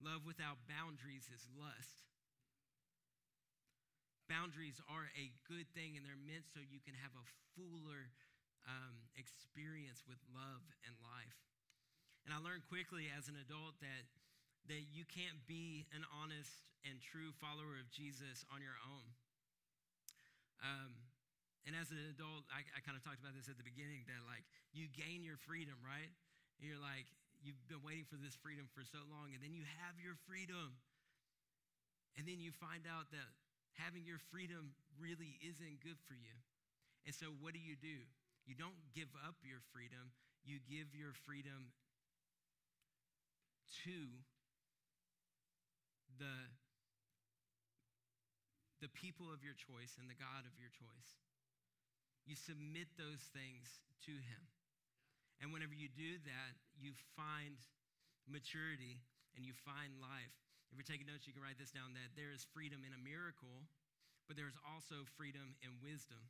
Love 0.04 0.28
without 0.28 0.60
boundaries 0.68 1.32
is 1.32 1.48
lust. 1.56 2.04
Boundaries 4.28 4.84
are 4.92 5.08
a 5.16 5.32
good 5.48 5.72
thing, 5.72 5.96
and 5.96 6.04
they're 6.04 6.20
meant 6.20 6.44
so 6.52 6.60
you 6.60 6.84
can 6.84 6.96
have 7.00 7.16
a 7.16 7.26
fuller 7.56 8.12
um, 8.68 9.08
experience 9.16 10.04
with 10.04 10.20
love 10.36 10.64
and 10.84 10.92
life. 11.00 11.40
And 12.28 12.36
I 12.36 12.40
learned 12.44 12.68
quickly 12.68 13.08
as 13.12 13.32
an 13.32 13.40
adult 13.40 13.80
that 13.80 14.04
that 14.72 14.88
you 14.96 15.04
can't 15.04 15.44
be 15.44 15.84
an 15.92 16.08
honest 16.08 16.64
and 16.88 16.96
true 17.04 17.36
follower 17.44 17.76
of 17.76 17.92
Jesus 17.92 18.48
on 18.48 18.64
your 18.64 18.80
own. 18.80 19.08
Um, 20.64 20.92
and 21.68 21.76
as 21.76 21.92
an 21.92 22.00
adult, 22.12 22.48
I, 22.48 22.64
I 22.72 22.80
kind 22.80 22.96
of 22.96 23.04
talked 23.04 23.20
about 23.20 23.36
this 23.36 23.52
at 23.52 23.60
the 23.60 23.68
beginning 23.68 24.08
that 24.08 24.24
like 24.24 24.48
you 24.72 24.88
gain 24.88 25.20
your 25.24 25.36
freedom, 25.36 25.76
right? 25.84 26.12
And 26.60 26.64
you're 26.64 26.80
like, 26.80 27.08
you've 27.44 27.60
been 27.68 27.84
waiting 27.84 28.08
for 28.08 28.16
this 28.16 28.34
freedom 28.40 28.72
for 28.72 28.88
so 28.88 29.04
long, 29.12 29.36
and 29.36 29.44
then 29.44 29.52
you 29.52 29.68
have 29.84 30.00
your 30.00 30.16
freedom. 30.26 30.80
And 32.16 32.24
then 32.24 32.40
you 32.40 32.56
find 32.56 32.88
out 32.88 33.12
that 33.12 33.30
having 33.76 34.08
your 34.08 34.22
freedom 34.32 34.74
really 34.96 35.36
isn't 35.44 35.84
good 35.84 36.00
for 36.08 36.16
you. 36.16 36.36
And 37.04 37.12
so, 37.12 37.36
what 37.44 37.52
do 37.52 37.60
you 37.60 37.76
do? 37.76 38.08
You 38.48 38.56
don't 38.56 38.80
give 38.96 39.12
up 39.28 39.36
your 39.44 39.60
freedom, 39.76 40.16
you 40.48 40.64
give 40.64 40.96
your 40.96 41.12
freedom 41.28 41.76
to 43.84 43.98
the, 46.20 46.36
the 48.80 48.92
people 48.92 49.32
of 49.32 49.44
your 49.44 49.56
choice 49.56 49.98
and 50.00 50.08
the 50.08 50.20
God 50.20 50.48
of 50.48 50.56
your 50.60 50.72
choice. 50.72 51.12
You 52.24 52.36
submit 52.40 52.88
those 52.96 53.24
things 53.36 53.68
to 54.08 54.14
Him. 54.14 54.53
And 55.42 55.52
whenever 55.52 55.74
you 55.74 55.90
do 55.92 56.22
that, 56.28 56.54
you 56.78 56.94
find 57.18 57.58
maturity 58.30 59.02
and 59.36 59.44
you 59.44 59.54
find 59.66 59.98
life. 59.98 60.34
If 60.72 60.78
you're 60.82 60.90
taking 60.90 61.06
notes, 61.06 61.30
you 61.30 61.34
can 61.34 61.46
write 61.46 61.62
this 61.62 61.70
down 61.70 61.94
that 61.94 62.18
there 62.18 62.34
is 62.34 62.46
freedom 62.50 62.82
in 62.82 62.98
a 62.98 63.02
miracle, 63.02 63.70
but 64.26 64.34
there 64.34 64.50
is 64.50 64.58
also 64.66 65.06
freedom 65.18 65.54
in 65.62 65.78
wisdom. 65.84 66.22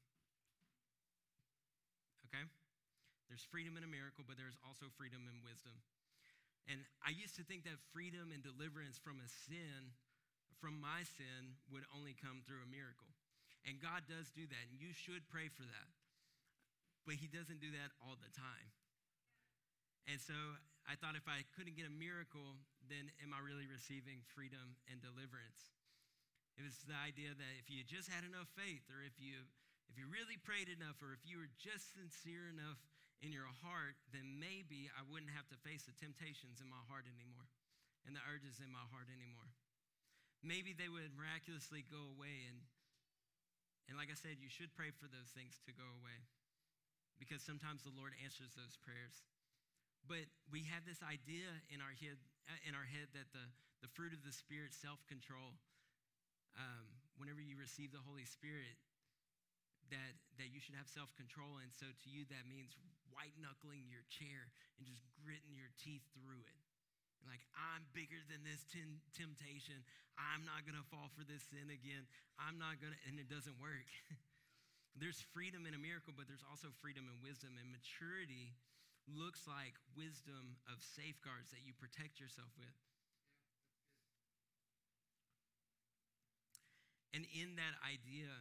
Okay? 2.28 2.43
There's 3.32 3.45
freedom 3.47 3.80
in 3.80 3.86
a 3.86 3.91
miracle, 3.91 4.28
but 4.28 4.36
there's 4.36 4.60
also 4.68 4.91
freedom 4.99 5.30
in 5.32 5.39
wisdom. 5.45 5.80
And 6.68 6.84
I 7.04 7.12
used 7.12 7.36
to 7.39 7.43
think 7.43 7.64
that 7.68 7.80
freedom 7.91 8.32
and 8.32 8.43
deliverance 8.43 8.99
from 8.99 9.20
a 9.20 9.28
sin, 9.28 9.95
from 10.60 10.80
my 10.80 11.04
sin, 11.04 11.60
would 11.72 11.84
only 11.91 12.16
come 12.16 12.43
through 12.43 12.64
a 12.64 12.70
miracle. 12.70 13.12
And 13.64 13.80
God 13.80 14.08
does 14.12 14.32
do 14.32 14.43
that, 14.47 14.64
and 14.72 14.76
you 14.80 14.91
should 14.91 15.24
pray 15.32 15.47
for 15.47 15.64
that. 15.64 15.88
But 17.08 17.20
He 17.20 17.28
doesn't 17.32 17.64
do 17.64 17.72
that 17.76 17.95
all 18.04 18.16
the 18.20 18.32
time. 18.36 18.68
And 20.08 20.20
so 20.20 20.36
I 20.84 20.99
thought 20.99 21.16
if 21.16 21.28
I 21.32 21.47
couldn't 21.56 21.80
get 21.80 21.88
a 21.88 21.93
miracle, 21.93 22.60
then 22.91 23.08
am 23.24 23.32
I 23.32 23.39
really 23.39 23.68
receiving 23.68 24.20
freedom 24.36 24.76
and 24.91 24.99
deliverance? 24.99 25.72
It 26.60 26.68
was 26.68 26.76
the 26.86 26.99
idea 26.99 27.34
that 27.34 27.54
if 27.58 27.72
you 27.72 27.82
just 27.88 28.12
had 28.12 28.28
enough 28.28 28.51
faith, 28.54 28.86
or 28.91 29.01
if 29.01 29.18
you 29.18 29.47
if 29.91 30.01
you 30.01 30.10
really 30.10 30.41
prayed 30.41 30.74
enough, 30.74 30.97
or 31.06 31.14
if 31.14 31.22
you 31.22 31.38
were 31.38 31.51
just 31.62 31.93
sincere 31.93 32.49
enough 32.49 32.82
in 33.22 33.30
your 33.30 33.47
heart, 33.62 33.95
then 34.10 34.26
maybe 34.41 34.89
I 34.91 35.06
wouldn't 35.06 35.32
have 35.32 35.45
to 35.54 35.58
face 35.62 35.86
the 35.86 35.95
temptations 35.95 36.60
in 36.60 36.68
my 36.68 36.82
heart 36.89 37.06
anymore 37.06 37.45
and 38.04 38.12
the 38.12 38.24
urges 38.28 38.60
in 38.60 38.68
my 38.68 38.84
heart 38.91 39.08
anymore. 39.08 39.47
Maybe 40.43 40.76
they 40.76 40.91
would 40.91 41.16
miraculously 41.16 41.88
go 41.88 42.12
away. 42.12 42.43
And, 42.51 42.60
and 43.88 43.95
like 43.95 44.12
I 44.12 44.20
said, 44.20 44.43
you 44.43 44.51
should 44.51 44.76
pray 44.76 44.91
for 44.91 45.08
those 45.08 45.32
things 45.32 45.56
to 45.64 45.72
go 45.72 45.88
away 46.04 46.28
because 47.16 47.39
sometimes 47.39 47.88
the 47.88 47.95
Lord 47.95 48.12
answers 48.20 48.51
those 48.60 48.76
prayers. 48.76 49.24
But 50.08 50.28
we 50.51 50.68
have 50.68 50.84
this 50.84 50.99
idea 50.99 51.47
in 51.72 51.80
our 51.80 51.95
head, 51.95 52.20
in 52.68 52.76
our 52.76 52.88
head 52.88 53.08
that 53.16 53.32
the, 53.32 53.45
the 53.80 53.89
fruit 53.95 54.12
of 54.12 54.20
the 54.24 54.36
Spirit, 54.36 54.76
self 54.76 54.99
control, 55.08 55.56
um, 56.60 56.86
whenever 57.16 57.39
you 57.39 57.56
receive 57.56 57.95
the 57.95 58.04
Holy 58.04 58.28
Spirit, 58.28 58.76
that, 59.91 60.14
that 60.39 60.51
you 60.51 60.60
should 60.60 60.76
have 60.76 60.91
self 60.91 61.12
control. 61.16 61.64
And 61.64 61.72
so 61.72 61.88
to 61.88 62.08
you, 62.08 62.28
that 62.32 62.43
means 62.47 62.76
white 63.16 63.36
knuckling 63.39 63.88
your 63.88 64.04
chair 64.12 64.51
and 64.76 64.84
just 64.84 65.06
gritting 65.16 65.56
your 65.56 65.72
teeth 65.80 66.04
through 66.18 66.43
it. 66.43 66.62
Like, 67.24 67.39
I'm 67.56 67.88
bigger 67.95 68.20
than 68.28 68.43
this 68.43 68.68
temptation. 69.16 69.80
I'm 70.20 70.43
not 70.43 70.68
going 70.68 70.76
to 70.76 70.84
fall 70.91 71.08
for 71.16 71.24
this 71.24 71.47
sin 71.47 71.72
again. 71.72 72.04
I'm 72.36 72.60
not 72.60 72.84
going 72.84 72.91
to, 72.91 72.99
and 73.08 73.16
it 73.16 73.32
doesn't 73.32 73.56
work. 73.64 73.88
there's 75.01 75.24
freedom 75.32 75.64
in 75.64 75.72
a 75.72 75.80
miracle, 75.80 76.12
but 76.12 76.28
there's 76.28 76.43
also 76.43 76.68
freedom 76.84 77.08
in 77.08 77.16
wisdom. 77.24 77.56
And 77.56 77.72
maturity 77.72 78.51
looks 79.08 79.43
like 79.47 79.76
wisdom 79.93 80.60
of 80.68 80.80
safeguards 80.80 81.51
that 81.51 81.64
you 81.64 81.76
protect 81.76 82.20
yourself 82.20 82.51
with. 82.56 82.76
And 87.14 87.30
in 87.30 87.56
that 87.62 87.78
idea, 87.86 88.32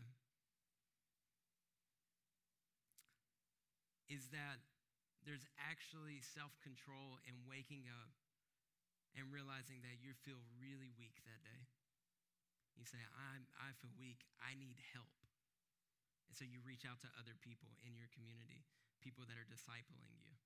is 4.13 4.29
that 4.29 4.61
there's 5.25 5.49
actually 5.57 6.21
self 6.21 6.53
control 6.61 7.17
in 7.25 7.49
waking 7.49 7.89
up 7.89 8.13
and 9.17 9.33
realizing 9.33 9.81
that 9.85 10.01
you 10.01 10.13
feel 10.25 10.41
really 10.61 10.93
weak 11.01 11.21
that 11.25 11.41
day. 11.45 11.65
You 12.77 12.89
say, 12.89 13.01
I'm, 13.13 13.45
I 13.61 13.77
feel 13.81 13.93
weak. 13.97 14.25
I 14.41 14.57
need 14.57 14.81
help. 14.93 15.13
And 16.29 16.35
so 16.37 16.49
you 16.49 16.65
reach 16.65 16.89
out 16.89 17.01
to 17.05 17.09
other 17.21 17.37
people 17.45 17.77
in 17.85 17.93
your 17.93 18.09
community, 18.13 18.65
people 19.05 19.29
that 19.29 19.37
are 19.37 19.49
discipling 19.49 20.09
you. 20.17 20.42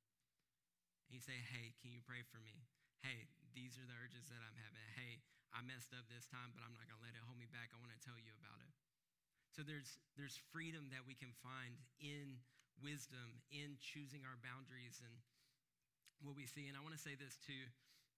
And 1.09 1.14
you 1.14 1.22
say, 1.22 1.38
Hey, 1.38 1.74
can 1.78 1.94
you 1.94 2.02
pray 2.02 2.26
for 2.26 2.42
me? 2.42 2.66
Hey, 3.00 3.30
these 3.54 3.78
are 3.78 3.86
the 3.86 3.96
urges 3.96 4.26
that 4.28 4.42
I'm 4.42 4.59
having. 4.59 4.82
Hey, 4.98 5.22
I 5.54 5.62
messed 5.62 5.94
up 5.94 6.04
this 6.11 6.26
time, 6.26 6.52
but 6.52 6.66
I'm 6.66 6.74
not 6.74 6.90
going 6.90 6.98
to 7.00 7.07
let 7.07 7.14
it 7.14 7.22
hold 7.24 7.38
me 7.38 7.48
back. 7.48 7.70
I 7.70 7.78
want 7.78 7.94
to 7.94 8.02
tell 8.02 8.18
you 8.18 8.34
about 8.36 8.59
it. 8.61 8.72
So 9.54 9.64
there's, 9.64 9.96
there's 10.18 10.36
freedom 10.52 10.92
that 10.92 11.07
we 11.07 11.16
can 11.16 11.32
find 11.40 11.80
in 11.96 12.42
wisdom 12.84 13.40
in 13.48 13.80
choosing 13.80 14.26
our 14.28 14.36
boundaries 14.44 15.00
and 15.00 15.14
what 16.20 16.36
we 16.36 16.44
see. 16.44 16.68
And 16.68 16.76
I 16.76 16.84
want 16.84 16.92
to 16.92 17.00
say 17.00 17.16
this 17.16 17.40
too. 17.40 17.64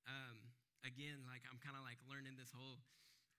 Um, 0.09 0.51
again, 0.83 1.23
like 1.27 1.47
I'm 1.47 1.61
kind 1.63 1.79
of 1.79 1.87
like 1.87 1.99
learning 2.07 2.35
this 2.35 2.51
whole 2.51 2.83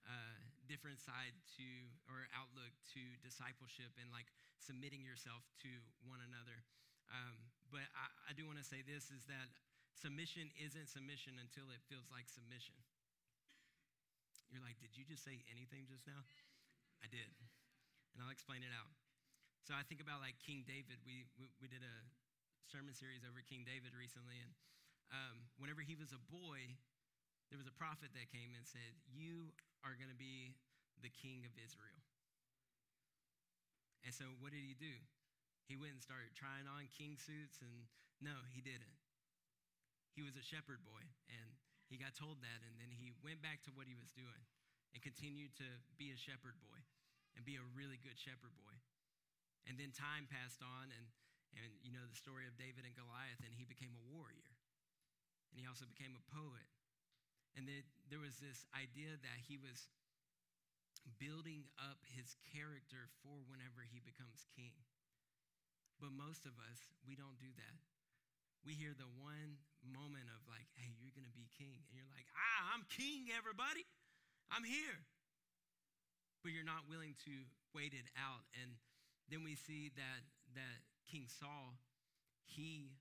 uh, 0.08 0.40
different 0.68 1.02
side 1.02 1.36
to 1.60 1.68
or 2.08 2.30
outlook 2.32 2.72
to 2.96 3.02
discipleship 3.20 3.92
and 4.00 4.08
like 4.14 4.32
submitting 4.60 5.04
yourself 5.04 5.44
to 5.66 5.70
one 6.08 6.24
another. 6.24 6.64
Um, 7.10 7.36
but 7.70 7.86
I, 7.94 8.06
I 8.30 8.32
do 8.34 8.46
want 8.46 8.58
to 8.62 8.66
say 8.66 8.82
this 8.86 9.10
is 9.10 9.26
that 9.30 9.50
submission 9.98 10.50
isn't 10.58 10.90
submission 10.90 11.38
until 11.42 11.70
it 11.74 11.82
feels 11.90 12.10
like 12.10 12.30
submission. 12.30 12.78
You're 14.50 14.66
like, 14.66 14.82
did 14.82 14.98
you 14.98 15.06
just 15.06 15.22
say 15.22 15.46
anything 15.54 15.86
just 15.86 16.10
now? 16.10 16.26
I 17.06 17.08
did. 17.10 17.30
And 18.14 18.26
I'll 18.26 18.34
explain 18.34 18.66
it 18.66 18.74
out. 18.74 18.90
So 19.62 19.78
I 19.78 19.86
think 19.86 20.02
about 20.02 20.26
like 20.26 20.42
King 20.42 20.66
David. 20.66 20.98
We, 21.06 21.30
we, 21.38 21.54
we 21.62 21.70
did 21.70 21.86
a 21.86 21.98
sermon 22.66 22.98
series 22.98 23.22
over 23.22 23.46
King 23.46 23.62
David 23.62 23.94
recently. 23.94 24.42
And 24.42 24.52
um, 25.14 25.46
whenever 25.62 25.86
he 25.86 25.94
was 25.94 26.10
a 26.10 26.22
boy, 26.34 26.74
there 27.54 27.62
was 27.62 27.70
a 27.70 27.76
prophet 27.78 28.10
that 28.18 28.34
came 28.34 28.58
and 28.58 28.66
said, 28.66 28.98
You 29.10 29.54
are 29.86 29.94
going 29.94 30.10
to 30.10 30.18
be 30.18 30.58
the 31.06 31.14
king 31.14 31.46
of 31.46 31.54
Israel. 31.58 32.02
And 34.02 34.14
so 34.14 34.26
what 34.42 34.50
did 34.50 34.66
he 34.66 34.74
do? 34.74 34.98
He 35.70 35.78
went 35.78 35.94
and 35.94 36.02
started 36.02 36.34
trying 36.34 36.66
on 36.66 36.90
king 36.90 37.14
suits, 37.14 37.62
and 37.62 37.86
no, 38.18 38.34
he 38.50 38.66
didn't. 38.66 38.98
He 40.18 40.26
was 40.26 40.34
a 40.34 40.42
shepherd 40.42 40.82
boy, 40.82 41.06
and 41.30 41.48
he 41.86 42.02
got 42.02 42.18
told 42.18 42.42
that, 42.42 42.66
and 42.66 42.74
then 42.82 42.90
he 42.90 43.14
went 43.22 43.46
back 43.46 43.62
to 43.70 43.72
what 43.78 43.86
he 43.86 43.94
was 43.94 44.10
doing 44.18 44.44
and 44.92 45.00
continued 45.06 45.54
to 45.62 45.70
be 46.02 46.10
a 46.10 46.18
shepherd 46.18 46.58
boy 46.58 46.82
and 47.38 47.46
be 47.46 47.62
a 47.62 47.66
really 47.78 48.02
good 48.02 48.18
shepherd 48.18 48.58
boy. 48.58 48.76
And 49.70 49.78
then 49.78 49.94
time 49.94 50.26
passed 50.26 50.66
on, 50.66 50.90
and, 50.90 51.06
and 51.54 51.70
you 51.86 51.94
know 51.94 52.02
the 52.02 52.18
story 52.18 52.50
of 52.50 52.58
David 52.58 52.90
and 52.90 52.98
Goliath, 52.98 53.46
and 53.46 53.54
he 53.54 53.70
became 53.70 53.94
a 53.94 54.08
warrior. 54.10 54.58
And 55.54 55.62
he 55.62 55.70
also 55.70 55.86
became 55.86 56.18
a 56.18 56.26
poet. 56.34 56.66
And 57.54 57.70
then 57.70 57.86
there 58.10 58.22
was 58.22 58.42
this 58.42 58.66
idea 58.74 59.22
that 59.22 59.38
he 59.46 59.62
was 59.62 59.86
building 61.22 61.70
up 61.78 62.02
his 62.10 62.38
character 62.54 63.10
for 63.22 63.42
whenever 63.46 63.86
he 63.86 64.02
becomes 64.02 64.50
king. 64.58 64.74
But 66.00 66.16
most 66.16 66.48
of 66.48 66.56
us, 66.72 66.80
we 67.04 67.20
don't 67.20 67.36
do 67.38 67.52
that. 67.60 67.78
We 68.64 68.76
hear 68.76 68.96
the 68.96 69.08
one 69.20 69.60
moment 69.84 70.32
of 70.32 70.40
like, 70.48 70.68
hey, 70.80 70.96
you're 71.00 71.16
going 71.16 71.28
to 71.28 71.36
be 71.36 71.48
king. 71.56 71.84
And 71.88 71.94
you're 71.96 72.12
like, 72.12 72.28
ah, 72.36 72.76
I'm 72.76 72.88
king, 72.88 73.32
everybody. 73.36 73.84
I'm 74.52 74.64
here. 74.64 75.04
But 76.44 76.56
you're 76.56 76.68
not 76.68 76.88
willing 76.88 77.20
to 77.28 77.34
wait 77.76 77.92
it 77.92 78.08
out. 78.16 78.48
And 78.56 78.80
then 79.28 79.44
we 79.44 79.60
see 79.60 79.92
that, 80.00 80.24
that 80.56 80.88
King 81.04 81.28
Saul, 81.28 81.76
he 82.48 82.96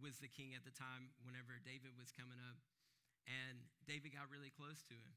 was 0.00 0.18
the 0.18 0.32
king 0.32 0.56
at 0.56 0.64
the 0.64 0.74
time 0.74 1.12
whenever 1.22 1.60
David 1.60 1.94
was 1.94 2.10
coming 2.10 2.40
up. 2.40 2.58
And 3.24 3.64
David 3.88 4.12
got 4.12 4.28
really 4.32 4.52
close 4.52 4.84
to 4.88 4.96
him. 4.96 5.12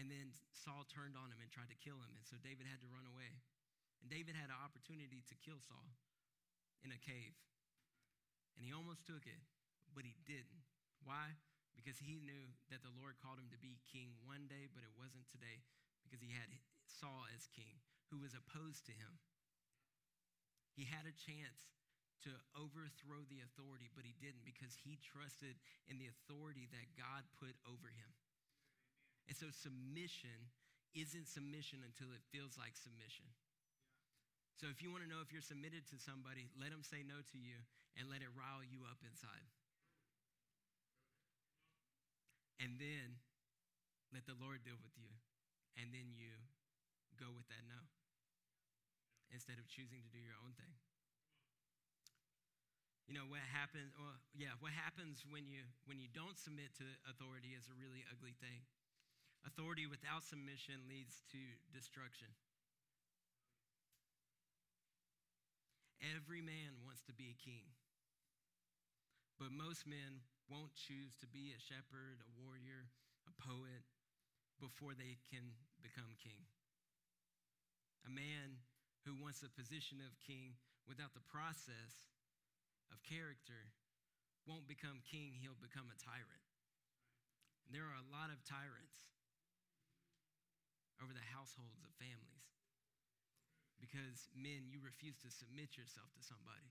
And 0.00 0.08
then 0.08 0.32
Saul 0.56 0.88
turned 0.88 1.20
on 1.20 1.28
him 1.28 1.40
and 1.40 1.52
tried 1.52 1.68
to 1.68 1.76
kill 1.76 2.00
him. 2.00 2.12
And 2.16 2.24
so 2.24 2.40
David 2.40 2.64
had 2.64 2.80
to 2.80 2.88
run 2.88 3.04
away. 3.04 3.44
And 4.02 4.10
David 4.10 4.34
had 4.34 4.50
an 4.50 4.58
opportunity 4.58 5.22
to 5.30 5.38
kill 5.38 5.62
Saul 5.62 5.94
in 6.82 6.90
a 6.90 6.98
cave. 6.98 7.38
And 8.58 8.66
he 8.66 8.74
almost 8.74 9.06
took 9.06 9.24
it, 9.24 9.42
but 9.94 10.02
he 10.02 10.18
didn't. 10.26 10.66
Why? 11.06 11.38
Because 11.78 12.02
he 12.02 12.20
knew 12.20 12.52
that 12.68 12.82
the 12.82 12.92
Lord 12.98 13.16
called 13.22 13.40
him 13.40 13.48
to 13.54 13.62
be 13.62 13.80
king 13.88 14.18
one 14.26 14.50
day, 14.50 14.68
but 14.68 14.84
it 14.84 14.92
wasn't 14.98 15.30
today, 15.30 15.64
because 16.04 16.20
he 16.20 16.34
had 16.34 16.50
Saul 16.84 17.24
as 17.32 17.48
king, 17.54 17.80
who 18.12 18.20
was 18.20 18.36
opposed 18.36 18.84
to 18.90 18.94
him. 18.94 19.22
He 20.76 20.84
had 20.84 21.08
a 21.08 21.16
chance 21.16 21.72
to 22.28 22.30
overthrow 22.54 23.26
the 23.26 23.42
authority, 23.42 23.90
but 23.94 24.06
he 24.06 24.14
didn't 24.22 24.46
because 24.46 24.78
he 24.78 25.00
trusted 25.02 25.58
in 25.90 25.98
the 25.98 26.06
authority 26.06 26.70
that 26.70 26.94
God 26.94 27.26
put 27.34 27.58
over 27.66 27.90
him. 27.90 28.10
And 29.26 29.34
so 29.34 29.50
submission 29.50 30.50
isn't 30.94 31.26
submission 31.26 31.82
until 31.82 32.14
it 32.14 32.22
feels 32.30 32.54
like 32.60 32.78
submission. 32.78 33.26
So 34.60 34.70
if 34.70 34.78
you 34.84 34.94
want 34.94 35.02
to 35.02 35.10
know 35.10 35.18
if 35.24 35.34
you're 35.34 35.44
submitted 35.44 35.88
to 35.90 35.96
somebody, 35.98 36.50
let 36.54 36.70
them 36.70 36.86
say 36.86 37.02
no 37.02 37.18
to 37.18 37.38
you 37.38 37.58
and 37.98 38.06
let 38.06 38.22
it 38.22 38.30
rile 38.32 38.62
you 38.62 38.86
up 38.86 39.02
inside. 39.02 39.48
And 42.62 42.78
then 42.78 43.18
let 44.14 44.22
the 44.28 44.38
Lord 44.38 44.62
deal 44.62 44.78
with 44.78 44.94
you. 44.94 45.10
And 45.74 45.90
then 45.90 46.14
you 46.14 46.30
go 47.18 47.32
with 47.34 47.48
that 47.48 47.64
no 47.66 47.80
instead 49.32 49.56
of 49.56 49.64
choosing 49.66 50.04
to 50.04 50.10
do 50.12 50.20
your 50.20 50.36
own 50.44 50.52
thing. 50.54 50.76
You 53.08 53.18
know 53.18 53.26
what 53.26 53.42
happens? 53.50 53.96
Well, 53.98 54.14
yeah, 54.36 54.54
what 54.62 54.72
happens 54.72 55.24
when 55.26 55.48
you 55.50 55.64
when 55.90 55.98
you 55.98 56.08
don't 56.12 56.38
submit 56.38 56.72
to 56.78 56.86
authority 57.08 57.56
is 57.56 57.66
a 57.66 57.76
really 57.76 58.06
ugly 58.08 58.36
thing. 58.38 58.62
Authority 59.42 59.90
without 59.90 60.22
submission 60.22 60.86
leads 60.86 61.26
to 61.34 61.40
destruction. 61.74 62.30
Every 66.02 66.42
man 66.42 66.82
wants 66.82 67.06
to 67.06 67.14
be 67.14 67.30
a 67.30 67.38
king, 67.38 67.62
but 69.38 69.54
most 69.54 69.86
men 69.86 70.26
won't 70.50 70.74
choose 70.74 71.14
to 71.22 71.30
be 71.30 71.54
a 71.54 71.62
shepherd, 71.62 72.18
a 72.26 72.30
warrior, 72.42 72.90
a 73.30 73.34
poet 73.38 73.86
before 74.58 74.98
they 74.98 75.22
can 75.30 75.54
become 75.78 76.18
king. 76.18 76.42
A 78.02 78.10
man 78.10 78.58
who 79.06 79.14
wants 79.14 79.46
a 79.46 79.50
position 79.54 80.02
of 80.02 80.18
king 80.18 80.58
without 80.90 81.14
the 81.14 81.22
process 81.30 82.10
of 82.90 82.98
character 83.06 83.70
won't 84.42 84.66
become 84.66 85.06
king, 85.06 85.38
he'll 85.38 85.58
become 85.58 85.86
a 85.86 85.98
tyrant. 86.02 86.46
There 87.70 87.86
are 87.86 87.98
a 88.02 88.10
lot 88.10 88.34
of 88.34 88.42
tyrants 88.42 89.06
over 90.98 91.14
the 91.14 91.30
households 91.30 91.86
of 91.86 91.94
families 91.98 92.61
because, 93.82 94.30
men, 94.38 94.70
you 94.70 94.78
refuse 94.78 95.18
to 95.26 95.30
submit 95.34 95.74
yourself 95.74 96.06
to 96.14 96.22
somebody. 96.22 96.70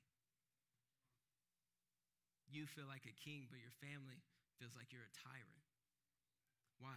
You 2.48 2.64
feel 2.72 2.88
like 2.88 3.04
a 3.04 3.20
king, 3.20 3.52
but 3.52 3.60
your 3.60 3.76
family 3.84 4.24
feels 4.56 4.80
like 4.80 4.96
you're 4.96 5.04
a 5.04 5.20
tyrant. 5.20 5.68
Why? 6.80 6.96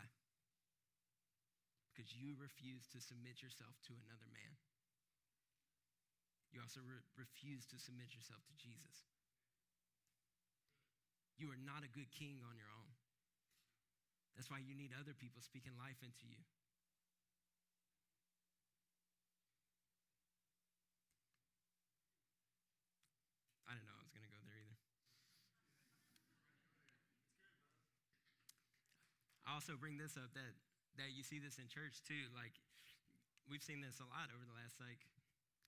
Because 1.91 2.15
you 2.15 2.39
refuse 2.39 2.87
to 2.95 3.03
submit 3.03 3.43
yourself 3.43 3.75
to 3.91 3.95
another 4.07 4.31
man. 4.31 4.55
You 6.55 6.62
also 6.62 6.79
re- 6.87 7.03
refuse 7.19 7.67
to 7.75 7.79
submit 7.83 8.15
yourself 8.15 8.47
to 8.47 8.55
Jesus. 8.55 9.11
You 11.35 11.51
are 11.51 11.59
not 11.59 11.83
a 11.83 11.91
good 11.91 12.11
king 12.15 12.39
on 12.47 12.55
your 12.55 12.71
own. 12.71 12.95
That's 14.39 14.51
why 14.51 14.62
you 14.62 14.75
need 14.75 14.95
other 14.95 15.15
people 15.15 15.43
speaking 15.43 15.75
life 15.79 15.99
into 16.03 16.27
you. 16.27 16.39
I 23.67 23.75
didn't 23.75 23.91
know 23.91 23.99
I 23.99 24.03
was 24.07 24.15
going 24.15 24.27
to 24.27 24.31
go 24.31 24.39
there 24.47 24.59
either. 24.62 24.79
I 29.44 29.44
also 29.55 29.79
bring 29.79 29.95
this 29.95 30.19
up 30.19 30.35
that 30.35 30.59
that 30.99 31.15
you 31.15 31.23
see 31.23 31.39
this 31.39 31.63
in 31.63 31.71
church 31.71 32.03
too. 32.03 32.27
Like 32.35 32.59
we've 33.47 33.63
seen 33.63 33.79
this 33.79 34.03
a 34.03 34.09
lot 34.11 34.35
over 34.35 34.43
the 34.43 34.57
last 34.59 34.83
like 34.83 35.07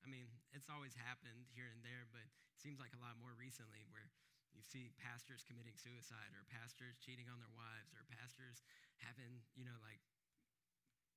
I 0.03 0.11
mean, 0.11 0.27
it's 0.55 0.71
always 0.71 0.95
happened 0.95 1.51
here 1.55 1.71
and 1.71 1.83
there, 1.83 2.07
but 2.15 2.27
it 2.27 2.59
seems 2.59 2.79
like 2.79 2.95
a 2.95 3.03
lot 3.03 3.19
more 3.19 3.35
recently 3.35 3.83
where 3.91 4.07
you 4.55 4.63
see 4.63 4.95
pastors 5.03 5.43
committing 5.43 5.75
suicide 5.75 6.31
or 6.39 6.47
pastors 6.47 6.95
cheating 7.03 7.27
on 7.27 7.43
their 7.43 7.51
wives 7.51 7.91
or 7.99 8.07
pastors 8.07 8.63
having, 9.03 9.43
you 9.59 9.67
know, 9.67 9.75
like 9.83 9.99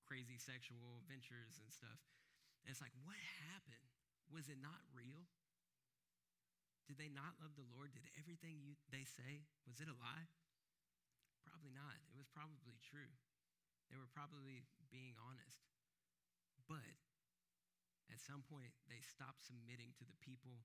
crazy 0.10 0.42
sexual 0.42 1.06
ventures 1.06 1.62
and 1.62 1.70
stuff. 1.70 2.02
And 2.66 2.74
it's 2.74 2.82
like, 2.82 2.98
what 3.06 3.16
happened? 3.46 3.94
Was 4.34 4.50
it 4.50 4.58
not 4.58 4.82
real? 4.90 5.30
Did 6.90 6.98
they 6.98 7.14
not 7.14 7.38
love 7.38 7.54
the 7.54 7.70
Lord? 7.70 7.94
Did 7.94 8.10
everything 8.18 8.58
you, 8.66 8.74
they 8.90 9.06
say, 9.06 9.46
was 9.70 9.78
it 9.78 9.86
a 9.86 9.98
lie? 10.02 10.26
Probably 11.50 11.74
not. 11.74 11.98
It 12.06 12.14
was 12.14 12.30
probably 12.30 12.78
true. 12.86 13.10
They 13.90 13.98
were 13.98 14.10
probably 14.14 14.70
being 14.94 15.18
honest. 15.18 15.66
But 16.70 16.94
at 18.14 18.22
some 18.22 18.46
point, 18.46 18.70
they 18.86 19.02
stopped 19.02 19.42
submitting 19.42 19.98
to 19.98 20.06
the 20.06 20.14
people 20.22 20.62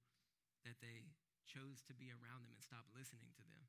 that 0.68 0.76
they 0.85 1.09
chose 1.49 1.80
to 1.89 1.97
be 1.97 2.12
around 2.12 2.45
them 2.45 2.53
and 2.53 2.61
stop 2.61 2.85
listening 2.93 3.32
to 3.41 3.45
them. 3.49 3.64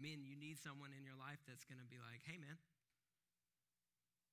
Men, 0.00 0.24
you 0.24 0.40
need 0.40 0.56
someone 0.56 0.96
in 0.96 1.04
your 1.04 1.20
life 1.20 1.44
that's 1.44 1.68
going 1.68 1.80
to 1.84 1.88
be 1.88 2.00
like, 2.00 2.24
hey, 2.24 2.40
man, 2.40 2.56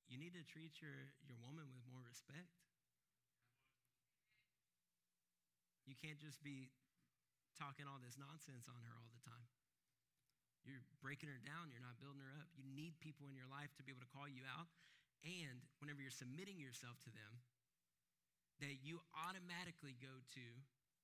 you 0.08 0.16
need 0.16 0.32
to 0.40 0.44
treat 0.48 0.80
your, 0.80 1.12
your 1.28 1.36
woman 1.44 1.68
with 1.76 1.84
more 1.92 2.02
respect. 2.08 2.48
You 5.84 6.00
can't 6.00 6.18
just 6.24 6.40
be 6.40 6.72
talking 7.60 7.84
all 7.84 8.00
this 8.00 8.16
nonsense 8.16 8.72
on 8.72 8.80
her 8.88 8.96
all 8.96 9.12
the 9.12 9.20
time. 9.28 9.49
You're 10.68 10.84
breaking 11.00 11.32
her 11.32 11.42
down, 11.42 11.72
you're 11.72 11.84
not 11.84 11.98
building 12.00 12.22
her 12.24 12.34
up. 12.36 12.52
You 12.56 12.68
need 12.68 13.00
people 13.00 13.26
in 13.28 13.34
your 13.34 13.48
life 13.48 13.72
to 13.80 13.84
be 13.84 13.92
able 13.92 14.04
to 14.04 14.12
call 14.12 14.28
you 14.28 14.44
out. 14.46 14.68
And 15.24 15.64
whenever 15.84 16.00
you're 16.00 16.14
submitting 16.14 16.60
yourself 16.60 17.00
to 17.08 17.12
them, 17.12 17.34
that 18.60 18.84
you 18.84 19.00
automatically 19.16 19.96
go 20.00 20.20
to 20.36 20.46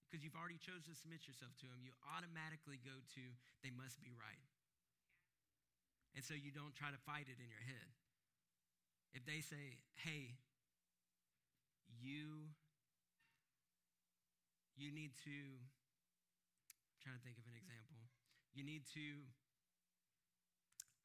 because 0.06 0.22
you've 0.22 0.38
already 0.38 0.62
chosen 0.62 0.86
to 0.88 0.96
submit 0.96 1.26
yourself 1.28 1.52
to 1.60 1.68
them, 1.68 1.82
you 1.84 1.92
automatically 2.08 2.80
go 2.80 2.94
to, 3.18 3.24
they 3.66 3.74
must 3.74 4.00
be 4.00 4.14
right. 4.16 4.48
And 6.16 6.24
so 6.24 6.32
you 6.32 6.56
don't 6.56 6.72
try 6.72 6.94
to 6.94 7.02
fight 7.04 7.28
it 7.28 7.36
in 7.36 7.52
your 7.52 7.60
head. 7.60 7.90
If 9.12 9.28
they 9.28 9.44
say, 9.44 9.82
hey, 10.00 10.40
you 12.00 12.52
you 14.76 14.92
need 14.92 15.16
to 15.28 15.38
I'm 15.60 17.00
trying 17.04 17.20
to 17.20 17.24
think 17.28 17.40
of 17.40 17.48
an 17.48 17.60
example. 17.60 18.00
You 18.56 18.64
need 18.64 18.88
to 18.96 19.28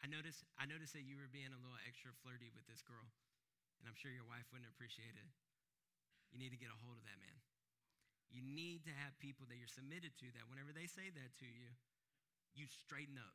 I 0.01 0.09
noticed 0.09 0.45
I 0.57 0.65
noticed 0.65 0.97
that 0.97 1.05
you 1.05 1.21
were 1.21 1.29
being 1.29 1.53
a 1.53 1.61
little 1.61 1.77
extra 1.85 2.13
flirty 2.25 2.49
with 2.57 2.65
this 2.65 2.81
girl, 2.81 3.05
and 3.81 3.85
I'm 3.85 3.97
sure 3.97 4.09
your 4.13 4.29
wife 4.29 4.49
wouldn't 4.49 4.69
appreciate 4.73 5.13
it. 5.13 5.29
You 6.33 6.41
need 6.41 6.55
to 6.57 6.61
get 6.61 6.73
a 6.73 6.79
hold 6.81 6.97
of 6.97 7.05
that 7.05 7.21
man. 7.21 7.39
You 8.31 8.41
need 8.47 8.87
to 8.87 8.95
have 8.95 9.19
people 9.19 9.45
that 9.51 9.59
you're 9.59 9.71
submitted 9.71 10.15
to 10.23 10.31
that 10.39 10.47
whenever 10.47 10.71
they 10.71 10.87
say 10.87 11.11
that 11.11 11.31
to 11.43 11.49
you, 11.51 11.75
you 12.55 12.71
straighten 12.71 13.19
up. 13.19 13.35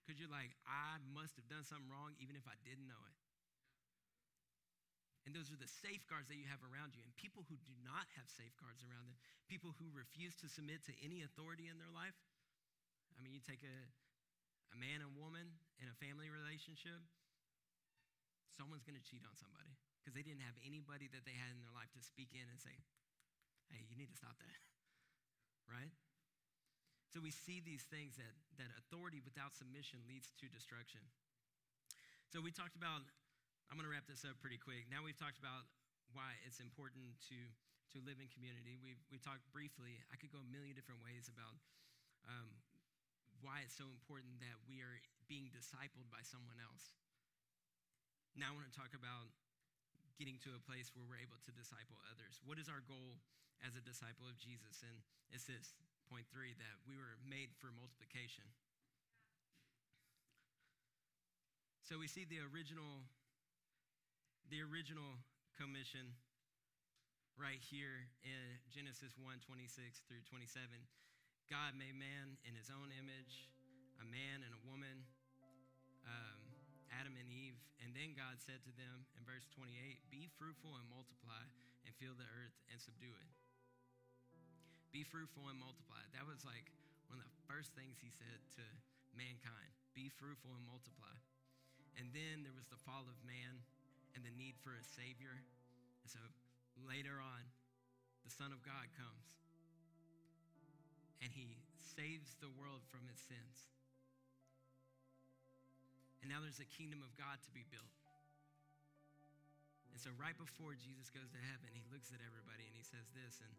Because 0.00 0.22
you're 0.22 0.30
like, 0.30 0.54
I 0.64 1.02
must 1.10 1.34
have 1.34 1.50
done 1.50 1.66
something 1.66 1.90
wrong 1.90 2.14
even 2.22 2.38
if 2.38 2.46
I 2.46 2.54
didn't 2.62 2.86
know 2.86 3.02
it. 3.10 3.18
And 5.28 5.36
those 5.36 5.52
are 5.52 5.60
the 5.60 5.68
safeguards 5.68 6.32
that 6.32 6.40
you 6.40 6.48
have 6.48 6.64
around 6.64 6.96
you. 6.96 7.04
And 7.04 7.12
people 7.18 7.44
who 7.46 7.58
do 7.68 7.76
not 7.84 8.08
have 8.16 8.26
safeguards 8.26 8.80
around 8.80 9.04
them, 9.04 9.18
people 9.46 9.76
who 9.76 9.92
refuse 9.92 10.32
to 10.40 10.48
submit 10.48 10.80
to 10.88 10.94
any 11.04 11.20
authority 11.20 11.68
in 11.68 11.76
their 11.76 11.92
life. 11.92 12.16
I 13.14 13.20
mean, 13.20 13.36
you 13.36 13.42
take 13.44 13.60
a, 13.60 13.76
a 14.70 14.76
man 14.78 15.02
and 15.02 15.12
woman 15.18 15.58
in 15.82 15.86
a 15.90 15.96
family 15.98 16.30
relationship, 16.30 16.98
someone's 18.54 18.86
going 18.86 18.98
to 18.98 19.04
cheat 19.04 19.22
on 19.26 19.34
somebody 19.38 19.74
because 20.00 20.14
they 20.16 20.24
didn't 20.24 20.44
have 20.44 20.56
anybody 20.62 21.10
that 21.10 21.26
they 21.28 21.36
had 21.36 21.52
in 21.52 21.60
their 21.60 21.74
life 21.74 21.90
to 21.92 22.02
speak 22.02 22.32
in 22.32 22.46
and 22.48 22.58
say, 22.58 22.74
hey, 23.70 23.82
you 23.86 23.94
need 23.94 24.10
to 24.10 24.18
stop 24.18 24.36
that. 24.40 24.60
right? 25.74 25.92
So 27.10 27.18
we 27.18 27.34
see 27.34 27.58
these 27.58 27.82
things 27.90 28.14
that, 28.22 28.34
that 28.62 28.70
authority 28.78 29.18
without 29.18 29.58
submission 29.58 30.06
leads 30.06 30.30
to 30.38 30.46
destruction. 30.46 31.02
So 32.30 32.38
we 32.38 32.54
talked 32.54 32.78
about, 32.78 33.02
I'm 33.66 33.74
going 33.74 33.86
to 33.86 33.90
wrap 33.90 34.06
this 34.06 34.22
up 34.22 34.38
pretty 34.38 34.62
quick. 34.62 34.86
Now 34.86 35.02
we've 35.02 35.18
talked 35.18 35.42
about 35.42 35.66
why 36.14 36.38
it's 36.46 36.62
important 36.62 37.18
to, 37.30 37.38
to 37.94 37.96
live 38.06 38.22
in 38.22 38.30
community. 38.30 38.78
We've, 38.78 39.02
we 39.10 39.18
talked 39.18 39.42
briefly, 39.50 39.98
I 40.10 40.18
could 40.18 40.30
go 40.30 40.38
a 40.38 40.46
million 40.46 40.78
different 40.78 41.02
ways 41.02 41.26
about 41.26 41.58
um, 42.30 42.50
why 43.40 43.64
it's 43.64 43.76
so 43.76 43.88
important 43.88 44.40
that 44.44 44.56
we 44.68 44.84
are 44.84 44.96
being 45.28 45.48
discipled 45.52 46.08
by 46.12 46.22
someone 46.24 46.60
else. 46.60 46.96
Now 48.36 48.52
I 48.52 48.56
want 48.56 48.68
to 48.70 48.76
talk 48.76 48.92
about 48.94 49.32
getting 50.20 50.36
to 50.44 50.52
a 50.52 50.60
place 50.60 50.92
where 50.92 51.04
we're 51.04 51.20
able 51.20 51.40
to 51.48 51.52
disciple 51.56 51.96
others. 52.08 52.40
What 52.44 52.60
is 52.60 52.68
our 52.68 52.84
goal 52.84 53.16
as 53.64 53.76
a 53.76 53.82
disciple 53.82 54.28
of 54.28 54.36
Jesus? 54.36 54.84
And 54.84 54.96
it's 55.32 55.48
this 55.48 55.72
point 56.10 56.26
three, 56.34 56.58
that 56.58 56.76
we 56.90 56.98
were 56.98 57.14
made 57.22 57.54
for 57.54 57.70
multiplication. 57.70 58.42
So 61.86 62.02
we 62.02 62.10
see 62.10 62.26
the 62.26 62.42
original, 62.50 63.06
the 64.50 64.58
original 64.66 65.22
commission 65.54 66.18
right 67.38 67.62
here 67.62 68.10
in 68.26 68.58
Genesis 68.74 69.14
1 69.16 69.38
26 69.46 70.02
through 70.10 70.22
27. 70.26 70.66
God 71.50 71.74
made 71.74 71.98
man 71.98 72.38
in 72.46 72.54
his 72.54 72.70
own 72.70 72.94
image, 72.94 73.50
a 73.98 74.06
man 74.06 74.46
and 74.46 74.54
a 74.54 74.62
woman, 74.70 75.02
um, 76.06 76.38
Adam 76.94 77.18
and 77.18 77.26
Eve. 77.26 77.58
And 77.82 77.90
then 77.90 78.14
God 78.14 78.38
said 78.38 78.62
to 78.62 78.72
them 78.78 79.02
in 79.18 79.26
verse 79.26 79.50
28 79.58 79.74
Be 80.14 80.30
fruitful 80.38 80.78
and 80.78 80.86
multiply, 80.86 81.42
and 81.82 81.90
fill 81.98 82.14
the 82.14 82.30
earth 82.38 82.54
and 82.70 82.78
subdue 82.78 83.10
it. 83.10 83.30
Be 84.94 85.02
fruitful 85.02 85.50
and 85.50 85.58
multiply. 85.58 85.98
That 86.14 86.22
was 86.22 86.46
like 86.46 86.70
one 87.10 87.18
of 87.18 87.26
the 87.26 87.42
first 87.50 87.74
things 87.74 87.98
he 87.98 88.14
said 88.14 88.38
to 88.62 88.64
mankind 89.18 89.74
Be 89.90 90.06
fruitful 90.06 90.54
and 90.54 90.62
multiply. 90.62 91.18
And 91.98 92.14
then 92.14 92.46
there 92.46 92.54
was 92.54 92.70
the 92.70 92.78
fall 92.78 93.10
of 93.10 93.18
man 93.26 93.58
and 94.14 94.22
the 94.22 94.30
need 94.38 94.54
for 94.62 94.78
a 94.78 94.84
Savior. 94.86 95.34
And 95.34 96.10
so 96.14 96.22
later 96.78 97.18
on, 97.18 97.42
the 98.22 98.30
Son 98.30 98.54
of 98.54 98.62
God 98.62 98.86
comes 98.94 99.34
and 101.20 101.28
he 101.32 101.60
saves 101.80 102.36
the 102.40 102.48
world 102.56 102.80
from 102.88 103.04
its 103.08 103.20
sins. 103.24 103.68
And 106.20 106.28
now 106.28 106.40
there's 106.44 106.60
a 106.60 106.68
kingdom 106.68 107.00
of 107.00 107.12
God 107.16 107.40
to 107.44 107.50
be 107.52 107.64
built. 107.72 107.92
And 109.92 109.98
so, 109.98 110.12
right 110.16 110.36
before 110.36 110.76
Jesus 110.76 111.08
goes 111.12 111.28
to 111.32 111.40
heaven, 111.40 111.72
he 111.72 111.84
looks 111.88 112.12
at 112.12 112.20
everybody 112.24 112.64
and 112.68 112.74
he 112.76 112.84
says 112.84 113.08
this 113.12 113.40
in 113.40 113.52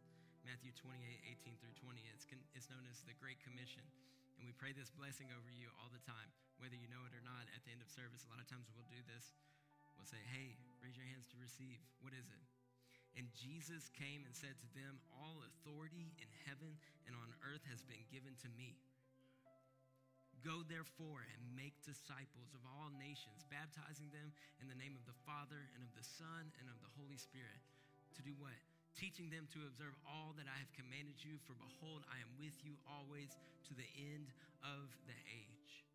Matthew 0.46 0.74
28 0.74 0.98
18 0.98 1.58
through 1.62 1.76
20. 1.78 2.02
It's, 2.14 2.26
it's 2.58 2.70
known 2.70 2.86
as 2.90 3.02
the 3.06 3.18
Great 3.18 3.38
Commission. 3.46 3.86
And 4.42 4.50
we 4.50 4.54
pray 4.58 4.74
this 4.74 4.90
blessing 4.90 5.30
over 5.38 5.54
you 5.54 5.70
all 5.78 5.94
the 5.94 6.02
time, 6.02 6.30
whether 6.58 6.74
you 6.74 6.90
know 6.90 7.06
it 7.06 7.14
or 7.14 7.22
not. 7.22 7.46
At 7.54 7.62
the 7.62 7.74
end 7.74 7.82
of 7.86 7.90
service, 7.94 8.26
a 8.26 8.30
lot 8.34 8.42
of 8.42 8.50
times 8.50 8.66
we'll 8.74 8.90
do 8.90 9.02
this. 9.06 9.38
We'll 9.98 10.10
say, 10.10 10.22
Hey, 10.34 10.58
raise 10.82 10.98
your 10.98 11.06
hands 11.06 11.30
to 11.30 11.38
receive. 11.38 11.78
What 12.02 12.18
is 12.18 12.26
it? 12.26 12.51
And 13.20 13.28
Jesus 13.36 13.92
came 13.92 14.24
and 14.24 14.32
said 14.32 14.56
to 14.56 14.70
them, 14.72 15.00
All 15.12 15.44
authority 15.44 16.16
in 16.18 16.30
heaven 16.48 16.80
and 17.04 17.14
on 17.16 17.30
earth 17.44 17.64
has 17.68 17.84
been 17.84 18.02
given 18.08 18.34
to 18.40 18.50
me. 18.56 18.80
Go 20.42 20.66
therefore 20.66 21.22
and 21.22 21.42
make 21.54 21.78
disciples 21.86 22.50
of 22.58 22.66
all 22.66 22.90
nations, 22.98 23.46
baptizing 23.54 24.10
them 24.10 24.34
in 24.58 24.66
the 24.66 24.80
name 24.80 24.98
of 24.98 25.06
the 25.06 25.18
Father 25.22 25.70
and 25.78 25.86
of 25.86 25.94
the 25.94 26.08
Son 26.18 26.50
and 26.58 26.66
of 26.66 26.82
the 26.82 26.90
Holy 26.98 27.20
Spirit. 27.20 27.62
To 28.18 28.26
do 28.26 28.34
what? 28.42 28.58
Teaching 28.98 29.30
them 29.30 29.46
to 29.54 29.70
observe 29.70 29.94
all 30.04 30.34
that 30.42 30.50
I 30.50 30.58
have 30.58 30.74
commanded 30.74 31.22
you, 31.22 31.38
for 31.46 31.54
behold, 31.62 32.04
I 32.10 32.18
am 32.26 32.32
with 32.42 32.58
you 32.66 32.74
always 32.90 33.38
to 33.70 33.74
the 33.78 33.88
end 33.96 34.34
of 34.66 34.90
the 35.06 35.20
age. 35.30 35.86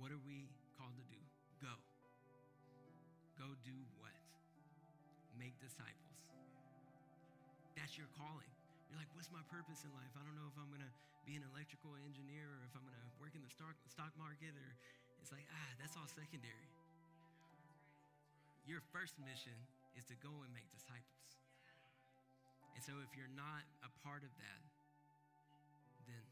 What 0.00 0.08
are 0.08 0.24
we 0.24 0.48
Go 3.40 3.48
do 3.64 3.72
what? 3.96 4.12
Make 5.40 5.56
disciples. 5.64 6.20
That's 7.72 7.96
your 7.96 8.12
calling. 8.20 8.52
You're 8.92 9.00
like, 9.00 9.08
what's 9.16 9.32
my 9.32 9.40
purpose 9.48 9.80
in 9.88 9.90
life? 9.96 10.12
I 10.12 10.20
don't 10.20 10.36
know 10.36 10.44
if 10.44 10.60
I'm 10.60 10.68
going 10.68 10.84
to 10.84 10.92
be 11.24 11.40
an 11.40 11.44
electrical 11.48 11.96
engineer 12.04 12.44
or 12.44 12.60
if 12.68 12.76
I'm 12.76 12.84
going 12.84 13.00
to 13.00 13.08
work 13.16 13.32
in 13.32 13.40
the 13.40 13.48
stock, 13.48 13.72
stock 13.88 14.12
market 14.20 14.52
or 14.52 14.68
it's 15.24 15.32
like, 15.32 15.48
ah, 15.48 15.70
that's 15.80 15.96
all 15.96 16.04
secondary. 16.04 16.68
Your 18.68 18.84
first 18.92 19.16
mission 19.24 19.56
is 19.96 20.04
to 20.12 20.16
go 20.20 20.44
and 20.44 20.52
make 20.52 20.68
disciples. 20.68 21.40
And 22.76 22.84
so 22.84 23.00
if 23.00 23.16
you're 23.16 23.32
not 23.32 23.64
a 23.80 23.90
part 24.04 24.20
of 24.20 24.32
that, 24.36 24.62
then 26.04 26.24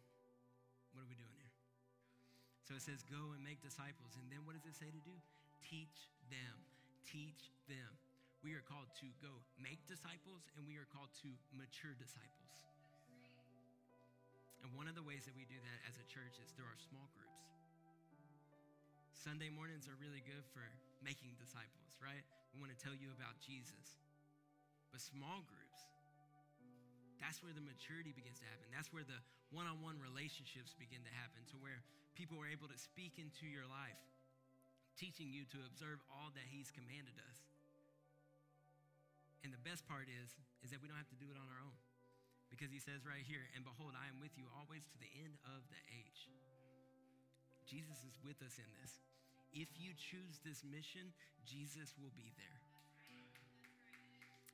what 0.92 1.08
are 1.08 1.08
we 1.08 1.16
doing 1.16 1.32
here? 1.40 1.52
So 2.68 2.76
it 2.76 2.84
says, 2.84 3.00
go 3.08 3.32
and 3.32 3.40
make 3.40 3.64
disciples. 3.64 4.12
And 4.20 4.28
then 4.28 4.44
what 4.44 4.60
does 4.60 4.68
it 4.68 4.76
say 4.76 4.92
to 4.92 5.02
do? 5.08 5.16
Teach 5.64 6.12
them. 6.28 6.67
Teach 7.08 7.48
them. 7.72 7.88
We 8.44 8.52
are 8.52 8.62
called 8.68 8.92
to 9.00 9.08
go 9.24 9.32
make 9.56 9.80
disciples 9.88 10.44
and 10.54 10.68
we 10.68 10.76
are 10.76 10.86
called 10.92 11.08
to 11.24 11.30
mature 11.56 11.96
disciples. 11.96 12.68
And 14.60 14.68
one 14.76 14.86
of 14.86 14.94
the 14.94 15.02
ways 15.02 15.24
that 15.24 15.32
we 15.32 15.48
do 15.48 15.56
that 15.56 15.80
as 15.88 15.96
a 15.96 16.06
church 16.12 16.36
is 16.36 16.52
through 16.52 16.68
our 16.68 16.76
small 16.76 17.08
groups. 17.16 17.40
Sunday 19.16 19.48
mornings 19.48 19.88
are 19.88 19.96
really 19.98 20.20
good 20.22 20.44
for 20.52 20.62
making 21.02 21.32
disciples, 21.40 21.96
right? 21.98 22.22
We 22.52 22.60
want 22.60 22.76
to 22.76 22.78
tell 22.78 22.94
you 22.94 23.10
about 23.16 23.40
Jesus. 23.40 23.98
But 24.92 25.00
small 25.00 25.42
groups, 25.48 25.80
that's 27.18 27.42
where 27.42 27.56
the 27.56 27.64
maturity 27.64 28.14
begins 28.14 28.38
to 28.44 28.46
happen. 28.46 28.70
That's 28.70 28.92
where 28.94 29.02
the 29.02 29.18
one 29.50 29.66
on 29.66 29.80
one 29.82 29.98
relationships 29.98 30.76
begin 30.76 31.02
to 31.02 31.12
happen, 31.18 31.42
to 31.50 31.56
where 31.58 31.82
people 32.14 32.38
are 32.38 32.48
able 32.48 32.70
to 32.70 32.78
speak 32.78 33.18
into 33.18 33.48
your 33.48 33.66
life, 33.66 33.98
teaching 34.98 35.30
you 35.30 35.46
to 35.54 35.58
observe 35.64 36.02
all 36.10 36.34
that 36.34 36.44
He's 36.50 36.74
commanded 36.74 37.14
us. 37.22 37.38
And 39.46 39.54
the 39.54 39.62
best 39.62 39.86
part 39.86 40.10
is, 40.10 40.34
is 40.66 40.74
that 40.74 40.82
we 40.82 40.90
don't 40.90 40.98
have 40.98 41.08
to 41.14 41.20
do 41.22 41.30
it 41.30 41.38
on 41.38 41.46
our 41.46 41.62
own. 41.62 41.78
Because 42.50 42.72
he 42.72 42.80
says 42.80 43.04
right 43.04 43.22
here, 43.22 43.44
and 43.52 43.60
behold, 43.60 43.92
I 43.92 44.08
am 44.08 44.18
with 44.18 44.32
you 44.34 44.48
always 44.56 44.88
to 44.88 44.96
the 44.98 45.12
end 45.20 45.36
of 45.52 45.60
the 45.68 45.80
age. 45.92 46.26
Jesus 47.68 48.00
is 48.08 48.16
with 48.24 48.40
us 48.40 48.56
in 48.56 48.68
this. 48.80 48.96
If 49.52 49.68
you 49.76 49.92
choose 49.92 50.40
this 50.40 50.64
mission, 50.64 51.12
Jesus 51.44 51.92
will 52.00 52.12
be 52.16 52.32
there. 52.40 52.58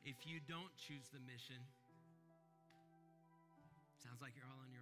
If 0.03 0.27
you 0.27 0.43
don't 0.45 0.75
choose 0.75 1.07
the 1.15 1.23
mission, 1.23 1.57
sounds 4.03 4.19
like 4.19 4.35
you're 4.35 4.51
all 4.51 4.61
on 4.61 4.74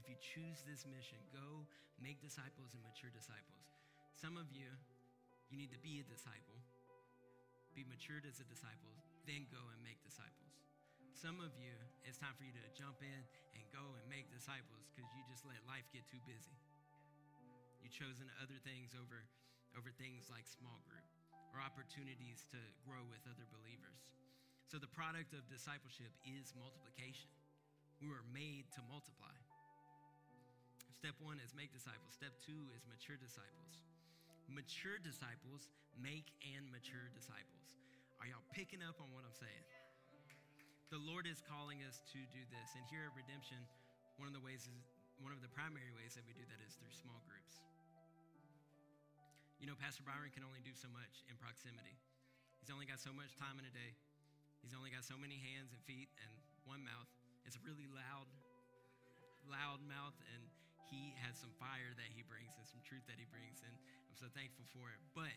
if 0.00 0.08
you 0.08 0.16
choose 0.16 0.64
this 0.64 0.88
mission, 0.88 1.20
go 1.28 1.68
make 2.00 2.24
disciples 2.24 2.72
and 2.72 2.80
mature 2.80 3.12
disciples. 3.12 3.68
Some 4.16 4.40
of 4.40 4.48
you, 4.48 4.72
you 5.52 5.60
need 5.60 5.68
to 5.76 5.80
be 5.84 6.00
a 6.00 6.06
disciple, 6.08 6.56
be 7.76 7.84
matured 7.84 8.24
as 8.24 8.40
a 8.40 8.48
disciple, 8.48 8.96
then 9.28 9.44
go 9.52 9.60
and 9.60 9.80
make 9.84 10.00
disciples. 10.00 10.56
Some 11.12 11.36
of 11.44 11.52
you, 11.60 11.76
it's 12.08 12.16
time 12.16 12.32
for 12.40 12.48
you 12.48 12.56
to 12.56 12.64
jump 12.72 13.04
in 13.04 13.20
and 13.52 13.62
go 13.76 13.92
and 14.00 14.04
make 14.08 14.32
disciples 14.32 14.88
because 14.88 15.04
you 15.12 15.20
just 15.28 15.44
let 15.44 15.60
life 15.68 15.84
get 15.92 16.08
too 16.08 16.20
busy. 16.24 16.56
You've 17.84 17.92
chosen 17.92 18.32
other 18.40 18.56
things 18.64 18.96
over, 18.96 19.28
over 19.76 19.92
things 20.00 20.32
like 20.32 20.48
small 20.48 20.80
group 20.88 21.04
or 21.52 21.60
opportunities 21.60 22.48
to 22.56 22.60
grow 22.88 23.04
with 23.04 23.20
other 23.28 23.44
believers. 23.52 24.00
So 24.64 24.80
the 24.80 24.88
product 24.88 25.36
of 25.36 25.44
discipleship 25.52 26.14
is 26.24 26.56
multiplication. 26.56 27.28
We 28.00 28.08
were 28.08 28.24
made 28.32 28.70
to 28.78 28.80
multiply. 28.88 29.39
Step 31.00 31.16
one 31.24 31.40
is 31.40 31.56
make 31.56 31.72
disciples. 31.72 32.12
Step 32.12 32.36
two 32.44 32.68
is 32.76 32.84
mature 32.84 33.16
disciples. 33.16 33.80
Mature 34.52 35.00
disciples 35.00 35.72
make 35.96 36.28
and 36.44 36.68
mature 36.68 37.08
disciples. 37.16 37.72
Are 38.20 38.28
y'all 38.28 38.44
picking 38.52 38.84
up 38.84 39.00
on 39.00 39.08
what 39.16 39.24
I'm 39.24 39.32
saying? 39.32 39.64
the 40.90 40.98
Lord 40.98 41.30
is 41.30 41.38
calling 41.46 41.86
us 41.86 42.02
to 42.10 42.18
do 42.34 42.42
this. 42.50 42.74
And 42.74 42.82
here 42.90 43.06
at 43.06 43.14
Redemption, 43.14 43.62
one 44.18 44.26
of 44.26 44.34
the 44.34 44.42
ways 44.42 44.66
is 44.66 44.82
one 45.22 45.30
of 45.30 45.38
the 45.38 45.48
primary 45.54 45.94
ways 45.94 46.18
that 46.18 46.26
we 46.26 46.34
do 46.34 46.42
that 46.50 46.58
is 46.66 46.74
through 46.74 46.90
small 46.90 47.22
groups. 47.30 47.62
You 49.62 49.70
know, 49.70 49.78
Pastor 49.78 50.02
Byron 50.02 50.34
can 50.34 50.42
only 50.42 50.58
do 50.66 50.74
so 50.74 50.90
much 50.90 51.22
in 51.30 51.38
proximity. 51.38 51.94
He's 52.58 52.74
only 52.74 52.90
got 52.90 52.98
so 52.98 53.14
much 53.14 53.38
time 53.38 53.62
in 53.62 53.64
a 53.70 53.70
day. 53.70 53.94
He's 54.66 54.74
only 54.74 54.90
got 54.90 55.06
so 55.06 55.14
many 55.14 55.38
hands 55.38 55.70
and 55.70 55.80
feet 55.86 56.10
and 56.26 56.32
one 56.66 56.82
mouth. 56.82 57.06
It's 57.46 57.54
a 57.54 57.62
really 57.62 57.86
loud, 57.86 58.26
loud 59.46 59.78
mouth, 59.86 60.18
and 60.34 60.49
he 60.90 61.14
has 61.22 61.38
some 61.38 61.54
fire 61.56 61.94
that 61.94 62.10
he 62.10 62.26
brings 62.26 62.52
and 62.58 62.66
some 62.66 62.82
truth 62.82 63.06
that 63.06 63.16
he 63.16 63.24
brings, 63.30 63.62
and 63.62 63.72
I'm 64.10 64.18
so 64.18 64.26
thankful 64.34 64.66
for 64.74 64.90
it. 64.90 64.98
But 65.14 65.32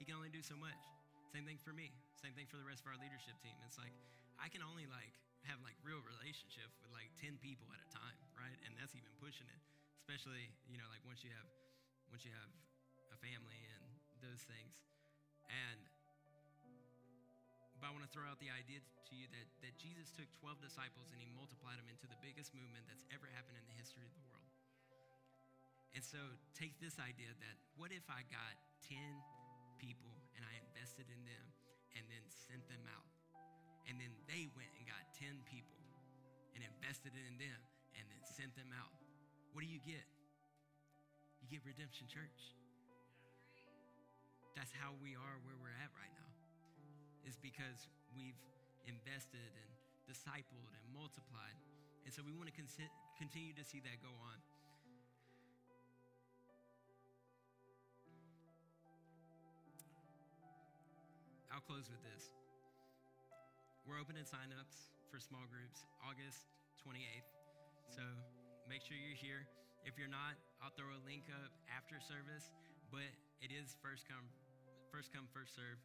he 0.00 0.08
can 0.08 0.16
only 0.16 0.32
do 0.32 0.40
so 0.40 0.56
much. 0.56 0.80
Same 1.28 1.44
thing 1.44 1.60
for 1.60 1.76
me. 1.76 1.92
Same 2.16 2.32
thing 2.32 2.48
for 2.48 2.56
the 2.56 2.64
rest 2.64 2.82
of 2.82 2.88
our 2.88 2.98
leadership 2.98 3.36
team. 3.44 3.54
It's 3.68 3.76
like 3.76 3.92
I 4.40 4.48
can 4.48 4.64
only 4.64 4.88
like 4.88 5.12
have 5.46 5.60
like 5.60 5.76
real 5.84 6.00
relationship 6.02 6.72
with 6.80 6.90
like 6.90 7.12
10 7.20 7.36
people 7.38 7.68
at 7.70 7.78
a 7.84 7.88
time, 7.92 8.18
right? 8.34 8.56
And 8.64 8.74
that's 8.80 8.96
even 8.96 9.12
pushing 9.20 9.46
it. 9.52 9.60
Especially, 10.00 10.48
you 10.66 10.80
know, 10.80 10.88
like 10.88 11.04
once 11.04 11.20
you 11.20 11.30
have 11.36 11.46
once 12.08 12.24
you 12.24 12.32
have 12.32 12.50
a 13.12 13.18
family 13.20 13.60
and 13.76 13.84
those 14.24 14.40
things. 14.48 14.72
And 15.52 15.84
but 17.78 17.86
I 17.86 17.92
want 17.94 18.02
to 18.02 18.10
throw 18.10 18.26
out 18.26 18.42
the 18.42 18.50
idea 18.50 18.82
to 18.82 19.12
you 19.14 19.30
that, 19.30 19.46
that 19.62 19.78
Jesus 19.78 20.10
took 20.10 20.26
12 20.42 20.58
disciples 20.58 21.14
and 21.14 21.22
he 21.22 21.30
multiplied 21.30 21.78
them 21.78 21.86
into 21.86 22.10
the 22.10 22.18
biggest 22.18 22.50
movement 22.50 22.82
that's 22.90 23.06
ever 23.14 23.30
happened 23.30 23.54
in 23.54 23.66
the 23.70 23.76
history 23.78 24.02
of 24.02 24.10
the 24.10 24.22
world. 24.26 24.27
And 25.96 26.04
so 26.04 26.20
take 26.52 26.76
this 26.78 27.00
idea 27.00 27.32
that 27.40 27.56
what 27.76 27.90
if 27.90 28.04
I 28.10 28.22
got 28.28 28.54
10 28.86 28.98
people 29.80 30.12
and 30.36 30.44
I 30.44 30.52
invested 30.68 31.08
in 31.08 31.20
them 31.24 31.46
and 31.96 32.04
then 32.12 32.24
sent 32.28 32.64
them 32.68 32.84
out? 32.92 33.08
And 33.88 33.96
then 33.96 34.12
they 34.28 34.52
went 34.52 34.68
and 34.76 34.84
got 34.84 35.00
10 35.16 35.42
people 35.48 35.80
and 36.52 36.60
invested 36.60 37.16
in 37.16 37.40
them 37.40 37.60
and 37.96 38.04
then 38.12 38.20
sent 38.22 38.52
them 38.52 38.68
out. 38.76 38.92
What 39.56 39.64
do 39.64 39.70
you 39.70 39.80
get? 39.80 40.04
You 41.40 41.48
get 41.48 41.64
Redemption 41.64 42.04
Church. 42.10 42.52
That's 44.52 44.74
how 44.74 44.92
we 44.98 45.14
are 45.14 45.36
where 45.46 45.56
we're 45.56 45.78
at 45.78 45.88
right 45.94 46.12
now. 46.18 46.30
Is 47.24 47.38
because 47.40 47.88
we've 48.12 48.36
invested 48.84 49.50
and 49.54 49.70
discipled 50.04 50.72
and 50.74 50.84
multiplied. 50.90 51.56
And 52.04 52.10
so 52.10 52.24
we 52.24 52.32
want 52.32 52.48
to 52.48 52.56
con- 52.56 52.68
continue 53.20 53.52
to 53.54 53.64
see 53.64 53.80
that 53.84 54.00
go 54.00 54.10
on. 54.10 54.38
I'll 61.58 61.66
close 61.66 61.90
with 61.90 61.98
this. 62.06 62.30
We're 63.82 63.98
opening 63.98 64.22
signups 64.22 64.94
for 65.10 65.18
small 65.18 65.42
groups 65.50 65.82
August 65.98 66.46
28th. 66.86 67.26
So 67.90 68.06
make 68.70 68.86
sure 68.86 68.94
you're 68.94 69.18
here. 69.18 69.42
If 69.82 69.98
you're 69.98 70.06
not, 70.06 70.38
I'll 70.62 70.70
throw 70.78 70.86
a 70.86 71.02
link 71.02 71.26
up 71.34 71.50
after 71.66 71.98
service, 71.98 72.54
but 72.94 73.10
it 73.42 73.50
is 73.50 73.74
first 73.82 74.06
come 74.06 74.22
first 74.94 75.10
come 75.10 75.26
first 75.34 75.58
serve 75.58 75.82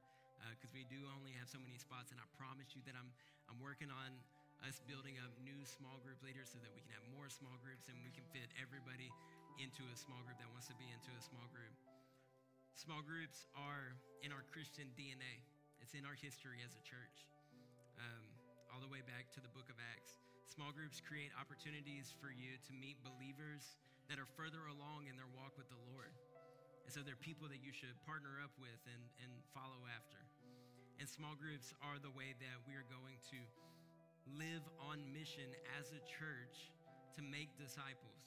because 0.54 0.70
uh, 0.70 0.78
we 0.78 0.86
do 0.94 1.10
only 1.10 1.34
have 1.42 1.50
so 1.50 1.58
many 1.58 1.82
spots 1.82 2.14
and 2.14 2.22
I 2.22 2.30
promise 2.38 2.78
you 2.78 2.86
that 2.86 2.94
I'm 2.94 3.10
I'm 3.50 3.58
working 3.58 3.90
on 3.90 4.14
us 4.62 4.78
building 4.86 5.18
up 5.26 5.34
new 5.42 5.58
small 5.66 5.98
group 6.06 6.22
leaders 6.22 6.54
so 6.54 6.62
that 6.62 6.70
we 6.78 6.86
can 6.86 6.94
have 6.94 7.06
more 7.18 7.34
small 7.34 7.58
groups 7.66 7.90
and 7.90 7.98
we 8.06 8.14
can 8.14 8.30
fit 8.30 8.46
everybody 8.62 9.10
into 9.58 9.82
a 9.90 9.98
small 9.98 10.22
group 10.22 10.38
that 10.38 10.54
wants 10.54 10.70
to 10.70 10.78
be 10.78 10.86
into 10.94 11.10
a 11.18 11.22
small 11.26 11.50
group. 11.50 11.74
Small 12.78 13.02
groups 13.02 13.50
are 13.58 13.98
in 14.22 14.30
our 14.30 14.46
Christian 14.54 14.94
DNA. 14.94 15.42
It's 15.84 16.00
in 16.00 16.08
our 16.08 16.16
history 16.16 16.64
as 16.64 16.72
a 16.80 16.84
church 16.88 17.28
um, 18.00 18.24
all 18.72 18.80
the 18.80 18.88
way 18.88 19.04
back 19.04 19.28
to 19.36 19.44
the 19.44 19.52
book 19.52 19.68
of 19.68 19.76
Acts. 19.92 20.16
Small 20.48 20.72
groups 20.72 21.04
create 21.04 21.36
opportunities 21.36 22.08
for 22.24 22.32
you 22.32 22.56
to 22.56 22.72
meet 22.72 22.96
believers 23.04 23.76
that 24.08 24.16
are 24.16 24.30
further 24.40 24.72
along 24.72 25.12
in 25.12 25.20
their 25.20 25.28
walk 25.36 25.60
with 25.60 25.68
the 25.68 25.76
Lord. 25.92 26.16
And 26.88 26.92
so 26.96 27.04
they're 27.04 27.20
people 27.20 27.52
that 27.52 27.60
you 27.60 27.76
should 27.76 28.00
partner 28.08 28.40
up 28.40 28.56
with 28.56 28.80
and, 28.88 29.04
and 29.28 29.32
follow 29.52 29.84
after. 29.92 30.24
And 31.04 31.06
small 31.12 31.36
groups 31.36 31.76
are 31.84 32.00
the 32.00 32.16
way 32.16 32.32
that 32.40 32.64
we 32.64 32.80
are 32.80 32.88
going 32.88 33.20
to 33.36 33.40
live 34.40 34.64
on 34.80 35.04
mission 35.12 35.52
as 35.76 35.92
a 35.92 36.00
church 36.08 36.72
to 37.20 37.22
make 37.28 37.52
disciples. 37.60 38.24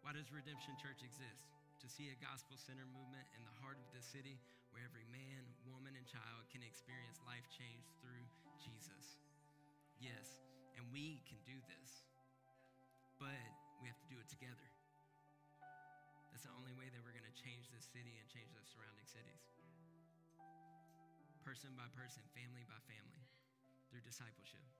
Why 0.00 0.16
does 0.16 0.32
Redemption 0.32 0.72
Church 0.80 1.04
exist? 1.04 1.52
To 1.84 1.86
see 1.92 2.08
a 2.08 2.16
gospel 2.16 2.56
center 2.56 2.88
movement 2.88 3.28
in 3.36 3.44
the 3.44 3.52
heart 3.60 3.76
of 3.76 3.92
the 3.92 4.00
city 4.00 4.40
where 4.70 4.86
every 4.86 5.06
man, 5.10 5.42
woman, 5.66 5.94
and 5.94 6.06
child 6.06 6.46
can 6.50 6.62
experience 6.62 7.18
life 7.26 7.46
change 7.50 7.86
through 8.02 8.24
Jesus. 8.62 9.18
Yes, 9.98 10.40
and 10.78 10.86
we 10.94 11.20
can 11.26 11.38
do 11.44 11.58
this, 11.66 12.06
but 13.18 13.50
we 13.82 13.90
have 13.90 14.00
to 14.00 14.08
do 14.08 14.16
it 14.16 14.28
together. 14.30 14.68
That's 16.32 16.46
the 16.46 16.54
only 16.56 16.72
way 16.78 16.88
that 16.88 17.00
we're 17.04 17.14
going 17.14 17.28
to 17.28 17.38
change 17.38 17.68
this 17.74 17.84
city 17.90 18.16
and 18.16 18.26
change 18.30 18.54
the 18.56 18.64
surrounding 18.64 19.04
cities. 19.04 19.44
Person 21.44 21.74
by 21.76 21.90
person, 21.92 22.22
family 22.32 22.64
by 22.64 22.78
family, 22.86 23.26
through 23.90 24.06
discipleship. 24.06 24.79